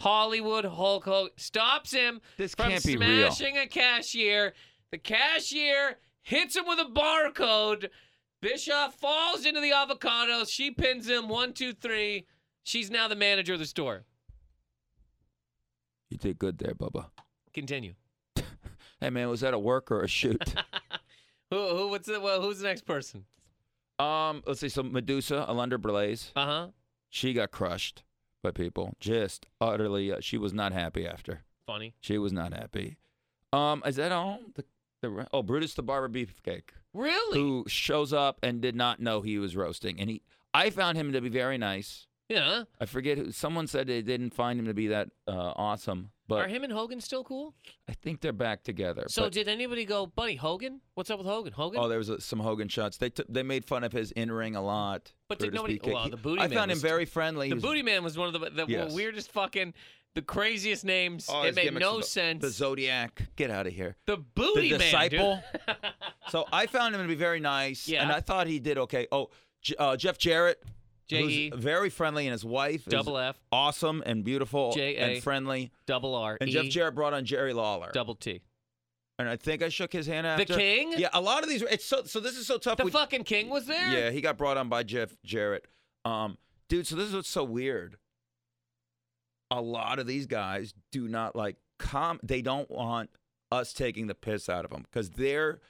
Hollywood 0.00 0.64
Hulk 0.64 1.04
Hogan 1.04 1.30
stops 1.36 1.92
him 1.92 2.20
This 2.36 2.54
from 2.54 2.70
can't 2.70 2.84
be 2.84 2.96
real. 2.96 3.30
smashing 3.30 3.56
a 3.58 3.66
cashier. 3.66 4.52
The 4.90 4.98
cashier 4.98 5.98
hits 6.22 6.56
him 6.56 6.64
with 6.66 6.80
a 6.80 6.84
barcode. 6.84 7.88
Bischoff 8.42 8.94
falls 8.96 9.46
into 9.46 9.60
the 9.60 9.70
avocados. 9.70 10.50
She 10.50 10.70
pins 10.70 11.08
him. 11.08 11.28
One, 11.28 11.54
two, 11.54 11.72
three. 11.72 12.26
She's 12.64 12.90
now 12.90 13.08
the 13.08 13.16
manager 13.16 13.54
of 13.54 13.60
the 13.60 13.66
store. 13.66 14.04
You 16.10 16.18
did 16.18 16.38
good 16.38 16.58
there, 16.58 16.74
Bubba. 16.74 17.06
Continue. 17.54 17.94
Hey 19.00 19.10
man, 19.10 19.28
was 19.28 19.40
that 19.40 19.52
a 19.52 19.58
work 19.58 19.90
or 19.90 20.02
a 20.02 20.06
shoot? 20.06 20.54
Who? 21.50 21.68
Who? 21.76 21.88
What's 21.88 22.06
the? 22.06 22.20
Well, 22.20 22.40
who's 22.40 22.58
the 22.60 22.68
next 22.68 22.82
person? 22.86 23.24
um, 23.98 24.44
let's 24.46 24.60
see. 24.60 24.68
So 24.68 24.84
Medusa, 24.84 25.44
Alundra 25.48 25.76
Blayze, 25.78 26.30
Uh 26.36 26.46
huh. 26.46 26.66
she 27.10 27.32
got 27.32 27.50
crushed 27.50 28.04
by 28.44 28.52
people. 28.52 28.94
Just 29.00 29.46
utterly. 29.60 30.12
Uh, 30.12 30.18
she 30.20 30.38
was 30.38 30.52
not 30.54 30.72
happy 30.72 31.04
after. 31.04 31.40
Funny. 31.66 31.94
She 32.00 32.16
was 32.16 32.32
not 32.32 32.52
happy. 32.54 32.96
Um, 33.52 33.82
is 33.84 33.96
that 33.96 34.12
all? 34.12 34.38
The, 34.54 34.64
the 35.00 35.26
oh, 35.32 35.42
Brutus 35.42 35.74
the 35.74 35.82
Barber 35.82 36.08
Beefcake, 36.08 36.70
Really? 36.94 37.38
who 37.38 37.64
shows 37.68 38.12
up 38.12 38.38
and 38.42 38.60
did 38.60 38.76
not 38.76 39.00
know 39.00 39.22
he 39.22 39.38
was 39.38 39.56
roasting, 39.56 39.98
and 40.00 40.10
he. 40.10 40.22
I 40.54 40.70
found 40.70 40.98
him 40.98 41.12
to 41.12 41.20
be 41.20 41.28
very 41.30 41.56
nice. 41.58 42.06
Yeah. 42.28 42.64
I 42.80 42.86
forget 42.86 43.18
who. 43.18 43.30
Someone 43.32 43.66
said 43.66 43.86
they 43.86 44.02
didn't 44.02 44.34
find 44.34 44.58
him 44.58 44.66
to 44.66 44.74
be 44.74 44.88
that 44.88 45.08
uh, 45.26 45.52
awesome, 45.56 46.10
but 46.28 46.40
Are 46.44 46.48
him 46.48 46.62
and 46.64 46.72
Hogan 46.72 47.00
still 47.00 47.24
cool? 47.24 47.54
I 47.88 47.92
think 47.92 48.20
they're 48.20 48.32
back 48.32 48.62
together. 48.62 49.04
So 49.08 49.22
but- 49.24 49.32
did 49.32 49.48
anybody 49.48 49.84
go, 49.84 50.06
buddy 50.06 50.36
Hogan? 50.36 50.80
What's 50.94 51.10
up 51.10 51.18
with 51.18 51.26
Hogan? 51.26 51.52
Hogan? 51.52 51.80
Oh, 51.80 51.88
there 51.88 51.98
was 51.98 52.10
uh, 52.10 52.18
some 52.20 52.38
Hogan 52.40 52.68
shots. 52.68 52.96
They 52.98 53.10
took 53.10 53.26
they 53.28 53.42
made 53.42 53.64
fun 53.64 53.84
of 53.84 53.92
his 53.92 54.12
in 54.12 54.30
ring 54.30 54.56
a 54.56 54.62
lot. 54.62 55.12
But 55.28 55.38
did 55.38 55.52
Brutus 55.52 55.78
nobody- 55.82 55.94
well, 55.94 56.08
the 56.10 56.16
Booty 56.16 56.40
I 56.42 56.48
Man 56.48 56.56
found 56.58 56.70
him 56.70 56.76
was- 56.76 56.82
very 56.82 57.04
friendly. 57.06 57.48
the 57.48 57.54
He 57.54 57.54
was- 57.54 57.62
Booty 57.64 57.82
Man 57.82 58.04
was 58.04 58.16
one 58.18 58.34
of 58.34 58.40
the, 58.40 58.50
the 58.50 58.66
Yes. 58.70 58.94
weirdest 58.94 59.32
fucking, 59.32 59.74
the 60.14 60.22
craziest 60.22 60.84
names. 60.84 61.26
Oh, 61.30 61.42
it 61.42 61.54
made 61.54 61.72
no 61.74 61.98
the- 61.98 62.02
sense. 62.04 62.42
The 62.42 62.50
Zodiac. 62.50 63.22
Get 63.36 63.50
out 63.50 63.66
of 63.66 63.72
here. 63.72 63.96
The 64.06 64.16
Booty 64.18 64.70
the 64.72 64.78
Man. 64.78 64.86
disciple. 64.86 65.42
dude. 65.66 65.76
So 66.28 66.46
I 66.52 66.66
found 66.66 66.94
him 66.94 67.02
to 67.02 67.08
be 67.08 67.14
very 67.16 67.40
nice, 67.40 67.86
Yeah. 67.88 68.02
and 68.02 68.12
I 68.12 68.20
thought 68.20 68.46
he 68.46 68.58
did 68.60 68.78
okay. 68.78 69.06
Oh, 69.12 69.30
J- 69.60 69.74
uh, 69.78 69.96
Jeff 69.96 70.16
Jarrett, 70.18 70.62
J.E. 71.08 71.50
who's 71.50 71.60
very 71.62 71.90
friendly, 71.90 72.26
and 72.26 72.32
his 72.32 72.44
wife 72.44 72.84
Double 72.86 73.18
F, 73.18 73.36
awesome 73.50 74.02
and 74.06 74.24
beautiful 74.24 74.72
J.A.. 74.72 74.98
and 75.14 75.22
friendly. 75.22 75.72
double 75.84 76.14
R, 76.14 76.38
And 76.40 76.48
E, 76.48 76.52
Jeff 76.52 76.66
Jarrett 76.66 76.94
brought 76.94 77.12
on 77.12 77.24
Jerry 77.26 77.52
Lawler, 77.52 77.90
double 77.92 78.14
T. 78.14 78.40
and 79.18 79.28
I 79.28 79.36
think 79.36 79.62
I 79.62 79.68
shook 79.68 79.92
his 79.92 80.06
hand 80.06 80.26
after. 80.26 80.44
The. 80.46 80.54
King? 80.54 80.94
Yeah, 80.96 81.08
a 81.12 81.20
lot 81.20 81.42
of 81.42 81.48
these. 81.50 81.60
It's 81.62 81.84
so 81.84 82.04
so. 82.04 82.18
This 82.20 82.36
is 82.38 82.46
so 82.46 82.56
tough. 82.56 82.78
The 82.78 82.84
We- 82.84 82.90
fucking 82.92 83.24
king 83.24 83.50
was 83.50 83.66
there? 83.66 83.90
Yeah, 83.92 84.10
he 84.10 84.20
got 84.20 84.38
brought 84.38 84.56
on 84.56 84.68
by 84.68 84.84
Jeff 84.84 85.14
Jarrett. 85.24 85.66
Um, 86.06 86.38
dude, 86.68 86.86
so 86.86 86.94
this 86.96 87.08
is 87.08 87.14
what's 87.14 87.28
so 87.28 87.44
weird. 87.44 87.96
A 89.52 89.60
lot 89.60 89.98
of 89.98 90.06
these 90.06 90.26
guys 90.26 90.72
do 90.90 91.08
not 91.08 91.36
like 91.36 91.56
com. 91.78 92.18
They 92.22 92.40
don't 92.40 92.70
want 92.70 93.10
us 93.50 93.74
taking 93.74 94.06
the 94.06 94.14
piss 94.14 94.48
out 94.48 94.64
of 94.64 94.70
them 94.70 94.86
because 94.90 95.10
they're. 95.10 95.60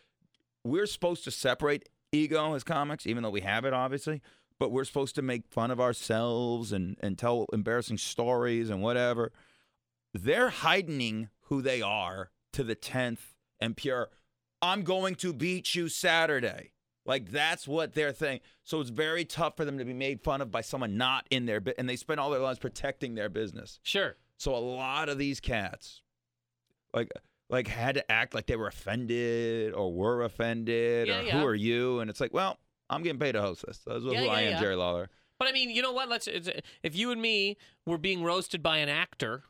We're 0.65 0.87
supposed 0.87 1.25
to 1.25 1.33
separate 1.33 1.89
ego 2.13 2.55
as 2.55 2.63
comics, 2.63 3.05
even 3.07 3.25
though 3.25 3.31
we 3.31 3.41
have 3.41 3.65
it, 3.65 3.73
obviously. 3.73 4.23
But 4.61 4.71
we're 4.71 4.85
supposed 4.85 5.17
to 5.17 5.23
make 5.23 5.49
fun 5.49 5.73
of 5.73 5.81
ourselves 5.81 6.73
and 6.73 6.97
and 7.01 7.19
tell 7.19 7.47
embarrassing 7.53 7.99
stories 7.99 8.71
and 8.71 8.81
whatever. 8.81 9.33
They're 10.15 10.51
heightening 10.51 11.31
who 11.47 11.61
they 11.61 11.83
are 11.83 12.31
to 12.53 12.63
the 12.63 12.77
tenth 12.77 13.35
and 13.61 13.77
pure. 13.77 14.11
I'm 14.61 14.83
going 14.85 15.17
to 15.17 15.33
beat 15.33 15.75
you 15.75 15.89
Saturday. 15.89 16.73
Like 17.05 17.31
that's 17.31 17.67
what 17.67 17.95
they're 17.95 18.15
saying. 18.15 18.41
So 18.63 18.81
it's 18.81 18.91
very 18.91 19.25
tough 19.25 19.57
for 19.57 19.65
them 19.65 19.79
to 19.79 19.85
be 19.85 19.93
made 19.93 20.23
fun 20.23 20.41
of 20.41 20.51
by 20.51 20.61
someone 20.61 20.97
not 20.97 21.27
in 21.31 21.47
their 21.47 21.61
bit, 21.61 21.75
and 21.79 21.89
they 21.89 21.97
spend 21.97 22.21
all 22.21 22.31
their 22.31 22.41
lives 22.41 22.59
protecting 22.59 23.15
their 23.15 23.29
business. 23.29 23.81
Sure. 23.83 24.17
So 24.37 24.55
a 24.55 24.59
lot 24.59 25.09
of 25.09 25.19
these 25.19 25.41
cats, 25.41 26.03
like, 26.95 27.11
like 27.49 27.69
had 27.69 27.97
to 27.97 28.11
act 28.11 28.35
like 28.35 28.47
they 28.47 28.57
were 28.57 28.69
offended 28.69 29.73
or 29.73 29.93
were 29.93 30.23
offended 30.23 31.09
Yeah, 31.09 31.21
or 31.21 31.23
yeah. 31.23 31.41
who 31.41 31.47
are 31.47 31.55
you? 31.55 32.01
And 32.01 32.09
it's 32.09 32.21
like, 32.21 32.33
well, 32.33 32.59
I'm 32.89 33.03
getting 33.03 33.21
paid 33.21 33.33
to 33.33 33.41
host 33.41 33.65
this. 33.67 33.79
That's 33.87 34.05
Yeah, 34.05 34.19
who 34.21 34.25
yeah, 34.27 34.33
I 34.33 34.41
am, 34.43 34.53
yeah. 34.53 34.61
Jerry 34.61 34.77
Lawler. 34.77 35.11
But 35.39 35.49
I 35.49 35.53
mean, 35.53 35.71
you 35.71 35.83
know 35.83 35.93
what? 35.93 36.09
Let's 36.09 36.29
it's, 36.29 36.49
if 36.85 36.95
you 36.95 37.11
and 37.11 37.21
me 37.21 37.57
were 37.85 37.99
being 37.99 38.23
roasted 38.23 38.63
by 38.63 38.79
an 38.79 38.89
actor, 38.89 39.43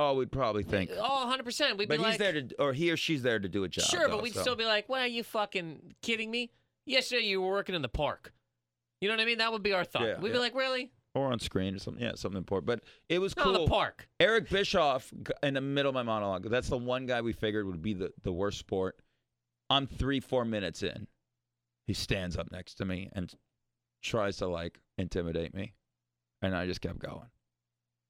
Oh, 0.00 0.14
we'd 0.14 0.30
probably 0.30 0.62
think, 0.62 0.90
oh, 0.96 1.36
100%, 1.36 1.76
we'd 1.76 1.88
but 1.88 1.98
be 1.98 2.04
he's 2.04 2.12
like 2.12 2.18
there 2.18 2.32
to, 2.40 2.54
or 2.60 2.72
he 2.72 2.90
or 2.92 2.96
she's 2.96 3.22
there 3.22 3.40
to 3.40 3.48
do 3.48 3.64
a 3.64 3.68
job. 3.68 3.86
Sure, 3.86 4.06
though, 4.06 4.10
but 4.16 4.22
we'd 4.22 4.32
so. 4.34 4.42
still 4.42 4.56
be 4.56 4.64
like, 4.64 4.88
"Well, 4.88 5.02
are 5.02 5.06
you 5.06 5.24
fucking 5.24 5.94
kidding 6.02 6.30
me? 6.30 6.52
Yesterday 6.86 7.24
you 7.24 7.40
were 7.42 7.48
working 7.50 7.74
in 7.74 7.82
the 7.82 7.88
park." 7.88 8.32
You 9.00 9.08
know 9.08 9.14
what 9.14 9.22
I 9.22 9.24
mean? 9.24 9.38
That 9.38 9.50
would 9.52 9.62
be 9.62 9.72
our 9.72 9.84
thought. 9.84 10.02
Yeah, 10.02 10.20
we'd 10.20 10.30
be 10.30 10.34
yeah. 10.34 10.40
like, 10.40 10.54
"Really? 10.54 10.92
or 11.14 11.32
on 11.32 11.40
screen 11.40 11.74
or 11.74 11.78
something. 11.78 12.02
Yeah, 12.02 12.12
something 12.14 12.38
important. 12.38 12.66
But 12.66 12.82
it 13.08 13.18
was 13.18 13.36
No, 13.36 13.44
cool. 13.44 13.52
the 13.52 13.66
park. 13.66 14.08
Eric 14.20 14.48
Bischoff 14.48 15.10
g- 15.10 15.32
in 15.42 15.54
the 15.54 15.60
middle 15.60 15.88
of 15.88 15.94
my 15.94 16.02
monologue. 16.02 16.48
That's 16.48 16.68
the 16.68 16.78
one 16.78 17.06
guy 17.06 17.20
we 17.22 17.32
figured 17.32 17.66
would 17.66 17.82
be 17.82 17.94
the, 17.94 18.12
the 18.22 18.32
worst 18.32 18.58
sport. 18.58 19.00
I'm 19.70 19.86
three, 19.86 20.20
four 20.20 20.44
minutes 20.44 20.82
in. 20.82 21.06
He 21.86 21.94
stands 21.94 22.36
up 22.36 22.52
next 22.52 22.74
to 22.74 22.84
me 22.84 23.08
and 23.12 23.32
tries 24.02 24.36
to 24.38 24.46
like 24.46 24.80
intimidate 24.96 25.54
me. 25.54 25.74
And 26.42 26.54
I 26.54 26.66
just 26.66 26.80
kept 26.80 26.98
going. 27.00 27.28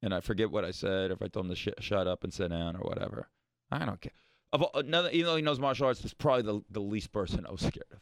And 0.03 0.15
I 0.15 0.21
forget 0.21 0.51
what 0.51 0.65
I 0.65 0.71
said, 0.71 1.11
or 1.11 1.15
if 1.15 1.23
I 1.23 1.29
told 1.29 1.47
him 1.47 1.51
to 1.51 1.57
sh- 1.57 1.69
shut 1.81 2.07
up 2.07 2.23
and 2.25 2.33
sit 2.33 2.49
down 2.51 2.77
or 2.77 2.81
whatever. 2.81 3.29
I 3.71 3.85
don't 3.85 4.01
care. 4.01 4.13
Of 4.53 4.63
all, 4.63 4.71
another, 4.75 5.11
even 5.11 5.27
though 5.27 5.37
he 5.37 5.43
knows 5.43 5.59
martial 5.61 5.87
arts, 5.87 6.01
that's 6.01 6.15
probably 6.15 6.43
the, 6.43 6.63
the 6.71 6.81
least 6.81 7.13
person 7.13 7.45
I 7.47 7.51
was 7.51 7.61
scared 7.61 7.85
of 7.93 7.99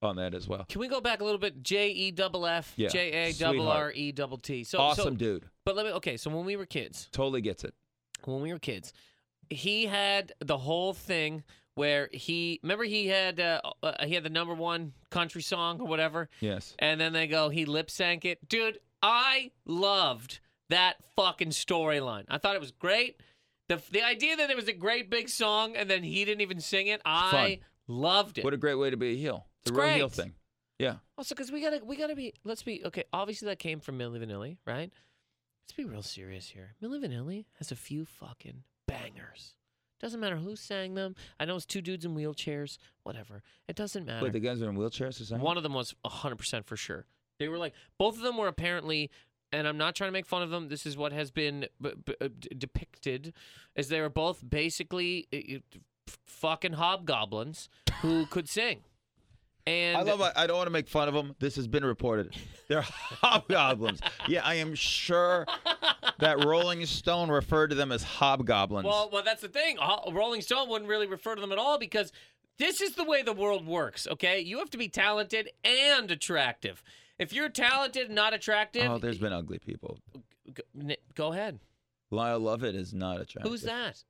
on 0.00 0.16
that 0.16 0.32
as 0.34 0.46
well. 0.46 0.64
Can 0.68 0.80
we 0.80 0.86
go 0.88 1.00
back 1.00 1.20
a 1.20 1.24
little 1.24 1.40
bit? 1.40 1.62
J 1.62 1.88
E 1.90 2.10
double 2.12 2.46
F 2.46 2.72
Yeah, 2.76 2.88
J 2.88 3.10
A 3.12 3.32
double 3.32 3.54
sweetheart. 3.54 3.76
R 3.82 3.92
E 3.92 4.12
double 4.12 4.36
T. 4.38 4.62
So 4.62 4.78
awesome 4.78 5.04
So, 5.04 5.10
dude. 5.10 5.44
but 5.64 5.74
let 5.74 5.86
me. 5.86 5.92
Okay, 5.92 6.16
so 6.16 6.30
when 6.30 6.44
we 6.44 6.54
were 6.56 6.66
kids, 6.66 7.08
Totally 7.10 7.40
gets 7.40 7.64
it. 7.64 7.74
when 8.24 8.40
we 8.42 8.52
were 8.52 8.60
kids, 8.60 8.92
he 9.50 9.86
had 9.86 10.32
the 10.40 10.58
whole 10.58 10.92
thing 10.92 11.42
where 11.74 12.08
he 12.12 12.60
remember 12.62 12.84
he 12.84 13.08
had 13.08 13.40
uh, 13.40 13.60
uh, 13.82 14.04
he 14.04 14.14
had 14.14 14.22
the 14.22 14.30
number 14.30 14.54
one 14.54 14.92
country 15.10 15.42
song 15.42 15.80
or 15.80 15.86
whatever, 15.88 16.28
Yes. 16.40 16.76
and 16.78 17.00
then 17.00 17.12
they 17.12 17.26
go 17.26 17.48
he 17.48 17.64
lip 17.64 17.90
sank 17.90 18.24
it, 18.24 18.46
dude. 18.48 18.78
I 19.02 19.50
loved 19.64 20.38
that 20.70 20.96
fucking 21.16 21.50
storyline. 21.50 22.24
I 22.28 22.38
thought 22.38 22.54
it 22.54 22.60
was 22.60 22.72
great. 22.72 23.20
The 23.68 23.80
the 23.90 24.02
idea 24.02 24.36
that 24.36 24.50
it 24.50 24.56
was 24.56 24.68
a 24.68 24.72
great 24.72 25.10
big 25.10 25.28
song 25.28 25.76
and 25.76 25.90
then 25.90 26.02
he 26.02 26.24
didn't 26.24 26.40
even 26.40 26.60
sing 26.60 26.86
it, 26.86 27.00
I 27.04 27.60
loved 27.86 28.38
it. 28.38 28.44
What 28.44 28.54
a 28.54 28.58
great 28.58 28.76
way 28.76 28.90
to 28.90 28.96
be 28.96 29.12
a 29.12 29.16
heel. 29.16 29.46
It's, 29.62 29.70
It's 29.70 29.78
a 29.78 29.80
real 29.82 29.94
heel 29.94 30.08
great. 30.08 30.16
thing. 30.16 30.34
Yeah. 30.78 30.94
Also, 31.16 31.34
because 31.34 31.50
we 31.50 31.60
gotta, 31.60 31.80
we 31.84 31.96
gotta 31.96 32.14
be. 32.14 32.34
Let's 32.44 32.62
be 32.62 32.82
okay. 32.86 33.04
Obviously, 33.12 33.46
that 33.46 33.58
came 33.58 33.80
from 33.80 33.98
Milli 33.98 34.24
Vanilli, 34.24 34.56
right? 34.66 34.90
Let's 35.64 35.76
be 35.76 35.84
real 35.84 36.02
serious 36.02 36.48
here. 36.48 36.76
Milli 36.82 37.04
Vanilli 37.04 37.44
has 37.58 37.70
a 37.72 37.76
few 37.76 38.04
fucking 38.04 38.62
bangers. 38.86 39.54
Doesn't 40.00 40.20
matter 40.20 40.36
who 40.36 40.54
sang 40.54 40.94
them. 40.94 41.16
I 41.40 41.44
know 41.44 41.56
it's 41.56 41.66
two 41.66 41.82
dudes 41.82 42.04
in 42.04 42.14
wheelchairs. 42.14 42.78
Whatever. 43.02 43.42
It 43.66 43.74
doesn't 43.74 44.06
matter. 44.06 44.22
Wait, 44.24 44.32
the 44.32 44.38
guys 44.40 44.62
are 44.62 44.70
in 44.70 44.76
wheelchairs 44.76 45.20
or 45.20 45.24
something? 45.24 45.44
One 45.44 45.56
of 45.56 45.64
them 45.64 45.74
was 45.74 45.94
hundred 46.06 46.36
percent 46.36 46.66
for 46.66 46.76
sure. 46.76 47.04
They 47.40 47.48
were 47.48 47.58
like 47.58 47.74
both 47.98 48.16
of 48.16 48.22
them 48.22 48.36
were 48.36 48.46
apparently, 48.48 49.10
and 49.52 49.66
I'm 49.66 49.78
not 49.78 49.94
trying 49.94 50.08
to 50.08 50.12
make 50.12 50.26
fun 50.26 50.42
of 50.42 50.50
them. 50.50 50.68
This 50.68 50.86
is 50.86 50.96
what 50.96 51.12
has 51.12 51.30
been 51.30 51.66
b- 51.80 51.92
b- 52.04 52.14
uh, 52.20 52.28
depicted, 52.56 53.32
as 53.76 53.88
they 53.88 54.00
were 54.00 54.08
both 54.10 54.48
basically 54.48 55.26
uh, 55.32 55.56
uh, 55.56 56.12
fucking 56.26 56.74
hobgoblins 56.74 57.68
who 58.02 58.26
could 58.30 58.48
sing. 58.48 58.80
And 59.66 59.98
I 59.98 60.02
love. 60.02 60.22
I 60.34 60.46
don't 60.46 60.56
want 60.56 60.66
to 60.68 60.72
make 60.72 60.88
fun 60.88 61.08
of 61.08 61.14
them. 61.14 61.36
This 61.40 61.56
has 61.56 61.66
been 61.66 61.84
reported. 61.84 62.34
They're 62.68 62.80
hobgoblins. 63.22 64.00
yeah, 64.26 64.40
I 64.42 64.54
am 64.54 64.74
sure 64.74 65.44
that 66.20 66.42
Rolling 66.42 66.86
Stone 66.86 67.30
referred 67.30 67.68
to 67.68 67.76
them 67.76 67.92
as 67.92 68.02
hobgoblins. 68.02 68.86
Well, 68.86 69.10
well, 69.12 69.22
that's 69.22 69.42
the 69.42 69.48
thing. 69.48 69.76
Rolling 70.10 70.40
Stone 70.40 70.70
wouldn't 70.70 70.88
really 70.88 71.06
refer 71.06 71.34
to 71.34 71.40
them 71.42 71.52
at 71.52 71.58
all 71.58 71.78
because 71.78 72.12
this 72.58 72.80
is 72.80 72.94
the 72.94 73.04
way 73.04 73.22
the 73.22 73.34
world 73.34 73.66
works. 73.66 74.06
Okay, 74.06 74.40
you 74.40 74.58
have 74.58 74.70
to 74.70 74.78
be 74.78 74.88
talented 74.88 75.50
and 75.62 76.10
attractive. 76.10 76.82
If 77.18 77.32
you're 77.32 77.48
talented 77.48 78.06
and 78.06 78.14
not 78.14 78.32
attractive, 78.34 78.88
oh, 78.90 78.98
there's 78.98 79.18
been 79.18 79.32
ugly 79.32 79.58
people. 79.58 79.98
go 81.14 81.32
ahead. 81.32 81.58
Lyle 82.10 82.38
Lovett 82.40 82.74
is 82.74 82.94
not 82.94 83.20
attractive. 83.20 83.50
Who's 83.50 83.62
that? 83.62 84.02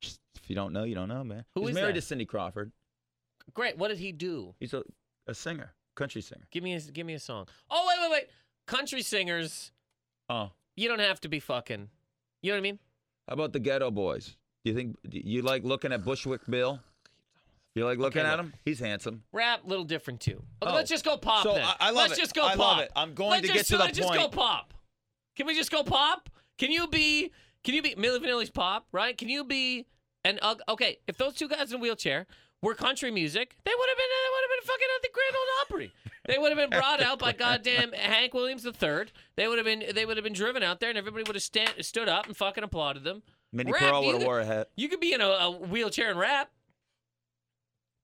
Just- 0.00 0.20
If 0.42 0.48
you 0.48 0.56
don't 0.56 0.72
know, 0.72 0.84
you 0.84 0.94
don't 0.94 1.08
know, 1.08 1.24
man. 1.24 1.44
Who 1.54 1.62
He's 1.62 1.70
is 1.70 1.74
married 1.74 1.96
that? 1.96 2.00
to 2.00 2.06
Cindy 2.06 2.24
Crawford. 2.24 2.72
Great. 3.52 3.76
What 3.76 3.88
did 3.88 3.98
he 3.98 4.12
do? 4.12 4.54
He's 4.60 4.72
a, 4.74 4.82
a 5.26 5.34
singer, 5.34 5.74
country 5.96 6.22
singer. 6.22 6.46
Give 6.50 6.62
me 6.64 6.74
a 6.74 6.80
give 6.80 7.04
me 7.06 7.14
a 7.14 7.18
song. 7.20 7.46
Oh 7.70 7.84
wait 7.88 7.98
wait 8.00 8.10
wait. 8.10 8.28
Country 8.66 9.02
singers, 9.02 9.70
Oh, 10.30 10.50
you 10.76 10.88
don't 10.88 11.00
have 11.00 11.20
to 11.20 11.28
be 11.28 11.40
fucking. 11.40 11.90
You 12.42 12.50
know 12.52 12.56
what 12.56 12.58
I 12.58 12.62
mean? 12.62 12.78
how 13.28 13.34
about 13.34 13.52
the 13.52 13.60
Geto 13.60 13.92
Boys? 13.92 14.36
Do 14.64 14.70
you 14.70 14.76
think 14.76 14.96
do 15.08 15.18
you 15.22 15.42
like 15.42 15.62
looking 15.64 15.92
at 15.92 16.04
Bushwick 16.04 16.40
Bill? 16.48 16.80
You 17.74 17.84
like 17.84 17.98
looking 17.98 18.20
Okay, 18.22 18.28
at 18.30 18.36
look. 18.36 18.46
him? 18.46 18.54
He's 18.64 18.78
handsome. 18.78 19.24
Rap, 19.32 19.62
little 19.64 19.84
different 19.84 20.20
too. 20.20 20.42
Okay, 20.62 20.70
Oh. 20.72 20.74
let's 20.74 20.88
just 20.88 21.04
go 21.04 21.16
pop 21.16 21.42
So 21.42 21.54
then. 21.54 21.64
I- 21.64 21.76
I 21.80 21.86
love 21.90 22.08
let's 22.08 22.12
it. 22.18 22.20
just 22.20 22.34
go 22.34 22.44
I 22.44 22.50
pop. 22.50 22.58
love 22.58 22.78
it. 22.80 22.92
I'm 22.94 23.14
going 23.14 23.30
Let's 23.30 23.42
to 23.42 23.48
get 23.48 23.54
just, 23.58 23.70
to 23.70 23.76
the 23.78 23.84
let's 23.84 23.98
just 23.98 24.12
go 24.14 24.28
pop. 24.28 24.74
Can 25.36 25.46
we 25.46 25.54
just 25.56 25.70
go 25.72 25.82
pop? 25.82 26.30
Can 26.58 26.70
you 26.70 26.86
be? 26.86 27.32
Can 27.64 27.74
you 27.74 27.82
be 27.82 27.94
Milli 27.96 28.18
Vanilli's 28.18 28.50
pop? 28.50 28.86
Right? 28.92 29.16
Can 29.18 29.28
you 29.28 29.42
be 29.44 29.86
an 30.24 30.38
ug- 30.42 30.62
okay? 30.68 30.98
If 31.08 31.16
those 31.16 31.34
two 31.34 31.48
guys 31.48 31.72
in 31.72 31.78
a 31.78 31.80
wheelchair 31.82 32.26
were 32.62 32.74
country 32.74 33.10
music, 33.10 33.56
they 33.64 33.72
would 33.76 33.88
have 33.88 33.96
been. 33.98 34.06
They 34.06 34.30
would 34.30 34.42
have 34.42 34.60
been 34.60 34.68
fucking 34.68 34.88
at 34.96 35.02
the 35.02 35.08
Grand 35.12 35.34
Ole 35.34 35.60
Opry. 35.62 35.92
They 36.26 36.38
would 36.38 36.56
have 36.56 36.70
been 36.70 36.78
brought 36.78 37.02
out 37.02 37.18
by 37.18 37.32
goddamn 37.44 37.92
Hank 37.92 38.34
Williams 38.34 38.64
III. 38.64 39.06
They 39.34 39.48
would 39.48 39.58
have 39.58 39.64
been. 39.66 39.82
They 39.94 40.06
would 40.06 40.16
have 40.16 40.24
been 40.24 40.32
driven 40.32 40.62
out 40.62 40.78
there, 40.78 40.90
and 40.90 40.98
everybody 40.98 41.24
would 41.24 41.34
have 41.34 41.42
stand, 41.42 41.72
stood 41.80 42.08
up 42.08 42.26
and 42.26 42.36
fucking 42.36 42.62
applauded 42.62 43.02
them. 43.02 43.22
Minnie 43.52 43.72
Rap, 43.72 43.80
Pearl 43.82 44.00
would 44.02 44.06
you 44.06 44.12
have 44.12 44.20
could- 44.20 44.26
wore 44.26 44.40
a 44.40 44.44
hat. 44.44 44.70
You 44.76 44.88
could 44.88 45.00
be 45.00 45.12
in 45.12 45.20
a, 45.20 45.26
a 45.28 45.50
wheelchair 45.50 46.10
and 46.10 46.18
rap. 46.18 46.50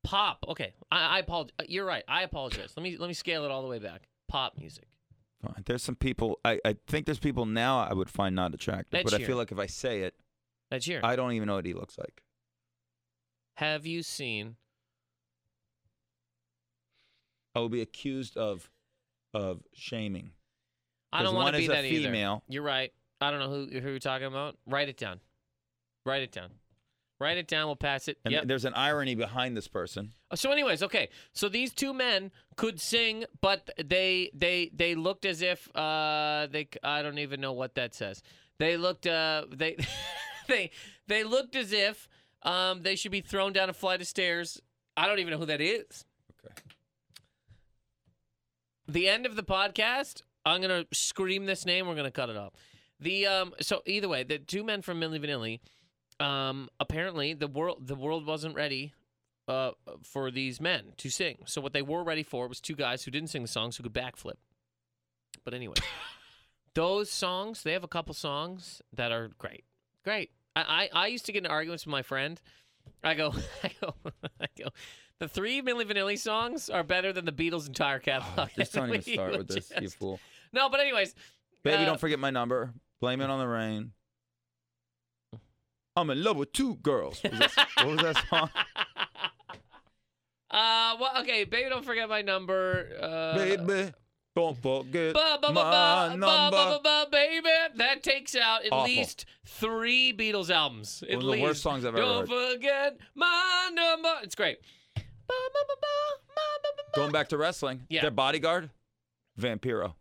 Pop. 0.02 0.44
Okay, 0.48 0.72
I, 0.90 1.16
I 1.16 1.18
apologize. 1.18 1.54
You're 1.68 1.84
right. 1.84 2.02
I 2.08 2.22
apologize. 2.22 2.72
Let 2.76 2.82
me 2.82 2.96
let 2.96 3.06
me 3.08 3.14
scale 3.14 3.44
it 3.44 3.50
all 3.50 3.62
the 3.62 3.68
way 3.68 3.78
back. 3.78 4.08
Pop 4.28 4.56
music. 4.58 4.86
Fine. 5.42 5.62
There's 5.66 5.82
some 5.82 5.96
people. 5.96 6.38
I, 6.44 6.58
I 6.64 6.76
think 6.86 7.06
there's 7.06 7.18
people 7.18 7.46
now 7.46 7.78
I 7.80 7.92
would 7.94 8.10
find 8.10 8.34
not 8.34 8.54
attractive, 8.54 8.98
Ed 8.98 9.04
but 9.04 9.14
I 9.14 9.18
Sheeran. 9.18 9.26
feel 9.26 9.36
like 9.36 9.52
if 9.52 9.58
I 9.58 9.66
say 9.66 10.02
it, 10.02 10.14
Ed 10.70 10.78
Sheeran. 10.82 11.00
I 11.04 11.16
don't 11.16 11.32
even 11.32 11.46
know 11.48 11.54
what 11.56 11.66
he 11.66 11.72
looks 11.74 11.98
like. 11.98 12.22
Have 13.56 13.86
you 13.86 14.02
seen? 14.02 14.56
I 17.54 17.60
will 17.60 17.68
be 17.68 17.82
accused 17.82 18.36
of 18.36 18.70
of 19.34 19.62
shaming. 19.74 20.30
I 21.12 21.18
'Cause 21.18 21.26
don't 21.26 21.34
want 21.34 21.44
one 21.46 21.52
to 21.54 21.58
be 21.58 21.64
is 21.64 21.70
a 21.70 21.72
that 21.72 21.84
either. 21.84 22.04
female. 22.08 22.42
You're 22.48 22.62
right. 22.62 22.92
I 23.20 23.30
don't 23.30 23.40
know 23.40 23.50
who 23.50 23.80
who 23.80 23.90
you're 23.90 23.98
talking 23.98 24.26
about. 24.26 24.56
Write 24.66 24.88
it 24.88 24.96
down. 24.96 25.20
Write 26.06 26.22
it 26.22 26.32
down. 26.32 26.50
Write 27.20 27.36
it 27.36 27.48
down. 27.48 27.66
We'll 27.66 27.76
pass 27.76 28.08
it. 28.08 28.16
And 28.24 28.32
yep. 28.32 28.46
there's 28.46 28.64
an 28.64 28.72
irony 28.72 29.14
behind 29.14 29.54
this 29.54 29.68
person. 29.68 30.12
So, 30.34 30.50
anyways, 30.50 30.82
okay. 30.82 31.10
So 31.34 31.50
these 31.50 31.70
two 31.74 31.92
men 31.92 32.32
could 32.56 32.80
sing, 32.80 33.26
but 33.42 33.68
they 33.76 34.30
they 34.32 34.70
they 34.74 34.94
looked 34.94 35.26
as 35.26 35.42
if 35.42 35.68
uh 35.76 36.48
they 36.50 36.68
I 36.82 37.02
don't 37.02 37.18
even 37.18 37.42
know 37.42 37.52
what 37.52 37.74
that 37.74 37.94
says. 37.94 38.22
They 38.58 38.78
looked 38.78 39.06
uh 39.06 39.44
they 39.50 39.76
they 40.48 40.70
they 41.08 41.22
looked 41.22 41.56
as 41.56 41.72
if 41.74 42.08
um 42.42 42.82
they 42.82 42.96
should 42.96 43.12
be 43.12 43.20
thrown 43.20 43.52
down 43.52 43.68
a 43.68 43.74
flight 43.74 44.00
of 44.00 44.06
stairs. 44.06 44.58
I 44.96 45.06
don't 45.06 45.18
even 45.18 45.32
know 45.32 45.38
who 45.38 45.46
that 45.46 45.60
is. 45.60 46.06
Okay. 46.46 46.54
The 48.88 49.08
end 49.08 49.26
of 49.26 49.36
the 49.36 49.42
podcast, 49.42 50.22
I'm 50.46 50.62
gonna 50.62 50.86
scream 50.90 51.44
this 51.44 51.66
name. 51.66 51.86
We're 51.86 51.96
gonna 51.96 52.10
cut 52.10 52.30
it 52.30 52.36
off. 52.38 52.54
The 52.98 53.26
um. 53.26 53.52
So 53.60 53.82
either 53.84 54.08
way, 54.08 54.22
the 54.22 54.38
two 54.38 54.64
men 54.64 54.80
from 54.80 55.00
Milli 55.00 55.22
Vanilli, 55.22 55.60
um. 56.20 56.68
Apparently, 56.78 57.34
the 57.34 57.48
world 57.48 57.86
the 57.86 57.94
world 57.94 58.26
wasn't 58.26 58.54
ready, 58.54 58.92
uh, 59.50 59.72
for 60.02 60.30
these 60.30 60.60
men 60.60 60.92
to 60.98 61.10
sing. 61.10 61.38
So 61.46 61.60
what 61.60 61.72
they 61.72 61.82
were 61.82 62.04
ready 62.04 62.22
for 62.22 62.46
was 62.46 62.60
two 62.60 62.76
guys 62.76 63.02
who 63.02 63.10
didn't 63.10 63.30
sing 63.30 63.42
the 63.42 63.48
songs 63.48 63.76
who 63.76 63.82
could 63.82 63.92
backflip. 63.92 64.36
But 65.44 65.54
anyway, 65.54 65.74
those 66.74 67.10
songs 67.10 67.62
they 67.62 67.72
have 67.72 67.84
a 67.84 67.88
couple 67.88 68.14
songs 68.14 68.80
that 68.92 69.10
are 69.10 69.30
great, 69.38 69.64
great. 70.04 70.30
I 70.54 70.88
I, 70.94 71.04
I 71.04 71.06
used 71.08 71.26
to 71.26 71.32
get 71.32 71.44
in 71.44 71.50
arguments 71.50 71.84
with 71.84 71.90
my 71.90 72.02
friend. 72.02 72.40
I 73.02 73.14
go, 73.14 73.34
I 73.64 73.70
go, 73.80 73.94
I 74.40 74.46
go. 74.56 74.68
The 75.18 75.28
three 75.28 75.60
Milli 75.62 75.84
Vanilli 75.84 76.18
songs 76.18 76.70
are 76.70 76.82
better 76.82 77.12
than 77.12 77.24
the 77.24 77.32
Beatles' 77.32 77.66
entire 77.66 77.98
catalog. 77.98 78.50
Just 78.56 78.72
don't 78.72 78.88
even 78.94 79.02
start 79.02 79.36
with 79.36 79.48
this, 79.48 79.70
you 79.80 79.90
fool. 79.90 80.20
No, 80.52 80.68
but 80.70 80.80
anyways, 80.80 81.14
Baby, 81.62 81.82
uh, 81.82 81.86
don't 81.86 82.00
forget 82.00 82.18
my 82.18 82.30
number. 82.30 82.72
Blame 83.00 83.20
it 83.20 83.30
on 83.30 83.38
the 83.38 83.48
rain. 83.48 83.92
I'm 86.00 86.10
in 86.10 86.22
love 86.24 86.36
with 86.36 86.52
two 86.52 86.76
girls. 86.76 87.22
Was 87.22 87.32
that- 87.38 87.68
what 87.76 87.86
was 87.86 87.98
that 87.98 88.24
song? 88.28 88.50
Uh, 90.52 90.96
well, 91.00 91.12
okay, 91.20 91.44
baby, 91.44 91.68
don't 91.68 91.84
forget 91.84 92.08
my 92.08 92.22
number. 92.22 92.88
Uh, 93.00 93.36
Baby, 93.36 93.92
don't 94.34 94.60
forget 94.60 95.14
Ba, 95.14 95.38
ba, 95.40 95.52
ba, 95.52 95.54
my 95.54 96.08
number. 96.08 96.26
ba, 96.26 96.50
ba, 96.50 96.80
ba, 96.82 97.06
baby. 97.08 97.48
That 97.76 98.02
takes 98.02 98.34
out 98.34 98.64
at 98.64 98.72
Awful. 98.72 98.84
least 98.92 99.26
three 99.46 100.12
Beatles 100.12 100.50
albums. 100.50 101.04
At 101.08 101.10
One 101.10 101.16
of 101.18 101.22
the 101.26 101.30
least. 101.30 101.42
worst 101.44 101.62
songs 101.62 101.84
I've 101.84 101.94
ever 101.94 101.98
Don't 101.98 102.28
heard. 102.28 102.52
forget 102.54 102.96
my 103.14 103.70
number. 103.72 104.12
It's 104.24 104.34
great. 104.34 104.58
Going 106.94 107.12
back 107.12 107.28
to 107.28 107.38
wrestling, 107.38 107.86
Yeah. 107.88 108.02
their 108.02 108.10
bodyguard, 108.10 108.70
Vampiro. 109.40 109.94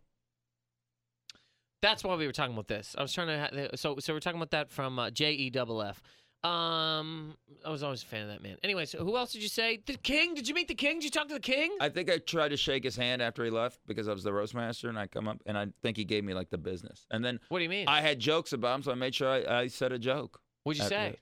That's 1.82 2.04
why 2.04 2.14
we 2.16 2.26
were 2.26 2.32
talking 2.32 2.54
about 2.54 2.68
this. 2.68 2.94
I 2.98 3.02
was 3.02 3.12
trying 3.12 3.28
to. 3.28 3.38
Ha- 3.38 3.76
so, 3.76 3.96
so 3.98 4.12
we're 4.12 4.20
talking 4.20 4.38
about 4.38 4.50
that 4.50 4.70
from 4.70 4.98
uh, 4.98 5.10
J 5.10 5.32
E 5.32 5.50
double 5.50 5.82
F. 5.82 6.02
Um, 6.42 7.36
I 7.66 7.70
was 7.70 7.82
always 7.82 8.02
a 8.02 8.06
fan 8.06 8.22
of 8.22 8.28
that 8.28 8.42
man. 8.42 8.56
Anyway, 8.62 8.86
so 8.86 9.04
who 9.04 9.16
else 9.18 9.32
did 9.32 9.42
you 9.42 9.48
say? 9.48 9.82
The 9.84 9.96
King? 9.98 10.34
Did 10.34 10.48
you 10.48 10.54
meet 10.54 10.68
the 10.68 10.74
King? 10.74 10.94
Did 10.96 11.04
you 11.04 11.10
talk 11.10 11.28
to 11.28 11.34
the 11.34 11.40
King? 11.40 11.76
I 11.80 11.90
think 11.90 12.10
I 12.10 12.16
tried 12.16 12.48
to 12.48 12.56
shake 12.56 12.82
his 12.84 12.96
hand 12.96 13.20
after 13.20 13.44
he 13.44 13.50
left 13.50 13.80
because 13.86 14.08
I 14.08 14.12
was 14.12 14.22
the 14.24 14.32
roast 14.32 14.54
master, 14.54 14.88
and 14.88 14.98
I 14.98 15.06
come 15.06 15.28
up 15.28 15.42
and 15.44 15.58
I 15.58 15.66
think 15.82 15.98
he 15.98 16.04
gave 16.04 16.24
me 16.24 16.32
like 16.32 16.48
the 16.48 16.56
business. 16.58 17.06
And 17.10 17.22
then 17.24 17.40
what 17.50 17.58
do 17.58 17.64
you 17.64 17.68
mean? 17.70 17.88
I 17.88 18.00
had 18.00 18.18
jokes 18.18 18.54
about 18.54 18.76
him, 18.76 18.82
so 18.84 18.92
I 18.92 18.94
made 18.94 19.14
sure 19.14 19.28
I, 19.28 19.60
I 19.60 19.66
said 19.66 19.92
a 19.92 19.98
joke. 19.98 20.40
What'd 20.64 20.82
you 20.82 20.88
say? 20.88 21.16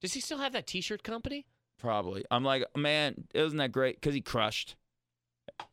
Does 0.00 0.12
he 0.14 0.20
still 0.20 0.38
have 0.38 0.52
that 0.54 0.66
T-shirt 0.66 1.04
company? 1.04 1.46
Probably. 1.78 2.24
I'm 2.28 2.44
like, 2.44 2.64
man, 2.76 3.24
isn't 3.34 3.58
that 3.58 3.70
great? 3.70 4.00
Because 4.00 4.14
he 4.14 4.20
crushed. 4.20 4.74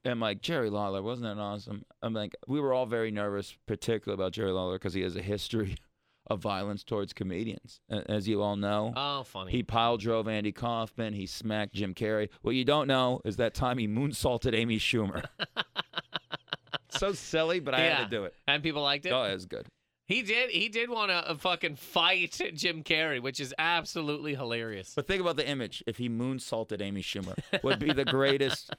Am 0.05 0.19
like 0.19 0.41
Jerry 0.41 0.69
Lawler, 0.69 1.01
wasn't 1.01 1.35
that 1.35 1.41
awesome? 1.41 1.83
I'm 2.01 2.13
like, 2.13 2.35
we 2.47 2.59
were 2.59 2.73
all 2.73 2.85
very 2.85 3.11
nervous, 3.11 3.55
particularly 3.67 4.21
about 4.21 4.33
Jerry 4.33 4.51
Lawler 4.51 4.75
because 4.77 4.93
he 4.93 5.01
has 5.01 5.15
a 5.15 5.21
history 5.21 5.77
of 6.27 6.39
violence 6.41 6.83
towards 6.83 7.11
comedians, 7.13 7.79
as 7.89 8.27
you 8.27 8.41
all 8.41 8.55
know. 8.55 8.93
Oh, 8.95 9.23
funny. 9.23 9.51
He 9.51 9.63
pile 9.63 9.97
drove 9.97 10.27
Andy 10.27 10.51
Kaufman. 10.51 11.13
He 11.13 11.25
smacked 11.25 11.73
Jim 11.73 11.93
Carrey. 11.93 12.29
What 12.41 12.55
you 12.55 12.63
don't 12.65 12.87
know 12.87 13.21
is 13.25 13.37
that 13.37 13.53
time 13.53 13.77
he 13.77 13.87
moonsaulted 13.87 14.53
Amy 14.53 14.77
Schumer. 14.77 15.25
so 16.89 17.13
silly, 17.13 17.59
but 17.59 17.73
I 17.73 17.85
Yeah. 17.85 17.95
had 17.97 18.03
to 18.05 18.09
do 18.09 18.23
it. 18.25 18.33
and 18.47 18.61
people 18.63 18.81
liked 18.81 19.05
it. 19.05 19.11
Oh, 19.11 19.23
it 19.23 19.33
was 19.33 19.45
good. 19.45 19.65
He 20.07 20.23
did. 20.23 20.49
He 20.49 20.69
did 20.69 20.89
want 20.89 21.09
to 21.11 21.15
uh, 21.29 21.35
fucking 21.35 21.75
fight 21.75 22.41
Jim 22.55 22.83
Carrey, 22.83 23.21
which 23.21 23.39
is 23.39 23.53
absolutely 23.59 24.33
hilarious. 24.33 24.93
But 24.95 25.07
think 25.07 25.21
about 25.21 25.35
the 25.35 25.47
image. 25.47 25.83
If 25.85 25.97
he 25.97 26.09
moonsaulted 26.09 26.81
Amy 26.81 27.03
Schumer, 27.03 27.37
would 27.63 27.77
be 27.79 27.93
the 27.93 28.05
greatest 28.05 28.71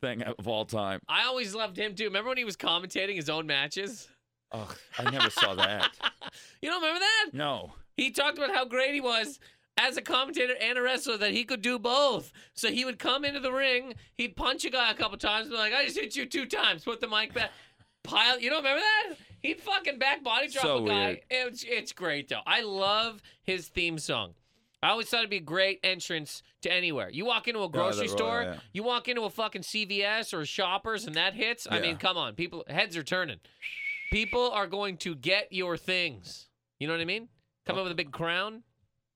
thing 0.00 0.22
of 0.22 0.46
all 0.48 0.64
time. 0.64 1.00
I 1.08 1.24
always 1.26 1.54
loved 1.54 1.76
him 1.76 1.94
too. 1.94 2.04
Remember 2.04 2.28
when 2.28 2.38
he 2.38 2.44
was 2.44 2.56
commentating 2.56 3.16
his 3.16 3.28
own 3.28 3.46
matches? 3.46 4.08
Oh, 4.52 4.72
I 4.98 5.10
never 5.10 5.30
saw 5.30 5.54
that. 5.54 5.90
You 6.60 6.68
don't 6.68 6.82
remember 6.82 7.00
that? 7.00 7.30
No. 7.32 7.72
He 7.96 8.10
talked 8.10 8.36
about 8.36 8.54
how 8.54 8.64
great 8.64 8.92
he 8.92 9.00
was 9.00 9.38
as 9.78 9.96
a 9.96 10.02
commentator 10.02 10.54
and 10.60 10.76
a 10.76 10.82
wrestler 10.82 11.16
that 11.16 11.30
he 11.30 11.44
could 11.44 11.62
do 11.62 11.78
both. 11.78 12.32
So 12.54 12.68
he 12.70 12.84
would 12.84 12.98
come 12.98 13.24
into 13.24 13.40
the 13.40 13.52
ring, 13.52 13.94
he'd 14.16 14.36
punch 14.36 14.64
a 14.64 14.70
guy 14.70 14.90
a 14.90 14.94
couple 14.94 15.16
times, 15.18 15.46
and 15.46 15.52
be 15.52 15.56
like, 15.56 15.72
"I 15.72 15.84
just 15.84 15.96
hit 15.96 16.16
you 16.16 16.26
two 16.26 16.44
times." 16.46 16.84
Put 16.84 17.00
the 17.00 17.08
mic 17.08 17.32
back. 17.32 17.50
Pile. 18.04 18.38
You 18.40 18.50
don't 18.50 18.58
remember 18.64 18.80
that? 18.82 19.16
He'd 19.40 19.60
fucking 19.60 19.98
back 19.98 20.22
body 20.22 20.48
drop 20.48 20.64
So 20.64 20.84
a 20.84 20.88
guy. 20.88 21.06
weird. 21.06 21.20
It's 21.30 21.64
it's 21.66 21.92
great 21.92 22.28
though. 22.28 22.42
I 22.46 22.60
love 22.62 23.22
his 23.42 23.68
theme 23.68 23.98
song. 23.98 24.34
I 24.82 24.90
always 24.90 25.08
thought 25.08 25.18
it'd 25.18 25.30
be 25.30 25.38
a 25.38 25.40
great 25.40 25.80
entrance 25.82 26.42
to 26.62 26.72
anywhere. 26.72 27.10
You 27.10 27.24
walk 27.24 27.48
into 27.48 27.62
a 27.62 27.68
grocery 27.68 28.06
store, 28.08 28.42
yeah. 28.42 28.56
you 28.72 28.84
walk 28.84 29.08
into 29.08 29.22
a 29.22 29.30
fucking 29.30 29.62
CVS 29.62 30.32
or 30.32 30.46
Shoppers, 30.46 31.04
and 31.06 31.16
that 31.16 31.34
hits. 31.34 31.66
I 31.68 31.76
Yeah. 31.76 31.82
mean, 31.82 31.96
come 31.96 32.16
on, 32.16 32.34
people 32.34 32.64
heads 32.68 32.96
are 32.96 33.02
turning. 33.02 33.40
People 34.12 34.50
are 34.50 34.66
going 34.68 34.96
to 34.98 35.14
get 35.16 35.52
your 35.52 35.76
things. 35.76 36.48
You 36.78 36.86
know 36.86 36.94
what 36.94 37.00
I 37.00 37.06
mean? 37.06 37.28
Come 37.66 37.76
up 37.76 37.82
with 37.82 37.92
a 37.92 37.96
big 37.96 38.12
crown. 38.12 38.62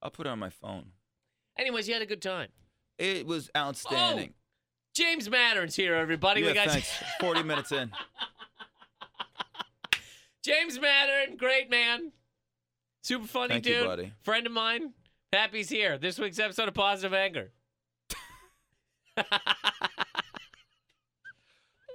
I'll 0.03 0.11
put 0.11 0.27
it 0.27 0.31
on 0.31 0.39
my 0.41 0.51
phone. 0.51 0.87
Anyways, 1.57 1.87
you 1.87 1.95
had 1.95 2.03
a 2.03 2.07
good 2.07 2.23
time. 2.23 2.49
It 2.99 3.25
was 3.27 3.49
oh, 3.55 3.61
outstanding. 3.61 4.35
James 4.95 5.31
Mattern's 5.31 5.77
here, 5.77 5.95
everybody. 5.95 6.41
yeah, 6.43 6.49
we 6.49 6.55
got 6.55 6.69
thanks. 6.69 6.93
40 7.21 7.43
minutes 7.45 7.73
in. 7.73 7.91
James 10.45 10.79
Mattern, 10.79 11.37
great 11.39 11.71
man. 11.71 12.13
Super 13.03 13.27
funny 13.27 13.55
Thank 13.55 13.67
you, 13.67 13.75
dude. 13.75 13.87
buddy. 13.87 14.13
Friend 14.23 14.47
of 14.47 14.53
mine. 14.53 14.93
Happy's 15.33 15.71
here. 15.71 15.97
This 15.97 16.19
week's 16.19 16.39
episode 16.39 16.69
of 16.69 16.75
Positive 16.75 17.15
Anger. 17.15 17.53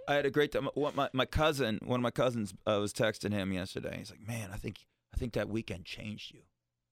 I 0.10 0.16
had 0.16 0.26
a 0.26 0.32
great 0.32 0.52
time. 0.52 0.68
What 0.74 0.96
my, 0.96 1.10
my 1.14 1.26
cousin, 1.26 1.80
one 1.84 2.00
of 2.00 2.02
my 2.02 2.10
cousins, 2.10 2.56
uh, 2.66 2.80
was 2.80 2.94
texting 2.94 3.34
him 3.34 3.54
yesterday. 3.54 3.96
He's 4.00 4.10
like, 4.10 4.26
"Man, 4.26 4.50
I 4.52 4.58
think 4.58 4.78
I 5.14 5.18
think 5.18 5.34
that 5.34 5.50
weekend 5.50 5.86
changed 5.86 6.34
you. 6.34 6.40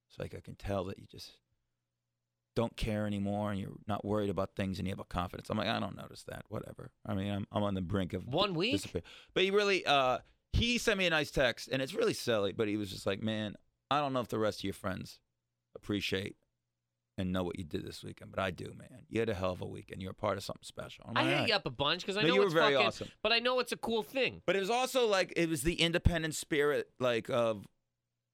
It's 0.10 0.20
like 0.20 0.36
I 0.36 0.40
can 0.40 0.54
tell 0.56 0.84
that 0.86 1.00
you 1.00 1.06
just 1.10 1.32
don't 2.56 2.78
care 2.78 3.08
anymore, 3.08 3.50
and 3.52 3.60
you're 3.60 3.72
not 3.88 4.06
worried 4.06 4.30
about 4.30 4.56
things, 4.56 4.78
and 4.78 4.88
you 4.88 4.92
have 4.92 5.00
a 5.00 5.04
confidence." 5.06 5.50
I'm 5.50 5.58
like, 5.58 5.68
I 5.68 5.80
don't 5.80 5.98
notice 5.98 6.24
that. 6.28 6.44
Whatever. 6.50 6.92
I 7.08 7.16
mean, 7.16 7.32
I'm 7.32 7.48
I'm 7.52 7.64
on 7.64 7.74
the 7.74 7.82
brink 7.82 8.14
of 8.14 8.28
One 8.28 8.54
week? 8.54 8.74
disappear. 8.74 9.02
But 9.34 9.44
he 9.44 9.50
really, 9.52 9.84
uh, 9.86 10.20
he 10.54 10.78
sent 10.78 11.00
me 11.00 11.08
a 11.08 11.10
nice 11.10 11.32
text, 11.32 11.70
and 11.72 11.82
it's 11.82 11.96
really 11.96 12.14
silly. 12.14 12.52
But 12.52 12.68
he 12.68 12.78
was 12.78 12.92
just 12.92 13.08
like, 13.08 13.24
"Man, 13.24 13.56
I 13.90 14.00
don't 14.00 14.14
know 14.14 14.20
if 14.20 14.28
the 14.28 14.38
rest 14.38 14.60
of 14.60 14.64
your 14.66 14.74
friends 14.74 15.18
appreciate." 15.76 16.36
And 17.18 17.32
know 17.32 17.44
what 17.44 17.58
you 17.58 17.64
did 17.64 17.86
this 17.86 18.04
weekend, 18.04 18.32
but 18.32 18.42
I 18.42 18.52
do, 18.52 18.74
man. 18.78 19.06
You 19.08 19.22
had 19.22 19.30
a 19.30 19.34
hell 19.34 19.52
of 19.52 19.62
a 19.62 19.66
weekend. 19.66 20.02
You 20.02 20.10
were 20.10 20.14
part 20.14 20.38
of 20.38 20.44
something 20.44 20.64
special. 20.66 21.06
I'm 21.08 21.16
I 21.16 21.24
hit 21.24 21.34
"All 21.34 21.40
right." 21.40 21.48
you 21.50 21.56
up 21.56 21.66
a 21.66 21.70
bunch 21.70 22.02
because 22.02 22.18
I 22.18 22.24
No, 22.24 22.28
know 22.28 22.34
you 22.34 22.40
were 22.42 22.46
it's 22.48 22.54
very 22.54 22.74
fucking, 22.74 22.88
awesome. 22.88 23.08
but 23.24 23.32
I 23.32 23.40
know 23.40 23.60
it's 23.62 23.72
a 23.72 23.78
cool 23.78 24.04
thing. 24.04 24.42
But 24.46 24.58
it 24.58 24.60
was 24.60 24.70
also 24.70 25.08
like 25.08 25.32
it 25.38 25.48
was 25.48 25.62
the 25.62 25.76
independent 25.76 26.36
spirit, 26.36 26.90
like 27.00 27.30
of 27.30 27.66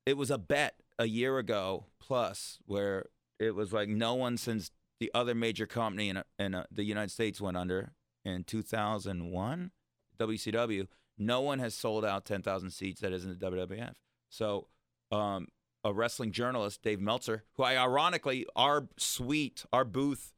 it 0.07 0.17
was 0.17 0.31
a 0.31 0.39
bet 0.39 0.75
a 0.97 1.05
year 1.05 1.37
ago 1.37 1.85
plus 1.99 2.57
where 2.65 3.05
it 3.39 3.53
was 3.53 3.71
like 3.71 3.87
no 3.87 4.15
one 4.15 4.35
since 4.37 4.71
the 4.99 5.11
other 5.13 5.35
major 5.35 5.67
company 5.67 6.09
in 6.09 6.23
in 6.39 6.55
uh, 6.55 6.65
the 6.71 6.83
United 6.83 7.11
States 7.11 7.39
went 7.39 7.57
under 7.57 7.93
in 8.25 8.43
2001, 8.43 9.71
WCW. 10.19 10.87
No 11.17 11.41
one 11.41 11.59
has 11.59 11.73
sold 11.75 12.03
out 12.03 12.25
10,000 12.25 12.71
seats 12.71 13.01
that 13.01 13.11
isn't 13.13 13.39
the 13.39 13.45
WWF. 13.51 13.93
So, 14.29 14.67
um, 15.11 15.47
a 15.83 15.93
wrestling 15.93 16.31
journalist, 16.31 16.81
Dave 16.83 16.99
Meltzer, 16.99 17.43
who 17.55 17.63
I 17.63 17.75
ironically 17.75 18.45
our 18.55 18.87
suite, 18.97 19.65
our 19.73 19.85
booth 19.85 20.33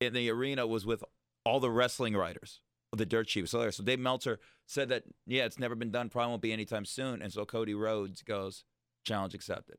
in 0.00 0.12
the 0.12 0.30
arena 0.30 0.66
was 0.66 0.86
with 0.86 1.04
all 1.44 1.60
the 1.60 1.70
wrestling 1.70 2.16
writers 2.16 2.60
of 2.92 2.98
the 2.98 3.06
dirt 3.06 3.28
sheet 3.28 3.50
there. 3.50 3.72
So 3.72 3.82
Dave 3.82 3.98
Meltzer 3.98 4.40
said 4.66 4.88
that 4.88 5.04
yeah, 5.26 5.44
it's 5.44 5.58
never 5.58 5.74
been 5.74 5.90
done, 5.90 6.08
probably 6.08 6.30
won't 6.30 6.42
be 6.42 6.52
anytime 6.52 6.84
soon. 6.84 7.22
And 7.22 7.32
so 7.32 7.44
Cody 7.44 7.74
Rhodes 7.74 8.22
goes, 8.22 8.64
challenge 9.04 9.34
accepted. 9.34 9.76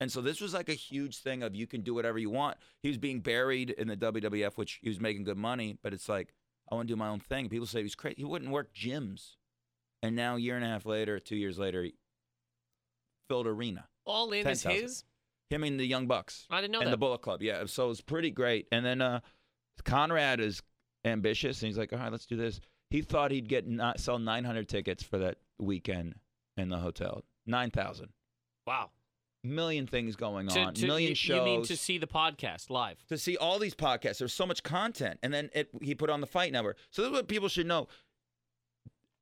And 0.00 0.12
so 0.12 0.20
this 0.20 0.40
was 0.40 0.52
like 0.52 0.68
a 0.68 0.74
huge 0.74 1.18
thing 1.18 1.42
of 1.42 1.54
you 1.54 1.66
can 1.66 1.80
do 1.80 1.94
whatever 1.94 2.18
you 2.18 2.30
want. 2.30 2.58
He 2.82 2.88
was 2.88 2.98
being 2.98 3.20
buried 3.20 3.70
in 3.70 3.88
the 3.88 3.96
WWF, 3.96 4.56
which 4.56 4.80
he 4.82 4.88
was 4.88 5.00
making 5.00 5.24
good 5.24 5.38
money, 5.38 5.78
but 5.82 5.94
it's 5.94 6.08
like 6.08 6.34
I 6.70 6.74
want 6.74 6.88
to 6.88 6.92
do 6.94 6.98
my 6.98 7.08
own 7.08 7.20
thing. 7.20 7.48
People 7.48 7.66
say 7.66 7.82
he's 7.82 7.94
crazy. 7.94 8.16
He 8.18 8.24
wouldn't 8.24 8.50
work 8.50 8.74
gyms, 8.74 9.36
and 10.02 10.14
now 10.14 10.36
a 10.36 10.38
year 10.38 10.56
and 10.56 10.64
a 10.64 10.68
half 10.68 10.84
later, 10.84 11.18
two 11.18 11.36
years 11.36 11.58
later, 11.58 11.82
he 11.82 11.94
filled 13.28 13.46
arena. 13.46 13.88
All 14.06 14.30
in 14.32 14.46
is 14.46 14.62
10,000. 14.62 14.70
his. 14.82 15.04
Him 15.50 15.62
and 15.62 15.78
the 15.78 15.84
Young 15.86 16.06
Bucks 16.06 16.46
I 16.50 16.60
didn't 16.60 16.72
know 16.72 16.78
and 16.80 16.88
that. 16.88 16.90
the 16.92 16.96
Bullet 16.96 17.22
Club. 17.22 17.40
Yeah, 17.42 17.66
so 17.66 17.90
it's 17.90 18.00
pretty 18.00 18.30
great. 18.32 18.66
And 18.72 18.84
then 18.84 19.00
uh, 19.00 19.20
Conrad 19.84 20.40
is 20.40 20.62
ambitious, 21.04 21.62
and 21.62 21.68
he's 21.68 21.78
like, 21.78 21.92
"All 21.92 21.98
right, 21.98 22.10
let's 22.10 22.26
do 22.26 22.36
this." 22.36 22.60
He 22.90 23.02
thought 23.02 23.30
he'd 23.30 23.48
get 23.48 23.66
not 23.66 24.00
sell 24.00 24.18
900 24.18 24.68
tickets 24.68 25.02
for 25.02 25.18
that 25.18 25.38
weekend 25.58 26.14
in 26.56 26.68
the 26.68 26.78
hotel. 26.78 27.22
9,000. 27.46 28.08
wow. 28.66 28.90
Million 29.44 29.86
things 29.86 30.16
going 30.16 30.48
To, 30.48 30.60
on. 30.60 30.74
to, 30.74 30.86
million 30.86 31.10
you, 31.10 31.14
shows. 31.14 31.36
You 31.36 31.44
mean 31.44 31.62
to 31.66 31.76
see 31.76 31.98
the 31.98 32.06
podcast 32.08 32.68
live? 32.68 32.96
to 33.06 33.16
see 33.16 33.36
all 33.36 33.60
these 33.60 33.76
podcasts. 33.76 34.18
There's 34.18 34.32
so 34.34 34.44
much 34.46 34.64
content, 34.64 35.20
and 35.22 35.32
then 35.32 35.50
it, 35.54 35.68
he 35.80 35.94
put 35.94 36.10
on 36.10 36.20
the 36.20 36.26
Fight 36.26 36.50
Network. 36.50 36.78
So 36.90 37.02
this 37.02 37.10
is 37.10 37.16
what 37.16 37.28
people 37.28 37.48
should 37.48 37.66
know. 37.66 37.86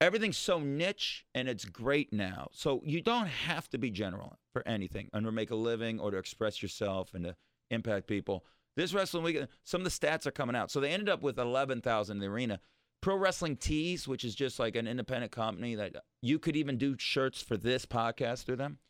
Everything's 0.05 0.37
so 0.37 0.59
niche, 0.59 1.25
and 1.35 1.49
it's 1.49 1.65
great 1.65 2.13
now. 2.13 2.49
So 2.53 2.83
you 2.85 3.01
don't 3.01 3.27
have 3.27 3.71
to 3.71 3.79
be 3.79 3.91
general 3.91 4.37
for 4.53 4.63
anything, 4.69 5.09
and 5.15 5.25
to 5.25 5.33
make 5.33 5.51
a 5.51 5.57
living, 5.57 5.99
or 5.99 6.11
to 6.11 6.19
express 6.19 6.63
yourself, 6.63 7.15
and 7.15 7.25
to 7.25 7.37
impact 7.71 8.07
people. 8.07 8.45
This 8.77 8.93
wrestling 8.93 9.25
weekend, 9.25 9.49
some 9.63 9.81
of 9.81 9.85
the 9.87 9.91
stats 9.91 10.27
are 10.27 10.31
coming 10.31 10.55
out. 10.55 10.71
So 10.71 10.79
they 10.79 10.91
ended 10.91 11.09
up 11.09 11.23
with 11.23 11.39
11,000 11.39 12.17
in 12.17 12.21
the 12.21 12.27
arena. 12.27 12.61
Pro 13.01 13.17
Wrestling 13.17 13.57
Tees, 13.57 14.07
which 14.07 14.25
is 14.25 14.35
just 14.35 14.59
like 14.59 14.77
an 14.77 14.87
independent 14.87 15.33
company 15.33 15.75
that 15.75 15.97
you 16.21 16.39
could 16.39 16.57
even 16.57 16.77
do 16.77 16.97
shirts 16.99 17.41
for 17.41 17.57
this 17.57 17.87
podcast 17.87 18.45
through 18.45 18.57
them. 18.57 18.81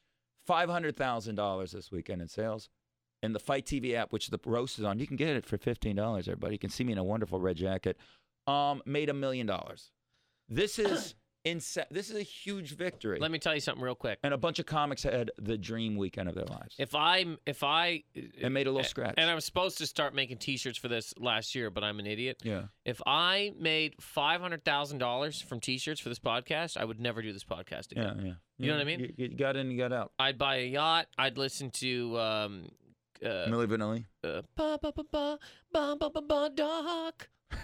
$500,000 0.49 1.71
this 1.71 1.93
weekend 1.93 2.23
in 2.23 2.29
sales. 2.29 2.69
And 3.23 3.37
the 3.37 3.41
FITE 3.41 3.67
TV 3.67 3.95
app, 3.95 4.13
which 4.13 4.31
the 4.31 4.41
roast 4.45 4.81
is 4.81 4.85
on, 4.85 4.99
you 4.99 5.07
can 5.07 5.17
get 5.17 5.37
it 5.37 5.47
for 5.47 5.59
$15, 5.59 6.19
everybody. 6.19 6.55
You 6.57 6.59
can 6.59 6.71
see 6.71 6.83
me 6.83 6.93
in 6.93 6.99
a 6.99 7.05
wonderful 7.05 7.39
red 7.39 7.57
jacket. 7.57 7.99
Um, 8.49 8.83
made 8.85 9.09
a 9.09 9.15
million 9.15 9.47
dollars. 9.47 9.93
This 10.49 10.79
is 10.79 11.15
insa- 11.47 11.87
This 11.91 12.11
is 12.11 12.17
a 12.17 12.23
huge 12.23 12.77
victory. 12.77 13.19
Let 13.21 13.31
me 13.31 13.39
tell 13.39 13.55
you 13.55 13.61
something 13.61 13.83
real 13.83 13.95
quick. 13.95 14.19
and 14.23 14.33
a 14.35 14.39
bunch 14.39 14.59
of 14.59 14.67
comics 14.67 15.03
had 15.03 15.31
the 15.39 15.57
dream 15.59 15.97
weekend 15.97 16.29
of 16.29 16.35
their 16.35 16.45
lives. 16.47 16.75
If 16.79 16.95
I'm, 16.95 17.39
if 17.47 17.63
I, 17.63 18.05
and 18.43 18.53
made 18.55 18.67
a 18.67 18.71
little 18.71 18.85
scratch. 18.85 19.15
and 19.19 19.31
I 19.31 19.35
was 19.35 19.45
supposed 19.45 19.79
to 19.79 19.87
start 19.87 20.15
making 20.15 20.39
T-shirts 20.39 20.79
for 20.79 20.89
this 20.89 21.13
last 21.19 21.55
year, 21.55 21.71
but 21.71 21.83
I'm 21.85 21.99
an 21.99 22.07
idiot. 22.07 22.39
yeah. 22.45 22.65
If 22.85 23.01
I 23.07 23.53
made 23.59 23.95
five 24.01 24.41
hundred 24.41 24.65
thousand 24.65 24.99
dollars 24.99 25.41
from 25.41 25.61
T-shirts 25.61 26.01
for 26.01 26.09
this 26.09 26.19
podcast, 26.19 26.77
I 26.77 26.85
would 26.85 27.01
never 27.01 27.23
do 27.23 27.33
this 27.33 27.45
podcast 27.45 27.93
again. 27.93 28.17
Yeah, 28.19 28.25
yeah. 28.27 28.33
You 28.59 28.67
know 28.69 28.75
what 28.77 28.83
I 28.83 28.85
mean? 28.85 29.01
You, 29.01 29.13
you 29.17 29.29
got 29.37 29.57
in, 29.57 29.71
you 29.71 29.79
got 29.79 29.93
out. 29.93 30.13
I'd 30.19 30.39
buy 30.39 30.57
a 30.59 30.67
yacht. 30.67 31.07
I'd 31.19 31.37
listen 31.39 31.71
to 31.71 32.19
um, 32.21 32.69
uh, 33.25 33.47
Milli 33.49 33.67
Vanilli. 33.67 34.05
uh, 34.23 34.43
ba 34.57 34.79
ba 34.81 34.93
ba 34.93 35.03
ba 35.11 35.39
ba 35.73 35.97
ba 35.99 36.11
ba 36.11 36.23
ba 36.23 36.51
doc. 36.55 37.29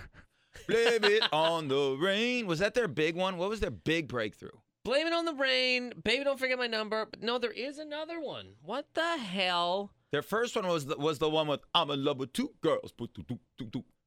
Blame 0.71 1.05
it 1.05 1.23
on 1.33 1.69
the 1.69 1.97
rain. 2.01 2.47
Was 2.47 2.59
that 2.61 2.75
their 2.75 2.89
big 2.89 3.17
one? 3.17 3.37
What 3.37 3.49
was 3.49 3.61
their 3.61 3.71
big 3.71 4.09
breakthrough? 4.09 4.51
Blame 4.85 5.07
it 5.07 5.13
on 5.13 5.25
the 5.25 5.35
rain. 5.35 5.93
Baby, 6.03 6.25
don't 6.25 6.39
forget 6.39 6.59
my 6.59 6.67
number. 6.67 7.07
But 7.11 7.23
no, 7.23 7.39
there 7.39 7.51
is 7.51 7.79
another 7.79 8.21
one. 8.21 8.55
What 8.63 8.87
the 8.95 9.19
hell? 9.19 9.93
Their 10.11 10.23
first 10.23 10.57
one 10.57 10.67
was 10.67 10.87
the, 10.87 10.97
was 10.97 11.19
the 11.19 11.29
one 11.31 11.47
with 11.47 11.61
I'm 11.75 11.91
in 11.91 12.05
love 12.05 12.19
with 12.19 12.33
two 12.33 12.53
girls. 12.61 12.93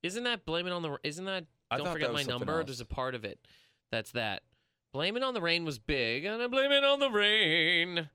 Isn't 0.02 0.24
that 0.24 0.46
blame 0.46 0.68
it 0.68 0.74
on 0.74 0.82
the? 0.82 0.98
Isn't 1.04 1.26
that 1.26 1.46
I 1.72 1.78
don't 1.78 1.92
forget 1.92 2.10
that 2.10 2.14
my 2.14 2.24
number? 2.24 2.58
else. 2.58 2.66
There's 2.66 2.82
a 2.82 2.86
part 2.86 3.16
of 3.16 3.24
it 3.24 3.40
that's 3.92 4.12
that. 4.12 4.44
Blame 4.94 5.18
it 5.18 5.24
on 5.24 5.34
the 5.34 5.42
rain 5.42 5.66
was 5.66 5.80
big, 5.80 6.26
and 6.26 6.42
I 6.42 6.48
blame 6.48 6.72
it 6.72 6.84
on 6.84 7.00
the 7.00 7.10
rain. 7.10 8.10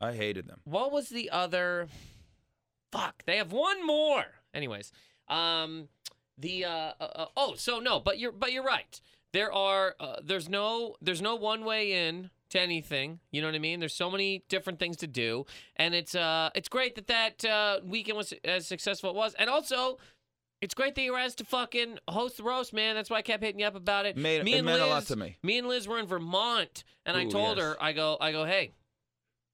I 0.00 0.12
hated 0.12 0.46
them. 0.46 0.60
What 0.64 0.92
was 0.92 1.08
the 1.08 1.30
other? 1.30 1.88
Fuck, 2.92 3.24
they 3.26 3.38
have 3.38 3.50
one 3.52 3.84
more. 3.84 4.24
Anyways, 4.52 4.92
um, 5.28 5.88
the 6.38 6.64
uh, 6.64 6.92
uh, 7.00 7.04
uh 7.14 7.26
oh, 7.36 7.54
so 7.54 7.78
no, 7.78 8.00
but 8.00 8.18
you're 8.18 8.32
but 8.32 8.52
you're 8.52 8.64
right. 8.64 9.00
There 9.32 9.52
are 9.52 9.94
uh, 10.00 10.16
there's 10.22 10.48
no 10.48 10.96
there's 11.00 11.22
no 11.22 11.34
one 11.34 11.64
way 11.64 12.06
in 12.06 12.30
to 12.50 12.60
anything. 12.60 13.20
You 13.32 13.40
know 13.42 13.48
what 13.48 13.54
I 13.54 13.58
mean? 13.58 13.80
There's 13.80 13.94
so 13.94 14.10
many 14.10 14.44
different 14.48 14.78
things 14.78 14.96
to 14.98 15.06
do, 15.06 15.46
and 15.76 15.94
it's 15.94 16.14
uh 16.14 16.50
it's 16.54 16.68
great 16.68 16.94
that 16.94 17.06
that 17.08 17.44
uh, 17.44 17.80
weekend 17.84 18.16
was 18.16 18.32
as 18.44 18.66
successful 18.66 19.10
as 19.10 19.14
it 19.14 19.16
was, 19.16 19.34
and 19.38 19.50
also 19.50 19.98
It's 20.60 20.72
great 20.74 20.94
that 20.94 21.02
you 21.02 21.12
were 21.12 21.18
asked 21.18 21.38
to 21.38 21.44
fucking 21.44 21.98
host 22.08 22.38
the 22.38 22.42
roast, 22.42 22.72
man. 22.72 22.94
That's 22.94 23.10
why 23.10 23.18
I 23.18 23.22
kept 23.22 23.42
hitting 23.42 23.60
you 23.60 23.66
up 23.66 23.74
about 23.74 24.06
it. 24.06 24.16
Made- 24.16 24.44
me 24.44 24.54
it 24.54 24.58
and 24.58 24.66
meant 24.66 24.80
Liz, 24.80 24.86
a 24.86 24.90
lot 24.90 25.06
to 25.06 25.16
me. 25.16 25.36
Me 25.42 25.58
and 25.58 25.68
Liz 25.68 25.86
were 25.86 25.98
in 25.98 26.06
Vermont, 26.06 26.84
and 27.04 27.16
I 27.16 27.24
Ooh, 27.24 27.30
told 27.30 27.58
yes. 27.58 27.66
her, 27.66 27.76
I 27.82 27.92
go, 27.92 28.16
I 28.20 28.32
go, 28.32 28.44
hey, 28.46 28.72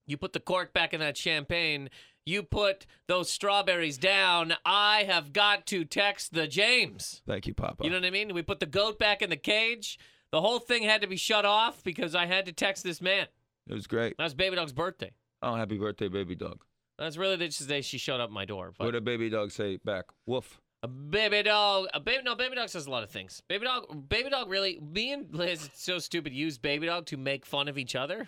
you 0.06 0.16
put 0.16 0.32
the 0.32 0.40
cork 0.40 0.72
back 0.72 0.94
in 0.94 1.00
that 1.00 1.16
champagne. 1.16 1.90
You 2.26 2.42
put 2.42 2.86
those 3.06 3.30
strawberries 3.30 3.98
down. 3.98 4.54
I 4.64 5.04
have 5.04 5.32
got 5.32 5.66
to 5.68 5.84
text 5.84 6.32
the 6.34 6.46
James. 6.46 7.22
Thank 7.26 7.46
you, 7.46 7.54
Papa. 7.54 7.82
You 7.84 7.90
know 7.90 7.96
what 7.96 8.04
I 8.04 8.10
mean? 8.10 8.34
We 8.34 8.42
put 8.42 8.60
the 8.60 8.66
goat 8.66 8.98
back 8.98 9.22
in 9.22 9.30
the 9.30 9.36
cage. 9.36 9.98
The 10.30 10.40
whole 10.40 10.58
thing 10.60 10.82
had 10.82 11.00
to 11.00 11.06
be 11.08 11.16
shut 11.16 11.44
off 11.44 11.82
because 11.82 12.14
I 12.14 12.26
had 12.26 12.46
to 12.46 12.52
text 12.52 12.84
this 12.84 13.00
man. 13.00 13.26
it 13.68 13.74
was 13.74 13.86
great. 13.86 14.16
That 14.18 14.24
was 14.24 14.34
Baby 14.34 14.56
Dog's 14.56 14.72
birthday. 14.72 15.12
Oh, 15.42 15.54
happy 15.54 15.78
birthday, 15.78 16.08
baby 16.08 16.34
dog. 16.34 16.62
That's 16.98 17.16
really 17.16 17.36
the 17.36 17.48
day 17.48 17.80
she 17.80 17.96
showed 17.96 18.20
up 18.20 18.28
at 18.28 18.32
my 18.32 18.44
door. 18.44 18.72
But 18.76 18.84
What 18.84 18.90
did 18.92 19.04
baby 19.04 19.30
dog 19.30 19.50
say 19.50 19.78
back? 19.78 20.04
Woof. 20.26 20.60
A 20.82 20.88
baby 20.88 21.42
dog. 21.42 21.88
A 21.92 22.00
baby. 22.00 22.22
No, 22.24 22.34
baby 22.34 22.56
dog 22.56 22.70
says 22.70 22.86
a 22.86 22.90
lot 22.90 23.02
of 23.02 23.10
things. 23.10 23.42
Baby 23.48 23.66
dog. 23.66 24.08
Baby 24.08 24.30
dog. 24.30 24.48
Really. 24.48 24.80
Me 24.80 25.12
and 25.12 25.26
Liz, 25.34 25.68
so 25.74 25.98
stupid. 25.98 26.32
Use 26.32 26.56
baby 26.56 26.86
dog 26.86 27.04
to 27.06 27.18
make 27.18 27.44
fun 27.44 27.68
of 27.68 27.76
each 27.76 27.94
other. 27.94 28.26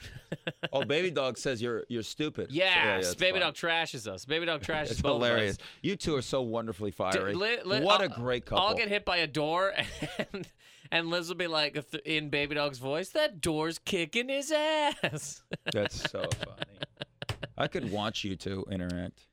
Oh, 0.71 0.85
baby 0.87 1.11
dog 1.11 1.39
says 1.39 1.63
you're 1.63 1.85
you're 1.89 2.03
stupid. 2.03 2.49
So, 2.51 2.55
yes. 2.55 3.07
yeah, 3.07 3.13
baby 3.19 3.39
dog 3.39 3.55
trashes 3.55 4.07
us. 4.07 4.27
Baby 4.27 4.45
dog 4.45 4.61
trashes 4.61 4.91
It's 4.91 5.01
both 5.01 5.17
of 5.17 5.23
us. 5.23 5.29
hilarious. 5.29 5.59
You 5.83 5.97
two 5.97 6.15
are 6.17 6.21
so 6.23 6.43
wonderfully 6.43 6.91
fiery. 6.91 7.33
Li- 7.35 7.63
li- 7.65 7.81
what 7.81 8.03
a 8.03 8.11
I'll- 8.11 8.21
great 8.21 8.45
couple. 8.45 8.63
I'll 8.65 8.75
get 8.77 8.89
hit 8.89 9.07
by 9.07 9.17
a 9.19 9.27
door, 9.27 9.73
and, 10.35 10.47
and 10.91 11.09
Liz 11.09 11.29
will 11.29 11.37
be 11.37 11.47
like, 11.47 11.83
in 12.05 12.29
Baby 12.29 12.57
Dog's 12.57 12.79
voice, 12.79 13.09
"That 13.11 13.41
door's 13.41 13.79
kicking 13.79 14.29
his 14.29 14.53
ass." 14.53 15.43
That's 15.73 16.11
so 16.11 16.21
funny. 16.45 17.39
I 17.57 17.67
could 17.67 17.91
watch 17.91 18.25
you 18.25 18.37
two 18.37 18.67
interact. 18.71 19.27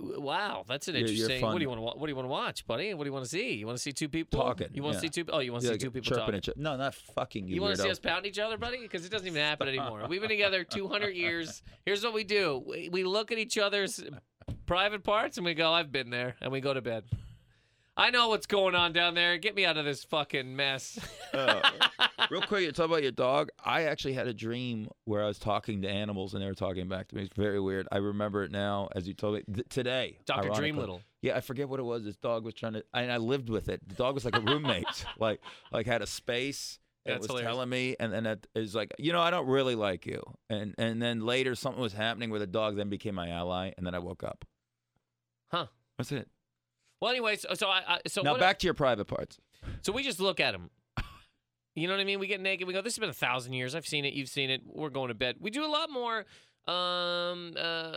Wow, 0.00 0.64
that's 0.68 0.88
an 0.88 0.96
interesting. 0.96 1.40
What 1.42 1.54
do 1.56 1.62
you 1.62 1.68
want 1.68 1.78
to? 1.80 1.82
What 1.82 2.00
do 2.00 2.08
you 2.08 2.16
want 2.16 2.26
to 2.26 2.30
watch, 2.30 2.66
buddy? 2.66 2.92
What 2.94 3.04
do 3.04 3.08
you 3.08 3.12
want 3.12 3.24
to 3.24 3.30
see? 3.30 3.52
You 3.54 3.66
want 3.66 3.76
to 3.78 3.82
see 3.82 3.92
two 3.92 4.08
people 4.08 4.40
Talking, 4.40 4.68
You 4.72 4.82
want 4.82 4.94
to 4.94 4.98
yeah. 4.98 5.10
see 5.12 5.22
two? 5.22 5.30
Oh, 5.32 5.38
you 5.38 5.52
want 5.52 5.62
to 5.62 5.68
Yeah, 5.68 5.74
see 5.74 5.78
two 5.78 5.90
people 5.90 6.16
talking? 6.16 6.34
at 6.34 6.46
you. 6.46 6.54
No, 6.56 6.76
not 6.76 6.94
fucking 6.94 7.46
you. 7.48 7.54
You 7.56 7.62
want 7.62 7.76
to 7.76 7.82
see 7.82 7.90
us 7.90 7.98
pound 7.98 8.26
each 8.26 8.38
other, 8.38 8.56
buddy? 8.58 8.78
Because 8.80 9.04
it 9.04 9.10
doesn't 9.12 9.26
even 9.26 9.40
happen 9.40 9.68
anymore. 9.68 10.06
We've 10.08 10.20
been 10.20 10.30
together 10.30 10.64
200 10.68 11.10
years. 11.14 11.62
Here's 11.84 12.02
what 12.04 12.14
we 12.14 12.24
do: 12.24 12.62
we, 12.66 12.88
we 12.90 13.04
look 13.04 13.30
at 13.32 13.38
each 13.38 13.58
other's 13.58 14.02
private 14.66 15.04
parts 15.04 15.36
and 15.36 15.46
we 15.46 15.54
go, 15.54 15.72
"I've 15.72 15.92
been 15.92 16.10
there," 16.10 16.36
and 16.40 16.50
we 16.50 16.60
go 16.60 16.74
to 16.74 16.80
bed. 16.82 17.04
I 17.98 18.10
know 18.10 18.28
what's 18.28 18.46
going 18.46 18.74
on 18.74 18.92
down 18.92 19.14
there. 19.14 19.38
Get 19.38 19.54
me 19.54 19.64
out 19.64 19.78
of 19.78 19.86
this 19.86 20.04
fucking 20.04 20.54
mess. 20.54 20.98
Uh, 21.32 21.62
real 22.30 22.42
quick, 22.42 22.62
you 22.64 22.72
talk 22.72 22.86
about 22.86 23.02
your 23.02 23.12
dog. 23.12 23.48
I 23.64 23.82
actually 23.84 24.14
had 24.14 24.26
a 24.26 24.34
dream 24.34 24.88
where 25.04 25.22
I 25.22 25.26
was 25.26 25.38
talking 25.38 25.82
to 25.82 25.88
animals 25.88 26.34
and 26.34 26.42
they 26.42 26.46
were 26.46 26.54
talking 26.54 26.88
back 26.88 27.08
to 27.08 27.16
me. 27.16 27.22
It's 27.22 27.36
very 27.36 27.60
weird. 27.60 27.86
I 27.92 27.98
remember 27.98 28.44
it 28.44 28.50
now 28.50 28.88
as 28.94 29.06
you 29.08 29.14
told 29.14 29.34
me 29.36 29.42
th- 29.54 29.68
today. 29.68 30.18
Dr. 30.26 30.52
ironically. 30.52 30.72
Dreamlittle. 30.72 31.00
Yeah, 31.22 31.36
I 31.36 31.40
forget 31.40 31.68
what 31.68 31.80
it 31.80 31.84
was. 31.84 32.04
This 32.04 32.16
dog 32.16 32.44
was 32.44 32.54
trying 32.54 32.74
to, 32.74 32.84
and 32.94 33.10
I 33.10 33.16
lived 33.16 33.48
with 33.48 33.68
it. 33.68 33.86
The 33.88 33.94
dog 33.94 34.14
was 34.14 34.24
like 34.24 34.36
a 34.36 34.40
roommate, 34.40 35.04
like 35.18 35.40
like 35.72 35.86
had 35.86 36.02
a 36.02 36.06
space. 36.06 36.78
and 37.04 37.14
That's 37.14 37.24
it 37.26 37.32
was 37.32 37.40
hilarious. 37.40 37.48
telling 37.56 37.68
me, 37.68 37.96
and 37.98 38.12
then 38.12 38.26
it 38.26 38.46
is 38.54 38.74
like, 38.74 38.92
you 38.98 39.12
know, 39.12 39.20
I 39.20 39.30
don't 39.30 39.46
really 39.48 39.74
like 39.74 40.06
you. 40.06 40.22
And 40.50 40.74
and 40.78 41.02
then 41.02 41.20
later 41.26 41.54
something 41.54 41.80
was 41.82 41.92
happening 41.94 42.30
where 42.30 42.38
the 42.40 42.46
dog 42.46 42.76
then 42.76 42.88
became 42.88 43.14
my 43.16 43.28
ally, 43.30 43.72
and 43.76 43.86
then 43.86 43.94
I 43.94 43.98
woke 43.98 44.22
up. 44.22 44.44
Huh. 45.50 45.66
That's 45.98 46.12
it. 46.12 46.28
Well, 47.00 47.10
anyways, 47.10 47.44
so, 47.54 47.68
I, 47.68 47.82
I 47.86 48.00
so 48.06 48.22
now 48.22 48.32
what- 48.32 48.40
back 48.40 48.58
to 48.60 48.66
your 48.66 48.74
private 48.74 49.06
parts. 49.06 49.38
So 49.82 49.92
we 49.92 50.02
just 50.04 50.20
look 50.20 50.38
at 50.38 50.54
him. 50.54 50.70
You 51.76 51.86
know 51.86 51.94
what 51.94 52.00
I 52.00 52.04
mean? 52.04 52.18
We 52.18 52.26
get 52.26 52.40
naked. 52.40 52.66
We 52.66 52.72
go, 52.72 52.82
this 52.82 52.94
has 52.94 52.98
been 52.98 53.10
a 53.10 53.14
thousand 53.14 53.52
years. 53.52 53.74
I've 53.74 53.86
seen 53.86 54.04
it. 54.04 54.14
You've 54.14 54.28
seen 54.30 54.50
it. 54.50 54.62
We're 54.66 54.90
going 54.90 55.08
to 55.08 55.14
bed. 55.14 55.36
We 55.40 55.50
do 55.50 55.64
a 55.64 55.68
lot 55.68 55.90
more. 55.90 56.24
Um, 56.66 57.52
uh, 57.56 57.92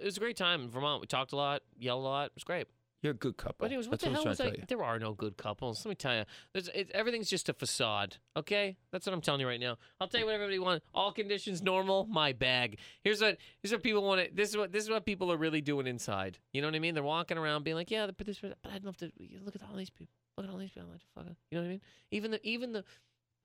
it 0.00 0.04
was 0.04 0.16
a 0.16 0.20
great 0.20 0.36
time 0.36 0.62
in 0.62 0.70
Vermont. 0.70 1.00
We 1.00 1.06
talked 1.06 1.32
a 1.32 1.36
lot, 1.36 1.62
yelled 1.78 2.02
a 2.02 2.08
lot. 2.08 2.26
It 2.26 2.32
was 2.34 2.44
great. 2.44 2.66
You're 3.02 3.12
a 3.12 3.16
good 3.16 3.36
couple. 3.38 3.56
But 3.60 3.66
anyways, 3.66 3.86
what 3.88 3.92
That's 4.00 4.04
the 4.04 4.10
what 4.10 4.16
hell 4.24 4.30
was 4.30 4.40
I? 4.40 4.44
to 4.44 4.50
tell 4.50 4.58
you. 4.58 4.64
There 4.68 4.82
are 4.82 4.98
no 4.98 5.12
good 5.14 5.38
couples. 5.38 5.84
Let 5.86 5.90
me 5.90 5.94
tell 5.94 6.16
you, 6.16 6.24
There's, 6.52 6.68
it, 6.68 6.90
everything's 6.92 7.30
just 7.30 7.48
a 7.48 7.54
facade. 7.54 8.16
Okay, 8.36 8.76
that's 8.92 9.06
what 9.06 9.14
I'm 9.14 9.22
telling 9.22 9.40
you 9.40 9.46
right 9.48 9.60
now. 9.60 9.76
I'll 10.00 10.08
tell 10.08 10.20
you 10.20 10.26
what 10.26 10.34
everybody 10.34 10.58
wants. 10.58 10.84
All 10.92 11.10
conditions 11.12 11.62
normal. 11.62 12.06
My 12.10 12.32
bag. 12.34 12.78
Here's 13.02 13.22
what. 13.22 13.38
Here's 13.62 13.72
what 13.72 13.82
people 13.82 14.02
want. 14.02 14.22
To, 14.28 14.34
this 14.34 14.50
is 14.50 14.56
what. 14.56 14.70
This 14.72 14.84
is 14.84 14.90
what 14.90 15.06
people 15.06 15.32
are 15.32 15.38
really 15.38 15.62
doing 15.62 15.86
inside. 15.86 16.38
You 16.52 16.60
know 16.60 16.68
what 16.68 16.74
I 16.74 16.78
mean? 16.78 16.92
They're 16.94 17.02
walking 17.02 17.38
around 17.38 17.64
being 17.64 17.76
like, 17.76 17.90
yeah, 17.90 18.06
but 18.06 18.26
this. 18.26 18.38
But 18.38 18.56
I'd 18.70 18.84
love 18.84 18.98
to 18.98 19.10
look 19.44 19.54
at 19.56 19.62
all 19.62 19.76
these 19.76 19.88
people. 19.90 20.12
Look 20.36 20.46
at 20.46 20.52
all 20.52 20.58
these 20.58 20.70
people. 20.70 20.88
I'd 20.90 20.92
like 20.92 21.00
to 21.00 21.06
fuck. 21.14 21.26
'em." 21.26 21.36
You 21.50 21.56
know 21.56 21.62
what 21.62 21.68
I 21.68 21.70
mean? 21.70 21.80
Even 22.10 22.30
the. 22.32 22.46
Even 22.46 22.72
the. 22.72 22.84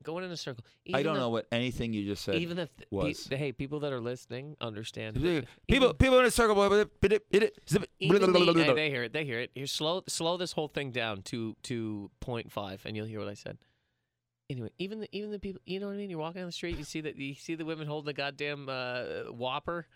Going 0.04 0.24
in 0.24 0.32
a 0.32 0.38
circle. 0.38 0.64
Even 0.86 1.00
I 1.00 1.04
don't 1.04 1.18
know 1.18 1.30
what 1.30 1.48
anything 1.52 1.94
you 1.94 2.06
just 2.06 2.24
said. 2.24 2.36
Even 2.36 2.58
the. 2.58 2.68
pe- 2.68 2.86
was. 2.92 3.28
hey, 3.28 3.52
people 3.52 3.80
that 3.80 3.92
are 3.92 4.00
listening 4.00 4.56
understand. 4.62 5.16
people, 5.16 5.44
even- 5.68 5.94
people 5.94 6.20
in 6.20 6.26
a 6.26 6.32
circle. 6.32 6.56
even 8.00 8.20
blah, 8.32 8.44
blah, 8.44 8.54
the- 8.54 8.64
hey, 8.64 8.74
they 8.74 8.90
hear 8.90 9.04
it. 9.04 9.14
They 9.14 9.26
hear 9.26 9.40
it. 9.40 9.52
Here, 9.56 9.66
slow, 9.66 10.04
slow 10.08 10.38
this 10.38 10.52
whole 10.52 10.68
thing 10.68 10.92
down 10.92 11.22
to 11.24 11.56
to 11.64 12.12
point 12.20 12.52
five, 12.52 12.82
and 12.86 12.96
you'll 12.96 13.08
hear 13.08 13.20
what 13.20 13.30
I 13.30 13.34
said. 13.34 13.58
Anyway, 14.50 14.70
even 14.78 15.00
the 15.00 15.10
even 15.12 15.32
the 15.32 15.40
people, 15.40 15.62
you 15.66 15.80
know 15.80 15.88
what 15.88 15.94
I 15.94 15.98
mean. 15.98 16.10
You're 16.12 16.20
walking 16.20 16.42
down 16.42 16.48
the 16.48 16.52
street, 16.52 16.78
you 16.78 16.84
see 16.84 17.02
that 17.02 17.16
you 17.16 17.34
see 17.34 17.56
the 17.56 17.66
women 17.66 17.88
holding 17.88 18.06
the 18.06 18.14
goddamn 18.14 18.70
uh, 18.70 19.32
Whopper, 19.32 19.88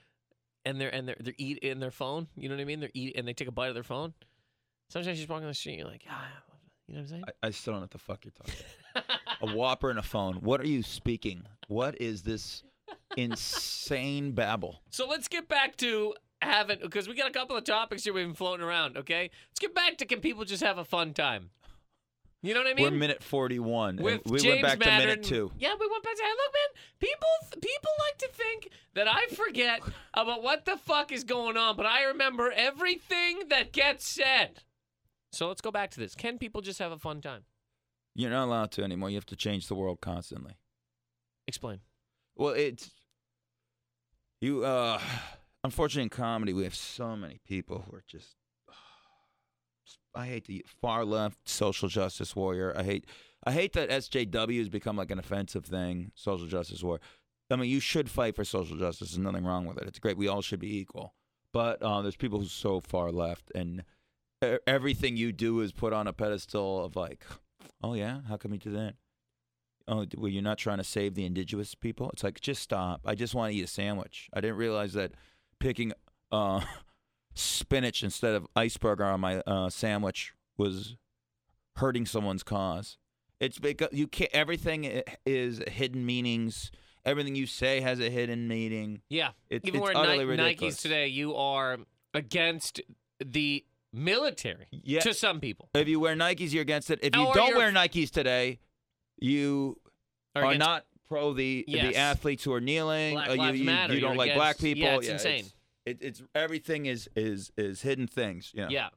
and 0.66 0.82
they're 0.82 0.90
and 0.94 1.08
they're 1.08 1.18
they're 1.20 1.36
eat 1.38 1.60
in 1.60 1.80
their 1.80 1.92
phone. 1.92 2.28
You 2.36 2.50
know 2.50 2.56
what 2.56 2.62
I 2.62 2.66
mean? 2.66 2.80
They're 2.80 2.90
eat 2.96 3.16
and 3.16 3.28
they 3.28 3.34
take 3.34 3.48
a 3.48 3.52
bite 3.52 3.68
of 3.68 3.76
their 3.76 3.84
phone. 3.84 4.16
Sometimes 4.90 5.06
you're 5.06 5.16
just 5.18 5.30
walking 5.30 5.44
down 5.44 5.50
the 5.52 5.54
street, 5.54 5.78
you're 5.78 5.88
like, 5.88 6.04
ah, 6.10 6.26
you 6.88 6.96
know 6.96 7.02
what 7.02 7.04
I'm 7.04 7.08
saying? 7.10 7.24
I, 7.44 7.48
I 7.48 7.52
still 7.52 7.74
don't 7.74 7.82
know 7.82 7.84
what 7.84 7.92
the 7.92 7.98
fuck 8.00 8.26
you're 8.26 8.32
talking 8.32 8.56
about. 8.56 8.66
A 9.42 9.54
whopper 9.54 9.90
and 9.90 10.00
a 10.00 10.04
phone. 10.04 10.36
What 10.36 10.60
are 10.62 10.68
you 10.68 10.84
speaking? 10.84 11.44
What 11.68 12.00
is 12.02 12.24
this 12.24 12.64
insane 13.16 14.32
babble? 14.32 14.82
So 14.90 15.08
let's 15.08 15.28
get 15.28 15.48
back 15.48 15.78
to 15.78 16.14
having 16.42 16.80
because 16.82 17.08
we 17.08 17.16
got 17.16 17.28
a 17.28 17.34
couple 17.34 17.56
of 17.56 17.64
topics 17.64 18.04
here 18.04 18.14
we've 18.14 18.26
been 18.26 18.36
floating 18.36 18.66
around. 18.66 18.98
Okay, 18.98 19.30
let's 19.50 19.60
get 19.60 19.74
back 19.74 19.98
to 19.98 20.06
can 20.06 20.20
people 20.20 20.46
just 20.46 20.64
have 20.64 20.78
a 20.78 20.86
fun 20.86 21.14
time? 21.14 21.52
You 22.42 22.54
know 22.54 22.62
what 22.62 22.70
I 22.70 22.74
mean? 22.74 22.86
We're 22.86 22.98
minute 22.98 23.22
41. 23.22 23.98
with 23.98 24.22
we 24.26 24.40
James 24.40 24.64
went 24.64 24.80
back 24.80 24.80
Mattern. 24.80 25.00
to 25.00 25.08
minute 25.08 25.24
two. 25.24 25.52
Yeah, 25.60 25.74
we 25.80 25.88
went 25.88 26.04
back 26.04 26.16
to. 26.16 26.24
Hey, 26.24 26.30
look, 26.30 26.54
man, 26.54 26.84
people 27.00 27.62
people 27.62 27.92
like 28.00 28.18
to 28.20 28.30
think 28.30 28.70
that 28.94 29.08
I 29.10 29.26
forget 29.36 29.82
about 30.14 30.42
what 30.42 30.66
the 30.66 30.78
fuck 30.78 31.12
is 31.12 31.24
going 31.24 31.58
on, 31.58 31.76
but 31.76 31.86
I 31.86 32.04
remember 32.04 32.52
everything 32.56 33.50
that 33.50 33.74
gets 33.74 34.08
said. 34.08 34.64
So 35.32 35.50
let's 35.50 35.62
go 35.62 35.72
back 35.72 35.92
to 35.92 36.00
this. 36.00 36.16
Can 36.16 36.38
people 36.38 36.62
just 36.62 36.80
have 36.80 36.92
a 36.92 36.98
fun 36.98 37.22
time? 37.22 37.44
You're 38.20 38.32
not 38.32 38.46
allowed 38.46 38.72
to 38.72 38.84
anymore. 38.84 39.10
You 39.10 39.16
have 39.16 39.26
to 39.28 39.36
change 39.36 39.68
the 39.68 39.76
world 39.76 40.02
constantly. 40.02 40.58
Explain. 41.48 41.80
Well, 42.36 42.54
it's 42.54 42.92
you. 44.42 44.66
uh 44.66 45.00
Unfortunately, 45.64 46.04
in 46.04 46.10
comedy, 46.10 46.54
we 46.54 46.64
have 46.64 46.76
so 46.76 47.16
many 47.16 47.40
people 47.46 47.86
who 47.86 47.96
are 47.96 48.04
just. 48.08 48.36
I 50.16 50.26
hate 50.26 50.48
the 50.48 50.66
far 50.82 51.06
left 51.06 51.48
social 51.48 51.90
justice 51.90 52.36
warrior. 52.36 52.74
I 52.76 52.84
hate. 52.84 53.06
I 53.44 53.52
hate 53.52 53.74
that 53.74 53.90
SJW 53.90 54.58
has 54.60 54.70
become 54.70 54.98
like 54.98 55.12
an 55.12 55.20
offensive 55.20 55.66
thing. 55.66 56.12
Social 56.16 56.48
justice 56.48 56.84
war. 56.84 57.00
I 57.52 57.56
mean, 57.56 57.70
you 57.70 57.80
should 57.80 58.10
fight 58.10 58.36
for 58.36 58.44
social 58.44 58.78
justice. 58.78 59.12
There's 59.12 59.18
nothing 59.18 59.46
wrong 59.46 59.66
with 59.66 59.78
it. 59.78 59.88
It's 59.88 60.00
great. 60.00 60.18
We 60.18 60.28
all 60.28 60.42
should 60.42 60.60
be 60.60 60.78
equal. 60.78 61.14
But 61.52 61.82
uh, 61.82 62.02
there's 62.02 62.16
people 62.16 62.40
who's 62.40 62.52
so 62.52 62.80
far 62.80 63.12
left, 63.12 63.52
and 63.56 63.84
everything 64.68 65.18
you 65.18 65.32
do 65.32 65.62
is 65.62 65.72
put 65.72 65.94
on 65.94 66.08
a 66.08 66.14
pedestal 66.14 66.86
of 66.86 66.96
like, 66.96 67.26
oh 67.84 67.94
yeah, 67.94 68.20
how 68.28 68.38
come 68.38 68.54
you 68.54 68.60
do 68.60 68.72
that? 68.72 68.96
Oh, 69.88 70.06
well, 70.18 70.30
you're 70.30 70.44
not 70.44 70.60
trying 70.60 70.78
to 70.78 70.84
save 70.84 71.16
the 71.16 71.26
indigenous 71.26 71.74
people. 71.74 72.10
It's 72.12 72.24
like 72.24 72.40
just 72.42 72.62
stop. 72.62 73.02
I 73.06 73.16
just 73.16 73.34
want 73.34 73.52
to 73.52 73.58
eat 73.58 73.64
a 73.64 73.68
sandwich. 73.68 74.30
I 74.34 74.40
didn't 74.42 74.58
realize 74.58 74.94
that 74.94 75.14
picking 75.60 75.94
uh, 76.32 76.62
spinach 77.34 78.04
instead 78.04 78.36
of 78.36 78.46
iceberg 78.56 79.02
on 79.02 79.20
my 79.20 79.38
uh, 79.48 79.70
sandwich 79.70 80.34
was 80.58 80.96
hurting 81.78 82.06
someone's 82.06 82.44
cause. 82.44 82.98
It's 83.40 83.58
because 83.58 83.90
you 83.94 84.08
can't. 84.08 84.30
Everything 84.34 85.02
is 85.26 85.62
hidden 85.68 86.06
meanings. 86.06 86.72
Everything 87.06 87.34
you 87.36 87.48
say 87.48 87.80
has 87.80 88.00
a 88.00 88.10
hidden 88.10 88.48
meaning. 88.48 89.02
Yeah. 89.10 89.30
It- 89.50 89.62
Even 89.66 89.80
it's 89.80 89.82
wearing 89.84 89.98
utterly 89.98 90.18
Ni- 90.20 90.24
ridiculous. 90.26 90.76
Nikes 90.76 90.82
today, 90.82 91.08
you 91.08 91.36
are 91.36 91.78
against 92.14 92.82
the 93.26 93.64
military. 93.94 94.68
Yeah. 94.72 95.00
To 95.02 95.14
some 95.14 95.40
people, 95.40 95.70
If 95.74 95.88
you 95.88 96.00
wear 96.00 96.16
Nikes, 96.16 96.52
you're 96.54 96.62
against 96.62 96.90
it. 96.92 97.00
If 97.02 97.16
you 97.16 97.26
Or 97.26 97.34
don't 97.34 97.56
wear 97.56 97.72
Nikes 97.72 98.10
today, 98.12 98.60
you 99.20 99.80
Are 100.36 100.46
are 100.46 100.56
not 100.56 100.86
pro 101.08 101.34
the 101.34 101.66
Yes. 101.68 101.88
the 101.94 101.96
athletes 101.98 102.44
who 102.44 102.54
are 102.54 102.62
kneeling. 102.62 103.16
Black 103.16 103.30
uh, 103.30 103.34
you, 103.34 103.52
you, 103.52 103.66
Matter. 103.66 103.94
you 103.96 104.00
don't 104.00 104.12
You're 104.12 104.18
like 104.18 104.36
black 104.36 104.58
people. 104.58 104.84
yeah, 104.84 104.98
it's 104.98 105.08
insane. 105.08 105.46
It, 105.86 105.98
it's 106.02 106.22
everything 106.36 106.86
is 106.86 107.10
is 107.16 107.52
is 107.58 107.82
hidden 107.82 108.08
things. 108.08 108.52
Yeah. 108.54 108.68
Yeah. 108.70 108.90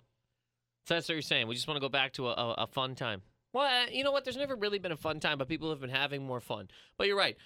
So 0.86 0.94
that's 0.94 1.08
what 1.08 1.14
you're 1.14 1.22
saying. 1.22 1.46
We 1.46 1.54
just 1.54 1.68
want 1.68 1.76
to 1.76 1.80
go 1.80 1.88
back 1.88 2.12
to 2.14 2.28
a, 2.28 2.32
a, 2.32 2.54
a 2.58 2.66
fun 2.66 2.94
time. 2.94 3.22
Well, 3.54 3.64
uh, 3.66 3.86
you 3.90 4.02
know 4.02 4.10
what? 4.12 4.24
There's 4.24 4.36
never 4.36 4.56
really 4.56 4.78
been 4.78 4.92
a 4.92 4.96
fun 4.96 5.20
time, 5.20 5.38
but 5.38 5.46
people 5.48 5.70
have 5.70 5.80
been 5.80 5.90
having 5.90 6.24
more 6.26 6.40
fun. 6.40 6.68
But 6.98 7.06
you're 7.06 7.16
right. 7.16 7.36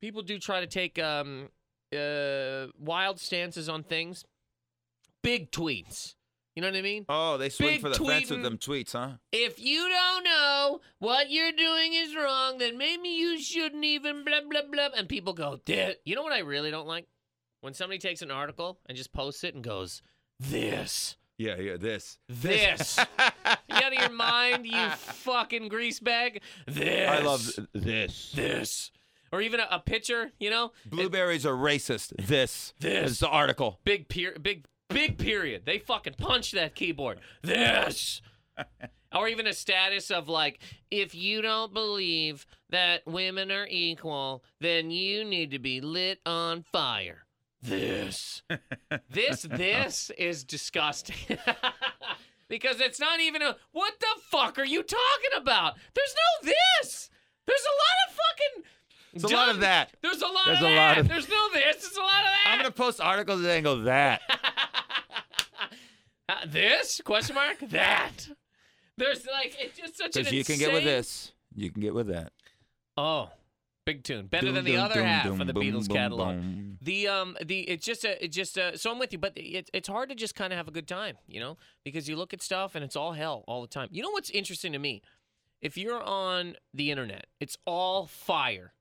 People 0.00 0.22
do 0.22 0.38
try 0.38 0.60
to 0.60 0.66
take 0.66 0.98
um, 0.98 1.48
uh, 1.96 2.66
wild 2.78 3.20
stances 3.20 3.68
on 3.68 3.82
things. 3.84 4.24
Big 5.22 5.50
tweets. 5.50 6.14
You 6.56 6.62
know 6.62 6.68
what 6.68 6.76
I 6.78 6.82
mean? 6.82 7.04
Oh, 7.10 7.36
they 7.36 7.50
swing 7.50 7.74
Big 7.74 7.80
for 7.82 7.90
the 7.90 7.96
fence 7.96 8.26
tweeting. 8.26 8.30
with 8.30 8.42
them 8.42 8.56
tweets, 8.56 8.92
huh? 8.92 9.10
If 9.30 9.60
you 9.60 9.86
don't 9.88 10.24
know 10.24 10.80
what 10.98 11.30
you're 11.30 11.52
doing 11.52 11.92
is 11.92 12.16
wrong, 12.16 12.56
then 12.56 12.78
maybe 12.78 13.10
you 13.10 13.38
shouldn't 13.38 13.84
even 13.84 14.24
blah 14.24 14.40
blah 14.48 14.62
blah. 14.72 14.88
And 14.96 15.06
people 15.06 15.34
go, 15.34 15.60
"This." 15.66 15.96
You 16.06 16.16
know 16.16 16.22
what 16.22 16.32
I 16.32 16.38
really 16.38 16.70
don't 16.70 16.88
like? 16.88 17.06
When 17.60 17.74
somebody 17.74 17.98
takes 17.98 18.22
an 18.22 18.30
article 18.30 18.80
and 18.86 18.96
just 18.96 19.12
posts 19.12 19.44
it 19.44 19.54
and 19.54 19.62
goes, 19.62 20.00
"This." 20.40 21.16
Yeah, 21.36 21.56
yeah. 21.56 21.76
This. 21.76 22.18
This. 22.30 22.98
you 23.68 23.76
out 23.76 23.92
of 23.92 24.00
your 24.00 24.10
mind, 24.10 24.66
you 24.66 24.88
fucking 24.88 25.68
grease 25.68 26.00
bag? 26.00 26.40
This. 26.66 27.10
I 27.10 27.18
love 27.20 27.50
this. 27.74 28.32
this. 28.32 28.90
Or 29.32 29.42
even 29.42 29.60
a, 29.60 29.66
a 29.70 29.78
picture, 29.80 30.32
you 30.38 30.48
know? 30.48 30.72
Blueberries 30.86 31.44
are 31.44 31.54
racist. 31.54 32.14
This. 32.16 32.72
This. 32.80 33.10
is 33.10 33.18
the 33.18 33.28
article. 33.28 33.80
Big 33.84 34.08
per- 34.08 34.38
big 34.38 34.64
big 34.88 35.18
period. 35.18 35.62
They 35.64 35.78
fucking 35.78 36.14
punch 36.18 36.52
that 36.52 36.74
keyboard. 36.74 37.20
This. 37.42 38.22
or 39.14 39.28
even 39.28 39.46
a 39.46 39.52
status 39.52 40.10
of 40.10 40.28
like, 40.28 40.60
if 40.90 41.14
you 41.14 41.42
don't 41.42 41.72
believe 41.72 42.46
that 42.70 43.06
women 43.06 43.50
are 43.50 43.66
equal, 43.68 44.42
then 44.60 44.90
you 44.90 45.24
need 45.24 45.50
to 45.52 45.58
be 45.58 45.80
lit 45.80 46.20
on 46.26 46.62
fire. 46.72 47.26
This. 47.62 48.42
this 49.10 49.42
this 49.50 50.10
is 50.16 50.44
disgusting. 50.44 51.16
because 52.48 52.80
it's 52.80 53.00
not 53.00 53.20
even 53.20 53.42
a 53.42 53.56
what 53.72 53.94
the 53.98 54.06
fuck 54.30 54.58
are 54.58 54.64
you 54.64 54.82
talking 54.82 55.30
about? 55.36 55.74
There's 55.94 56.14
no 56.44 56.50
this. 56.80 57.10
There's 57.46 57.60
a 57.60 57.76
lot 57.76 58.08
of 58.08 58.14
fucking 58.16 58.64
There's 59.14 59.32
a 59.32 59.34
lot 59.36 59.48
of 59.48 59.60
that. 59.60 59.90
There's 60.02 60.22
a 60.22 60.26
lot 60.26 60.44
There's 60.46 60.58
of 60.58 60.64
a 60.66 60.74
that. 60.74 60.76
lot 60.76 60.98
of- 60.98 61.08
There's 61.08 61.28
no 61.28 61.48
this. 61.52 61.76
There's 61.82 61.96
a 61.96 62.00
lot 62.00 62.20
of 62.20 62.24
that. 62.24 62.44
I'm 62.46 62.58
gonna 62.58 62.70
post 62.70 63.00
articles 63.00 63.44
and 63.44 63.64
go 63.64 63.80
that. 63.82 64.20
Uh, 66.28 66.34
this? 66.46 67.00
Question 67.04 67.34
mark? 67.36 67.58
That? 67.70 68.28
There's 68.96 69.26
like 69.26 69.54
it's 69.58 69.78
just 69.78 69.96
such 69.96 70.16
an 70.16 70.22
Because 70.22 70.32
you 70.32 70.44
can 70.44 70.58
get 70.58 70.68
with 70.72 70.82
insane- 70.82 70.96
this. 70.96 71.32
You 71.54 71.70
can 71.70 71.80
get 71.82 71.94
with 71.94 72.08
that. 72.08 72.32
oh 72.96 73.30
big 73.84 74.02
tune. 74.02 74.26
Better 74.26 74.50
than 74.50 74.64
the 74.64 74.72
dum, 74.72 74.84
other 74.84 74.94
dum, 74.96 75.04
half 75.04 75.24
dum, 75.26 75.40
of 75.40 75.46
the 75.46 75.52
boom, 75.52 75.62
beatles 75.62 75.86
boom, 75.88 75.96
catalog. 75.96 76.28
boom. 76.36 76.78
the 76.82 77.06
um 77.08 77.36
the 77.44 77.60
it's 77.60 77.84
just 77.86 78.04
a 78.04 78.22
it's 78.24 78.34
just 78.34 78.56
a 78.58 78.76
so 78.76 78.90
i'm 78.90 78.98
with 78.98 79.12
you 79.12 79.18
but 79.18 79.32
it, 79.36 79.70
it's 79.72 79.86
hard 79.88 80.08
to 80.08 80.14
just 80.16 80.34
kind 80.34 80.52
of 80.52 80.56
have 80.56 80.66
a 80.66 80.72
good 80.72 80.88
time 80.88 81.16
you 81.28 81.38
know? 81.38 81.56
Because 81.84 82.08
you 82.08 82.16
look 82.16 82.32
at 82.34 82.42
stuff 82.42 82.74
and 82.74 82.84
it's 82.84 82.96
all 82.96 83.12
hell 83.12 83.44
all 83.46 83.60
the 83.62 83.68
time. 83.68 83.88
You 83.92 84.02
know 84.02 84.10
what's 84.10 84.30
interesting 84.30 84.72
to 84.72 84.78
me? 84.78 85.02
If 85.62 85.76
you're 85.78 86.02
on 86.02 86.56
the 86.74 86.90
internet 86.90 87.26
it's 87.38 87.56
all 87.66 88.06
fire. 88.06 88.72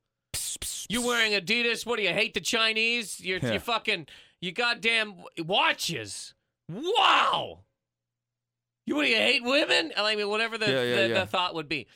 You're 0.90 1.06
wearing 1.06 1.34
adidas? 1.34 1.86
What 1.86 1.98
do 1.98 2.04
you 2.04 2.10
hate 2.14 2.34
the 2.34 2.40
chinese? 2.42 3.20
You're, 3.20 3.40
Yeah. 3.40 3.54
you 3.54 3.60
fucking 3.60 4.08
you 4.42 4.52
goddamn 4.54 5.16
watches 5.40 6.34
wow 6.70 7.60
you 8.86 9.02
you 9.02 9.16
hate 9.16 9.44
women 9.44 9.92
i 9.98 10.16
mean 10.16 10.28
whatever 10.30 10.58
the, 10.58 10.66
Yeah, 10.66 10.84
yeah, 10.84 10.96
the, 10.96 11.08
yeah. 11.10 11.20
the 11.22 11.26
thought 11.26 11.54
would 11.56 11.68
be 11.70 11.88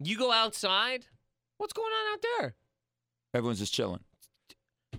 you 0.00 0.16
go 0.18 0.32
outside 0.32 1.06
what's 1.58 1.72
going 1.72 1.90
on 1.92 2.12
out 2.14 2.24
there 2.38 2.54
Everyone's 3.34 3.60
just 3.60 3.72
chilling. 3.72 4.00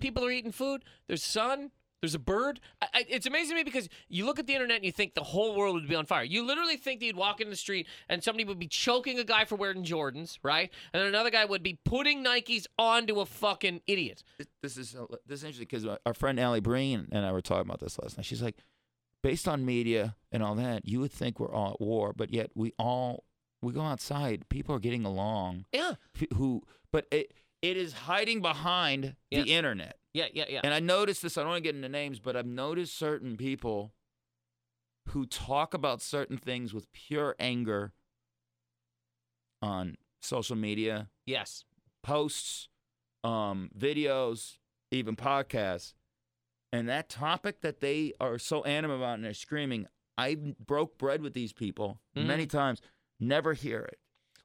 people 0.00 0.24
are 0.24 0.30
eating 0.32 0.50
food. 0.50 0.82
There's 1.06 1.22
sun. 1.22 1.70
There's 2.02 2.16
a 2.16 2.18
bird. 2.18 2.58
I, 2.82 2.86
I, 2.92 3.04
it's 3.08 3.26
amazing 3.26 3.50
to 3.50 3.54
me 3.54 3.62
because 3.62 3.88
you 4.08 4.26
look 4.26 4.40
at 4.40 4.48
the 4.48 4.54
internet 4.54 4.78
and 4.78 4.84
you 4.84 4.90
think 4.90 5.14
the 5.14 5.22
whole 5.22 5.54
world 5.54 5.76
would 5.76 5.88
be 5.88 5.94
on 5.94 6.04
fire. 6.04 6.24
You 6.24 6.44
literally 6.44 6.76
think 6.76 6.98
that 6.98 7.06
you'd 7.06 7.14
walk 7.14 7.40
in 7.40 7.48
the 7.48 7.54
street 7.54 7.86
and 8.08 8.24
somebody 8.24 8.44
would 8.44 8.58
be 8.58 8.66
choking 8.66 9.20
a 9.20 9.24
guy 9.24 9.44
for 9.44 9.54
wearing 9.54 9.84
Jordans, 9.84 10.38
right? 10.42 10.68
And 10.92 11.00
then 11.00 11.06
another 11.06 11.30
guy 11.30 11.44
would 11.44 11.62
be 11.62 11.78
putting 11.84 12.24
Nikes 12.24 12.66
onto 12.76 13.20
a 13.20 13.24
fucking 13.26 13.82
idiot. 13.86 14.24
This- 14.38 14.48
This 14.62 14.76
is 14.78 14.96
this 15.26 15.38
is 15.38 15.44
interesting 15.44 15.68
because 15.70 15.86
our 16.04 16.14
friend 16.14 16.40
Allie 16.40 16.58
Breen 16.58 17.06
and 17.12 17.24
I 17.24 17.30
were 17.30 17.40
talking 17.40 17.68
about 17.70 17.78
this 17.78 17.96
last 18.00 18.16
night. 18.18 18.26
She's 18.26 18.42
like, 18.42 18.56
based 19.24 19.48
on 19.48 19.64
media 19.64 20.14
and 20.30 20.42
all 20.42 20.54
that, 20.54 20.86
you 20.86 21.00
would 21.00 21.10
think 21.10 21.40
we're 21.40 21.52
all 21.52 21.72
at 21.72 21.80
war, 21.80 22.12
but 22.14 22.30
yet 22.32 22.50
we 22.54 22.72
all 22.78 23.24
we 23.62 23.72
go 23.72 23.80
outside. 23.80 24.46
People 24.50 24.74
are 24.74 24.78
getting 24.78 25.06
along. 25.06 25.64
Yeah, 25.72 25.94
Who? 26.36 26.62
But 26.92 27.06
it 27.10 27.32
it 27.62 27.78
is 27.78 27.92
hiding 27.94 28.42
behind 28.42 29.16
Yes. 29.30 29.44
the 29.46 29.54
internet. 29.54 29.98
yeah, 30.12 30.26
yeah, 30.32 30.44
yeah. 30.48 30.60
And 30.62 30.74
I 30.74 30.80
noticed 30.80 31.22
this. 31.22 31.38
I 31.38 31.40
don't 31.40 31.50
want 31.52 31.64
to 31.64 31.68
get 31.68 31.74
into 31.74 31.88
names, 31.88 32.20
but 32.20 32.36
I've 32.36 32.46
noticed 32.46 32.96
certain 32.96 33.36
people 33.38 33.94
who 35.08 35.24
talk 35.26 35.72
about 35.74 36.02
certain 36.02 36.36
things 36.36 36.74
with 36.74 36.92
pure 36.92 37.34
anger 37.38 37.92
on 39.62 39.96
social 40.20 40.56
media, 40.56 41.08
yes. 41.26 41.64
posts, 42.02 42.68
um, 43.22 43.70
videos, 43.76 44.58
even 44.90 45.16
podcasts. 45.16 45.94
And 46.74 46.88
that 46.88 47.08
topic 47.08 47.60
that 47.62 47.80
they 47.80 48.12
are 48.20 48.38
so 48.38 48.62
animate 48.64 48.96
about 48.98 49.14
and 49.14 49.24
they're 49.24 49.34
screaming, 49.34 49.86
I 50.18 50.34
broke 50.34 50.98
bread 50.98 51.22
with 51.22 51.34
these 51.34 51.52
people 51.52 52.00
Mhm. 52.16 52.26
many 52.26 52.46
times, 52.46 52.80
never 53.20 53.52
hear 53.54 53.80
it. 53.80 53.98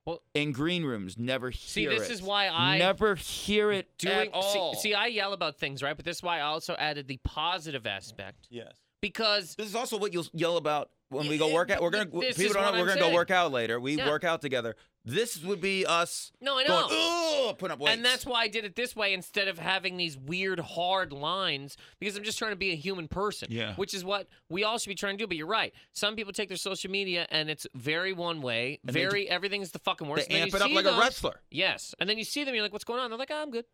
Well- 0.06 0.24
in 0.34 0.52
green 0.52 0.84
rooms, 0.84 1.18
never 1.18 1.52
See, 1.52 1.82
hear 1.82 1.92
it. 1.92 1.94
See, 1.96 2.00
this 2.00 2.10
is 2.10 2.22
why 2.22 2.48
I 2.48 2.78
never 2.80 3.16
hear 3.16 3.72
it 3.72 3.98
doing. 3.98 4.30
at 4.30 4.34
all. 4.34 4.74
See, 4.76 4.90
see, 4.90 4.94
I 4.94 5.08
yell 5.08 5.34
about 5.34 5.58
things, 5.58 5.84
right? 5.84 5.96
But 5.96 6.06
this 6.06 6.18
is 6.18 6.24
why 6.24 6.38
I 6.38 6.42
also 6.42 6.76
added 6.76 7.08
the 7.08 7.18
positive 7.24 7.86
aspect 7.86 8.48
yes. 8.50 8.76
because 9.02 9.56
This 9.56 9.68
is 9.68 9.76
also 9.76 9.98
what 9.98 10.14
you'll 10.14 10.28
yell 10.34 10.58
about 10.58 10.92
when 11.10 11.28
we 11.28 11.38
go 11.38 11.54
work 11.54 11.70
out. 11.72 11.82
We're 11.82 11.90
gonna 11.90 12.06
people 12.06 12.22
don't 12.22 12.54
know 12.56 12.72
we're 12.74 12.80
I'm 12.80 12.86
gonna 12.88 13.00
go 13.00 13.14
work 13.14 13.32
out 13.32 13.52
later. 13.52 13.80
We 13.80 13.98
Yeah. 13.98 14.08
work 14.08 14.24
out 14.24 14.42
together. 14.42 14.76
This 15.06 15.42
would 15.44 15.62
be 15.62 15.86
us 15.86 16.32
no, 16.42 16.60
I 16.60 16.64
know. 16.64 16.88
going, 16.88 17.56
putting 17.56 17.74
up 17.74 17.80
weights. 17.80 17.96
And 17.96 18.06
that's 18.06 18.26
why 18.26 18.42
I 18.44 18.48
did 18.48 18.66
it 18.66 18.76
this 18.76 18.96
way 18.96 19.14
instead 19.14 19.48
of 19.48 19.58
having 19.58 19.98
these 19.98 20.18
weird 20.18 20.60
hard 20.60 21.12
lines 21.14 21.78
because 22.00 22.16
I'm 22.18 22.24
just 22.24 22.38
trying 22.38 22.52
to 22.52 22.58
be 22.58 22.72
a 22.72 22.76
human 22.76 23.08
person. 23.08 23.48
Yeah. 23.50 23.76
Which 23.76 23.94
is 23.94 24.04
what 24.04 24.28
we 24.50 24.64
all 24.64 24.78
should 24.78 24.90
be 24.90 24.96
trying 24.96 25.18
to 25.18 25.24
do. 25.24 25.28
But 25.28 25.38
you're 25.38 25.48
right. 25.48 25.74
Some 25.94 26.16
people 26.16 26.34
take 26.34 26.50
their 26.50 26.58
social 26.58 26.92
media 26.92 27.26
and 27.32 27.50
it's 27.50 27.66
very 27.74 28.14
one 28.14 28.42
way, 28.42 28.80
And 28.86 28.94
they 28.94 29.02
very 29.02 29.30
everything's 29.30 29.72
the 29.72 29.80
fucking 29.80 30.08
worst. 30.08 30.30
Then 30.30 30.44
amp 30.44 30.54
it 30.54 30.62
up 30.62 30.70
like 30.72 30.86
them- 30.86 30.96
a 30.96 31.00
wrestler. 31.00 31.42
Yes. 31.50 31.96
And 32.00 32.10
then 32.10 32.18
you 32.18 32.26
see 32.26 32.44
them, 32.44 32.54
you're 32.54 32.64
like, 32.64 32.74
what's 32.74 32.86
going 32.86 33.00
on? 33.00 33.10
They're 33.10 33.18
like, 33.20 33.32
oh, 33.32 33.42
I'm 33.42 33.52
good. 33.52 33.66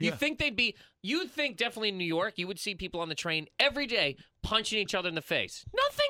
You 0.00 0.10
Yeah. 0.10 0.16
think 0.16 0.38
they'd 0.40 0.56
be, 0.56 0.76
you'd 1.02 1.30
think 1.30 1.56
definitely 1.56 1.90
in 1.90 1.98
New 1.98 2.04
York, 2.04 2.34
you 2.36 2.48
would 2.48 2.58
see 2.58 2.74
people 2.74 3.00
on 3.00 3.08
the 3.08 3.14
train 3.14 3.46
every 3.60 3.86
day 3.86 4.16
punching 4.42 4.78
each 4.78 4.92
other 4.94 5.08
in 5.08 5.14
the 5.14 5.22
face. 5.22 5.64
Nothing, 5.72 6.06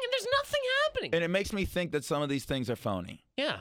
nothing 0.54 0.70
happening. 0.86 1.14
And 1.14 1.24
it 1.24 1.28
makes 1.28 1.52
me 1.52 1.64
think 1.64 1.92
that 1.92 2.04
some 2.04 2.22
of 2.22 2.28
these 2.28 2.44
things 2.44 2.68
are 2.70 2.76
phony. 2.76 3.24
yeah. 3.36 3.60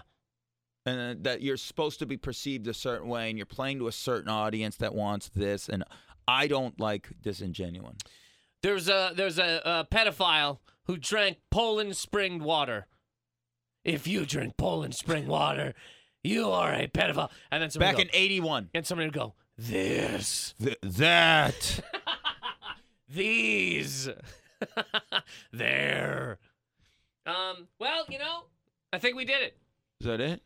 and 0.85 0.99
uh, 1.19 1.21
that 1.29 1.41
you're 1.41 1.57
supposed 1.57 1.99
to 1.99 2.05
be 2.05 2.17
perceived 2.17 2.67
a 2.67 2.73
certain 2.73 3.07
way 3.07 3.29
and 3.29 3.37
you're 3.37 3.45
playing 3.45 3.79
to 3.79 3.87
a 3.87 3.91
certain 3.91 4.29
audience 4.29 4.75
that 4.77 4.93
wants 4.93 5.29
this 5.29 5.69
and 5.69 5.83
i 6.27 6.45
don't 6.47 6.79
like 6.79 7.09
disingenuine 7.23 7.97
There's 8.61 8.87
a 8.89 9.11
there's 9.15 9.39
a, 9.39 9.61
a 9.65 9.87
pedophile 9.93 10.59
who 10.85 10.97
drank 10.97 11.37
Poland 11.49 11.95
spring 11.95 12.43
water. 12.43 12.87
If 13.85 14.05
you 14.07 14.25
drink 14.25 14.57
Poland 14.57 14.93
spring 14.95 15.27
water, 15.27 15.73
you 16.23 16.49
are 16.51 16.73
a 16.73 16.87
pedophile. 16.87 17.31
And 17.51 17.61
then 17.63 17.69
somebody 17.69 17.89
back 17.91 17.97
go, 17.97 18.01
in 18.03 18.09
81 18.13 18.69
and 18.73 18.85
somebody 18.85 19.07
would 19.07 19.13
go, 19.13 19.33
this, 19.57 20.53
Th- 20.61 20.77
that 20.81 21.79
these, 23.09 24.09
there. 25.53 26.39
Um. 27.25 27.67
Well, 27.79 28.05
you 28.09 28.19
know, 28.19 28.43
I 28.91 28.99
think 28.99 29.15
we 29.15 29.25
did 29.25 29.41
it. 29.41 29.57
is 30.01 30.07
that 30.07 30.19
it 30.21 30.41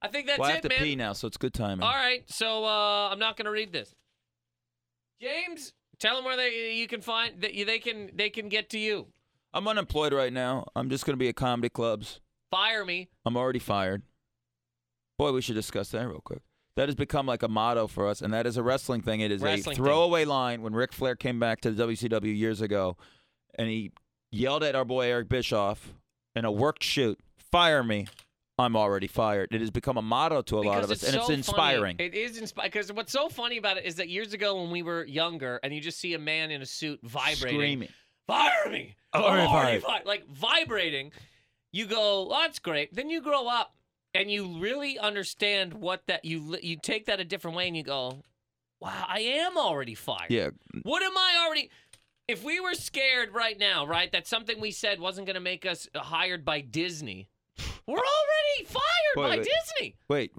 I 0.00 0.08
think 0.08 0.26
that's 0.26 0.38
well, 0.38 0.48
i 0.48 0.52
it, 0.52 0.54
have 0.54 0.62
to 0.62 0.68
man. 0.70 0.78
pee 0.78 0.96
now 0.96 1.12
so 1.12 1.26
it's 1.28 1.36
good 1.36 1.54
timing 1.54 1.82
All 1.84 1.92
right, 1.94 2.24
so 2.28 2.64
uh, 2.64 3.08
I'm 3.10 3.18
not 3.20 3.36
going 3.36 3.44
to 3.46 3.50
read 3.52 3.72
this. 3.72 3.94
James, 5.20 5.72
tell 6.00 6.16
them 6.16 6.24
where 6.24 6.36
they 6.36 6.72
you 6.74 6.88
can 6.88 7.00
find 7.00 7.40
that 7.42 7.54
you, 7.54 7.64
they 7.64 7.78
can 7.78 8.10
they 8.14 8.28
can 8.30 8.48
get 8.48 8.68
to 8.70 8.78
you. 8.78 9.06
i'm 9.54 9.68
unemployed 9.68 10.12
right 10.12 10.32
now 10.32 10.66
i'm 10.74 10.90
just 10.90 11.04
going 11.06 11.12
to 11.12 11.18
be 11.18 11.28
at 11.28 11.36
comedy 11.36 11.68
clubs 11.68 12.20
Fire 12.50 12.84
me. 12.84 13.08
i'm 13.24 13.36
already 13.36 13.58
fired 13.60 14.02
boy 15.18 15.30
we 15.32 15.40
should 15.40 15.54
discuss 15.54 15.90
that 15.90 16.08
real 16.08 16.20
quick 16.24 16.42
that 16.76 16.88
has 16.88 16.96
become 16.96 17.26
like 17.26 17.42
a 17.44 17.48
motto 17.48 17.86
for 17.86 18.08
us 18.08 18.20
and 18.22 18.32
that 18.34 18.46
is 18.46 18.56
a 18.56 18.62
wrestling 18.62 19.00
thing 19.02 19.20
it 19.20 19.30
is 19.30 19.40
Wrestling 19.42 19.74
a 19.74 19.76
thing. 19.76 19.84
throwaway 19.84 20.24
line 20.24 20.62
when 20.62 20.72
Ric 20.74 20.92
flair 20.92 21.14
came 21.14 21.38
back 21.38 21.60
to 21.60 21.70
the 21.70 21.86
wcw 21.86 22.36
years 22.36 22.60
ago 22.60 22.96
and 23.56 23.68
he 23.68 23.92
yelled 24.32 24.64
at 24.64 24.74
our 24.74 24.84
boy 24.84 25.06
eric 25.06 25.28
bischoff 25.28 25.92
in 26.36 26.44
a 26.44 26.50
worked 26.50 26.82
shoot 26.82 27.18
fire 27.36 27.82
me 27.82 28.06
i'm 28.58 28.76
already 28.76 29.06
fired 29.06 29.48
it 29.50 29.60
has 29.60 29.70
become 29.70 29.96
a 29.96 30.02
motto 30.02 30.42
to 30.42 30.58
a 30.58 30.60
lot 30.60 30.84
of 30.84 30.90
us 30.90 31.02
and 31.02 31.16
it's 31.16 31.30
inspiring 31.30 31.96
Funny. 31.96 32.08
It 32.08 32.14
is 32.14 32.38
inspiring 32.38 32.70
because 32.70 32.92
what's 32.92 33.12
so 33.12 33.28
funny 33.28 33.56
about 33.58 33.76
it 33.78 33.84
is 33.84 33.96
that 33.96 34.08
years 34.08 34.32
ago 34.32 34.60
when 34.62 34.70
we 34.70 34.82
were 34.82 35.04
younger 35.04 35.58
and 35.62 35.74
you 35.74 35.80
just 35.80 35.98
see 35.98 36.14
a 36.14 36.18
man 36.18 36.50
in 36.50 36.62
a 36.62 36.66
suit 36.66 37.00
vibrating, 37.02 37.58
screaming 37.58 37.88
fire 38.26 38.70
me, 38.70 38.94
I'm 39.12 39.22
already 39.22 39.46
already 39.46 39.80
fired. 39.80 40.06
like 40.06 40.26
vibrating. 40.28 41.12
You 41.72 41.86
go, 41.86 42.26
well, 42.28 42.40
that's 42.42 42.58
great. 42.58 42.94
Then 42.94 43.08
you 43.08 43.22
grow 43.22 43.48
up 43.48 43.74
and 44.14 44.30
you 44.30 44.58
really 44.58 44.98
understand 44.98 45.72
what 45.74 46.06
that 46.06 46.24
you 46.24 46.58
you 46.62 46.76
take 46.76 47.06
that 47.06 47.18
a 47.20 47.24
different 47.24 47.56
way 47.56 47.66
and 47.66 47.76
you 47.76 47.82
go, 47.82 48.22
wow, 48.80 49.04
I 49.08 49.20
am 49.20 49.56
already 49.56 49.94
fired. 49.94 50.30
yeah 50.30 50.50
What 50.82 51.02
am 51.02 51.16
I 51.16 51.44
already? 51.46 51.70
If 52.28 52.44
we 52.44 52.60
were 52.60 52.74
scared 52.74 53.34
right 53.34 53.58
now, 53.58 53.86
right, 53.86 54.10
that 54.12 54.26
something 54.26 54.60
we 54.60 54.70
said 54.70 55.00
wasn't 55.00 55.26
going 55.26 55.34
to 55.34 55.40
make 55.40 55.66
us 55.66 55.88
hired 55.94 56.44
by 56.44 56.60
Disney, 56.60 57.28
we're 57.86 57.96
already 57.98 58.64
fired 58.64 58.82
Wait, 59.16 59.22
by 59.22 59.28
wait. 59.36 59.48
Disney. 59.76 59.96
wait 60.08 60.32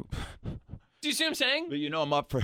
Do 1.01 1.09
you 1.09 1.13
see 1.13 1.23
what 1.25 1.29
I'm 1.29 1.35
saying? 1.35 1.65
but 1.69 1.77
you 1.77 1.89
know 1.89 2.01
i'm 2.01 2.11
up 2.13 2.31
for 2.31 2.41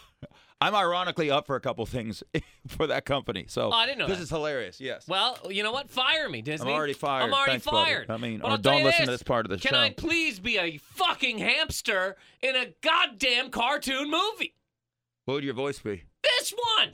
i'm 0.60 0.74
ironically 0.74 1.30
up 1.30 1.46
for 1.46 1.56
a 1.56 1.60
couple 1.60 1.86
things 1.86 2.22
for 2.68 2.86
that 2.88 3.04
company 3.06 3.46
so 3.48 3.68
Oh, 3.68 3.72
I 3.72 3.86
didn't 3.86 3.98
know 4.00 4.06
this 4.08 4.18
that. 4.18 4.24
is 4.24 4.30
hilarious 4.30 4.80
yes 4.80 5.06
Well, 5.08 5.38
you 5.48 5.62
know 5.62 5.72
what? 5.72 5.88
Fire 5.90 6.28
me, 6.28 6.42
Disney. 6.42 6.68
I'm 6.70 6.76
already 6.76 6.92
fired. 6.92 7.24
I'm 7.24 7.32
already 7.32 7.52
Thanks, 7.52 7.64
fired. 7.66 8.10
I 8.10 8.16
mean, 8.18 8.42
or 8.42 8.58
don't 8.58 8.82
listen 8.84 9.06
to 9.06 9.10
this. 9.12 9.20
this 9.20 9.22
part 9.22 9.46
of 9.46 9.50
the 9.50 9.56
Can 9.56 9.70
show. 9.70 9.76
Can 9.76 9.84
I 9.84 9.90
please 9.90 10.40
be 10.40 10.58
a 10.58 10.76
fucking 10.78 11.38
hamster 11.38 12.16
in 12.42 12.54
a 12.56 12.74
goddamn 12.82 13.50
cartoon 13.50 14.10
movie? 14.10 14.54
What 15.24 15.34
would 15.34 15.44
your 15.44 15.54
voice 15.54 15.78
be? 15.78 16.02
This 16.22 16.52
one. 16.78 16.90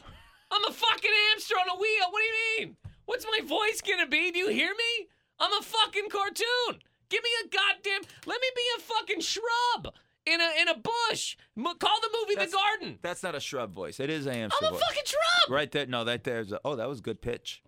I'm 0.50 0.64
a 0.64 0.72
fucking 0.72 1.10
hamster 1.30 1.54
on 1.56 1.68
a 1.76 1.80
wheel. 1.80 2.06
What 2.10 2.20
do 2.20 2.24
you 2.26 2.66
mean? 2.66 2.76
What's 3.06 3.26
my 3.26 3.40
voice 3.46 3.80
gonna 3.80 4.06
be? 4.06 4.30
Do 4.32 4.38
you 4.38 4.48
hear 4.48 4.70
me? 4.70 5.08
I'm 5.40 5.52
a 5.52 5.62
fucking 5.62 6.08
cartoon. 6.10 6.80
Give 7.10 7.22
me 7.22 7.30
a 7.44 7.48
goddamn. 7.48 8.02
Let 8.26 8.40
me 8.40 8.48
be 8.54 8.62
a 8.76 8.80
fucking 8.80 9.20
shrub 9.20 9.94
in 10.26 10.40
a 10.40 10.50
in 10.60 10.68
a 10.68 10.74
bush. 10.76 11.36
Mo- 11.56 11.74
call 11.74 11.98
the 12.02 12.10
movie 12.20 12.34
That's- 12.34 12.50
The 12.50 12.56
Garden. 12.56 12.98
That's 13.02 13.22
not 13.22 13.34
a 13.34 13.40
shrub 13.40 13.72
voice. 13.72 13.98
It 14.00 14.10
is 14.10 14.26
a 14.26 14.32
hamster 14.34 14.58
I'm 14.66 14.68
a 14.68 14.76
voice. 14.76 14.82
fucking 14.86 15.02
shrub. 15.06 15.54
Right 15.54 15.70
there. 15.72 15.86
No, 15.86 16.04
that 16.04 16.24
there's. 16.24 16.52
A, 16.52 16.60
oh, 16.64 16.76
that 16.76 16.88
was 16.88 17.00
good 17.00 17.20
pitch. 17.22 17.62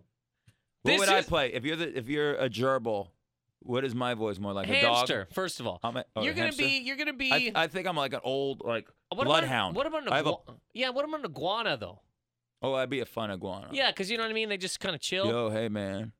What 0.83 0.91
This 0.91 0.99
would 0.99 1.09
I 1.09 1.19
is- 1.19 1.25
play 1.25 1.53
if 1.53 1.63
you're 1.65 1.75
the 1.75 1.97
if 1.97 2.07
you're 2.07 2.35
a 2.35 2.49
gerbil? 2.49 3.07
What 3.63 3.85
is 3.85 3.93
my 3.93 4.15
voice 4.15 4.39
more 4.39 4.53
like 4.53 4.67
a 4.67 4.81
dog? 4.81 4.95
hamster. 4.95 5.27
First 5.33 5.59
of 5.59 5.67
all, 5.67 5.79
I'm 5.83 5.95
a, 5.97 6.05
oh, 6.15 6.23
you're 6.23 6.33
gonna 6.33 6.45
hamster? 6.47 6.63
be. 6.63 6.79
You're 6.79 6.95
gonna 6.97 7.13
be. 7.13 7.31
I, 7.31 7.51
I 7.63 7.67
think 7.67 7.85
I'm 7.87 7.95
like 7.95 8.13
an 8.13 8.21
old 8.23 8.61
like 8.65 8.87
what 9.13 9.25
bloodhound. 9.25 9.75
About, 9.77 9.77
what 9.77 9.87
about 9.87 10.07
an 10.07 10.13
I 10.13 10.17
have 10.17 10.25
a- 10.27 10.31
igua- 10.31 10.57
Yeah, 10.73 10.89
what 10.89 11.05
about 11.05 11.19
an 11.19 11.25
iguana 11.27 11.77
though? 11.77 11.99
Oh, 12.61 12.73
I'd 12.73 12.89
be 12.89 12.99
a 12.99 13.05
fun 13.05 13.31
iguana. 13.31 13.69
Yeah, 13.71 13.91
because 13.91 14.09
you 14.09 14.17
know 14.17 14.23
what 14.23 14.31
I 14.31 14.33
mean. 14.33 14.49
They 14.49 14.57
just 14.57 14.79
kind 14.79 14.95
of 14.95 15.01
chill, 15.01 15.27
Yo, 15.27 15.49
hey 15.49 15.69
man. 15.69 16.13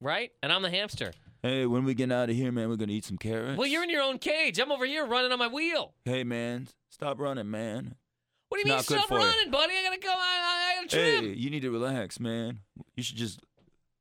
right? 0.00 0.30
And 0.42 0.52
I'm 0.52 0.62
the 0.62 0.70
hamster. 0.70 1.12
Hey, 1.42 1.66
when 1.66 1.84
we 1.84 1.94
get 1.94 2.12
out 2.12 2.30
of 2.30 2.36
here, 2.36 2.52
man, 2.52 2.68
we're 2.68 2.76
gonna 2.76 2.92
eat 2.92 3.04
some 3.04 3.18
carrots. 3.18 3.58
Well, 3.58 3.66
you're 3.66 3.82
in 3.82 3.90
your 3.90 4.02
own 4.02 4.18
cage. 4.18 4.58
I'm 4.58 4.70
over 4.70 4.86
here 4.86 5.04
running 5.04 5.32
on 5.32 5.38
my 5.38 5.48
wheel. 5.48 5.94
Hey 6.04 6.24
man, 6.24 6.68
stop 6.88 7.18
running, 7.20 7.50
man. 7.50 7.96
What 8.48 8.58
do 8.58 8.60
you 8.60 8.66
mean 8.66 8.76
not 8.76 8.86
good 8.86 8.98
stop 8.98 9.08
for 9.08 9.18
you. 9.18 9.24
running, 9.24 9.50
buddy? 9.50 9.72
I 9.74 9.82
gotta 9.82 9.98
go. 9.98 10.10
I, 10.10 10.72
I, 10.72 10.74
gotta 10.76 10.88
trim. 10.88 11.24
Hey, 11.24 11.32
you 11.32 11.48
need 11.48 11.62
to 11.62 11.70
relax, 11.70 12.20
man. 12.20 12.60
You 12.94 13.02
should 13.02 13.16
just 13.16 13.40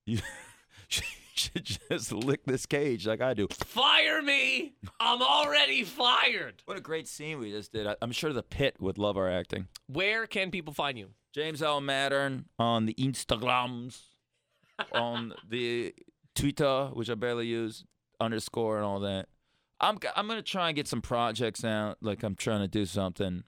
you 0.06 0.20
should 1.36 1.66
just 1.90 2.12
lick 2.12 2.42
this 2.46 2.66
cage 2.66 3.08
like 3.08 3.22
I 3.22 3.34
do. 3.34 3.48
Fire 3.48 4.22
me! 4.22 4.74
I'm 5.00 5.22
already 5.22 5.84
fired. 5.84 6.62
What 6.66 6.78
a 6.78 6.82
great 6.82 7.08
scene 7.08 7.40
we 7.40 7.52
just 7.52 7.72
did. 7.72 7.88
I, 7.88 7.96
I'm 8.02 8.12
sure 8.12 8.34
the 8.34 8.44
pit 8.44 8.76
would 8.80 8.98
love 8.98 9.18
our 9.18 9.30
acting. 9.30 9.68
Where 9.88 10.28
can 10.28 10.52
people 10.52 10.74
find 10.74 10.98
you? 10.98 11.10
James 11.34 11.62
L. 11.62 11.82
Mattern 11.82 12.46
on 12.60 12.86
the 12.86 12.94
Instagrams, 12.96 14.02
on 14.92 15.34
the 15.48 15.94
Twitter, 16.36 16.90
which 16.94 17.10
I 17.10 17.16
barely 17.16 17.48
use, 17.48 17.86
underscore 18.20 18.78
and 18.78 18.86
all 18.86 19.00
that. 19.02 19.28
I'm 19.80 19.98
I'm 20.16 20.28
gonna 20.28 20.42
try 20.42 20.70
and 20.70 20.76
get 20.76 20.88
some 20.88 21.02
projects 21.02 21.64
out. 21.64 21.98
Like 22.02 22.24
I'm 22.24 22.36
trying 22.36 22.62
to 22.62 22.68
do 22.68 22.86
something. 22.86 23.44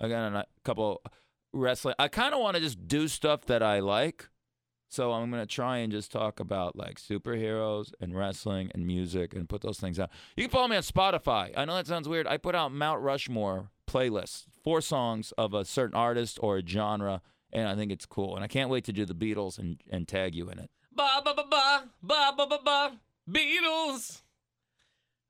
I 0.00 0.08
got 0.08 0.32
a 0.34 0.44
couple 0.64 1.02
wrestling. 1.52 1.94
I 1.98 2.08
kind 2.08 2.34
of 2.34 2.40
want 2.40 2.56
to 2.56 2.62
just 2.62 2.86
do 2.86 3.08
stuff 3.08 3.46
that 3.46 3.62
I 3.62 3.80
like. 3.80 4.28
So 4.90 5.12
I'm 5.12 5.30
gonna 5.30 5.46
try 5.46 5.78
and 5.78 5.90
just 5.90 6.12
talk 6.12 6.38
about 6.38 6.76
like 6.76 7.00
superheroes 7.00 7.92
and 8.00 8.14
wrestling 8.16 8.70
and 8.74 8.86
music 8.86 9.34
and 9.34 9.48
put 9.48 9.62
those 9.62 9.78
things 9.80 9.98
out. 9.98 10.10
You 10.36 10.44
can 10.44 10.50
follow 10.50 10.68
me 10.68 10.76
on 10.76 10.82
Spotify. 10.82 11.52
I 11.56 11.64
know 11.64 11.74
that 11.76 11.86
sounds 11.86 12.08
weird. 12.08 12.26
I 12.26 12.36
put 12.36 12.54
out 12.54 12.72
Mount 12.72 13.00
Rushmore 13.00 13.70
playlists, 13.94 14.44
four 14.62 14.80
songs 14.80 15.32
of 15.38 15.54
a 15.54 15.64
certain 15.64 15.94
artist 15.96 16.38
or 16.42 16.58
a 16.58 16.66
genre, 16.66 17.22
and 17.52 17.68
I 17.68 17.76
think 17.76 17.92
it's 17.92 18.06
cool. 18.06 18.34
And 18.34 18.44
I 18.44 18.48
can't 18.48 18.68
wait 18.68 18.84
to 18.84 18.92
do 18.92 19.04
the 19.04 19.14
Beatles 19.14 19.58
and, 19.58 19.80
and 19.90 20.08
tag 20.08 20.34
you 20.34 20.50
in 20.50 20.58
it. 20.58 20.70
Ba 20.92 21.22
ba 21.24 21.32
ba 21.34 21.44
ba 21.48 21.84
ba 22.02 22.34
ba 22.36 22.46
ba 22.46 22.58
ba. 22.64 22.92
Beatles. 23.30 24.22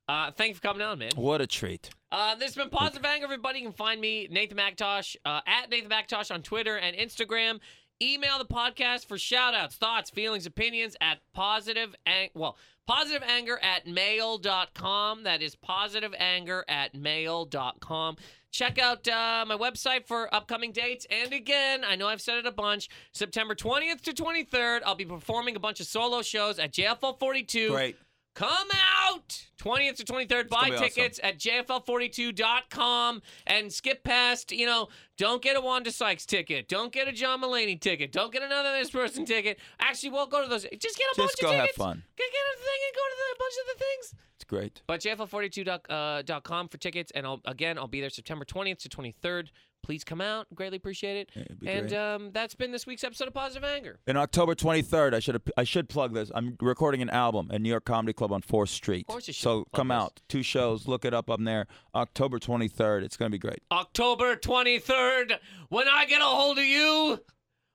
Uh, 0.09 0.31
thank 0.33 0.51
you 0.51 0.55
for 0.55 0.61
coming 0.61 0.83
on, 0.83 0.99
man. 0.99 1.11
What 1.15 1.41
a 1.41 1.47
treat. 1.47 1.91
Uh, 2.13 2.35
this 2.35 2.55
has 2.55 2.57
been 2.57 2.69
Positive 2.69 3.05
Anger. 3.05 3.25
Everybody 3.25 3.61
you 3.61 3.67
can 3.67 3.73
find 3.73 4.01
me, 4.01 4.29
Nathan 4.31 4.57
Macintosh, 4.57 5.17
uh, 5.25 5.41
at 5.47 5.71
Nathan 5.71 5.89
Macintosh 5.89 6.31
on 6.31 6.43
Twitter 6.43 6.77
and 6.77 6.97
Instagram. 6.97 7.61
Email 8.03 8.39
the 8.39 8.45
podcast 8.45 9.07
for 9.07 9.17
shout 9.19 9.55
outs, 9.55 9.77
thoughts, 9.77 10.11
feelings, 10.11 10.47
opinions 10.47 10.97
at 11.01 11.19
positive 11.33 11.95
ang- 12.07 12.31
well, 12.35 12.57
positive 12.87 13.23
anger 13.27 13.59
at 13.63 13.87
mail.com. 13.87 15.23
That 15.23 15.43
is 15.43 15.55
positive 15.55 16.15
anger 16.19 16.65
at 16.69 16.95
mail.com. 16.95 18.17
Check 18.51 18.79
out 18.79 19.09
uh, 19.09 19.45
my 19.49 19.57
website 19.57 20.07
for 20.07 20.33
upcoming 20.33 20.71
dates. 20.73 21.07
And 21.11 21.33
again, 21.33 21.83
I 21.85 21.97
know 21.97 22.07
I've 22.07 22.21
said 22.21 22.39
it 22.39 22.47
a 22.47 22.53
bunch. 22.53 22.89
September 23.13 23.55
20th 23.55 24.01
to 24.03 24.13
23rd, 24.13 24.81
I'll 24.87 24.95
be 24.95 25.05
performing 25.05 25.57
a 25.57 25.61
bunch 25.61 25.81
of 25.81 25.87
solo 25.87 26.23
shows 26.23 26.59
at 26.59 26.73
JFL 26.73 27.19
42. 27.19 27.71
Great. 27.71 27.97
Come 28.35 28.69
out 28.99 29.47
20th 29.59 29.97
to 29.97 30.05
23rd. 30.05 30.49
Buy 30.49 30.63
gonna 30.63 30.75
awesome. 30.75 30.89
tickets 30.89 31.21
at 31.23 31.39
JFL42.com 31.39 33.23
and 33.47 33.73
skip 33.73 34.03
past, 34.03 34.51
you 34.53 34.67
know, 34.67 34.89
don't 35.17 35.41
get 35.41 35.57
a 35.57 35.61
Wanda 35.61 35.93
Sykes 35.93 36.27
ticket. 36.27 36.69
Don't 36.69 36.93
get 36.93 37.07
a 37.07 37.13
John 37.13 37.41
Mulaney 37.41 37.81
ticket. 37.81 38.11
Don't 38.13 38.33
get 38.33 38.43
another 38.43 38.73
this 38.73 38.91
person 38.91 39.25
ticket. 39.25 39.59
Actually, 39.79 40.11
we'll 40.11 40.27
go 40.27 40.43
to 40.43 40.49
those. 40.49 40.67
Just 40.79 40.99
get 40.99 41.07
a 41.15 41.17
bunch 41.17 41.31
Just 41.31 41.43
go 41.43 41.49
of 41.51 41.55
have 41.55 41.63
tickets. 41.63 41.79
fun. 41.79 42.03
Get, 42.17 42.27
get 42.31 42.41
a 42.55 42.59
thing 42.59 42.81
and 42.87 42.95
go 42.95 43.03
to 43.09 43.17
the, 43.17 43.35
a 43.35 43.39
bunch 43.39 43.55
of 43.61 43.79
the 43.79 43.85
things. 43.85 44.15
It's 44.35 44.45
great. 44.45 44.83
But 44.87 45.01
JFL42.com 45.01 45.97
uh, 45.97 46.23
dot 46.23 46.43
com 46.43 46.69
for 46.69 46.79
tickets. 46.79 47.13
And 47.15 47.25
I'll, 47.27 47.41
again, 47.45 47.79
I'll 47.79 47.87
be 47.87 48.01
there 48.01 48.11
September 48.11 48.45
20th 48.45 48.79
to 48.79 48.89
23rd. 48.89 49.49
Please 49.85 50.03
come 50.03 50.23
out. 50.23 50.47
Greatly 50.55 50.77
appreciate 50.79 51.17
it. 51.19 51.31
Yeah, 51.35 51.43
it'd 51.43 51.61
be 51.61 51.69
and 51.69 51.89
great. 51.91 51.99
um, 52.01 52.31
that's 52.33 52.55
been 52.55 52.73
this 52.73 52.87
week's 52.87 53.05
episode 53.05 53.29
of 53.29 53.35
Positive 53.35 53.63
Anger. 53.65 54.01
In 54.07 54.17
October 54.17 54.55
23rd, 54.55 55.13
I 55.13 55.19
should 55.21 55.43
I 55.59 55.65
should 55.65 55.91
plug 55.91 56.15
this. 56.15 56.31
I'm 56.35 56.57
recording 56.61 57.03
an 57.03 57.11
album 57.11 57.51
at 57.53 57.61
New 57.61 57.69
York 57.69 57.85
Comedy 57.85 58.15
Club 58.15 58.33
on 58.33 58.41
4th 58.41 58.71
Street. 58.71 59.05
Of 59.07 59.13
course 59.13 59.29
you 59.29 59.35
should 59.35 59.43
So 59.43 59.67
come 59.75 59.89
this. 59.89 59.97
out. 59.97 60.21
Two 60.29 60.43
shows. 60.43 60.89
Look 60.89 61.05
it 61.05 61.13
up. 61.13 61.29
I'm 61.29 61.45
there. 61.45 61.67
October 61.95 62.39
23rd. 62.39 63.03
It's 63.03 63.19
going 63.19 63.31
to 63.31 63.35
be 63.35 63.39
great. 63.39 63.61
October 63.71 64.37
23rd, 64.37 65.35
when 65.69 65.87
I 65.87 66.07
get 66.07 66.23
a 66.23 66.25
hold 66.25 66.57
of 66.59 66.65
you, 66.65 67.21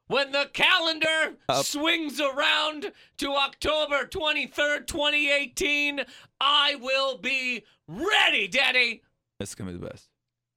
when 0.08 0.32
the 0.32 0.50
calendar 0.52 1.38
Up. 1.48 1.64
swings 1.64 2.20
around 2.20 2.92
to 3.20 3.32
October 3.34 4.06
23rd, 4.06 4.88
2018, 4.88 6.02
I 6.42 6.76
will 6.82 7.20
be 7.20 7.64
ready, 7.88 8.48
Daddy. 8.48 9.04
It's 9.40 9.54
going 9.54 9.72
to 9.72 9.78
be 9.78 9.80
the 9.80 9.90
best. 9.92 10.10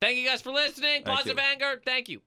Thank 0.03 0.17
you 0.19 0.27
guys 0.27 0.43
for 0.43 0.51
listening. 0.51 1.05
Thank 1.05 1.07
Positive 1.07 1.37
you. 1.39 1.45
anger. 1.45 1.81
Thank 1.85 2.09
you. 2.09 2.23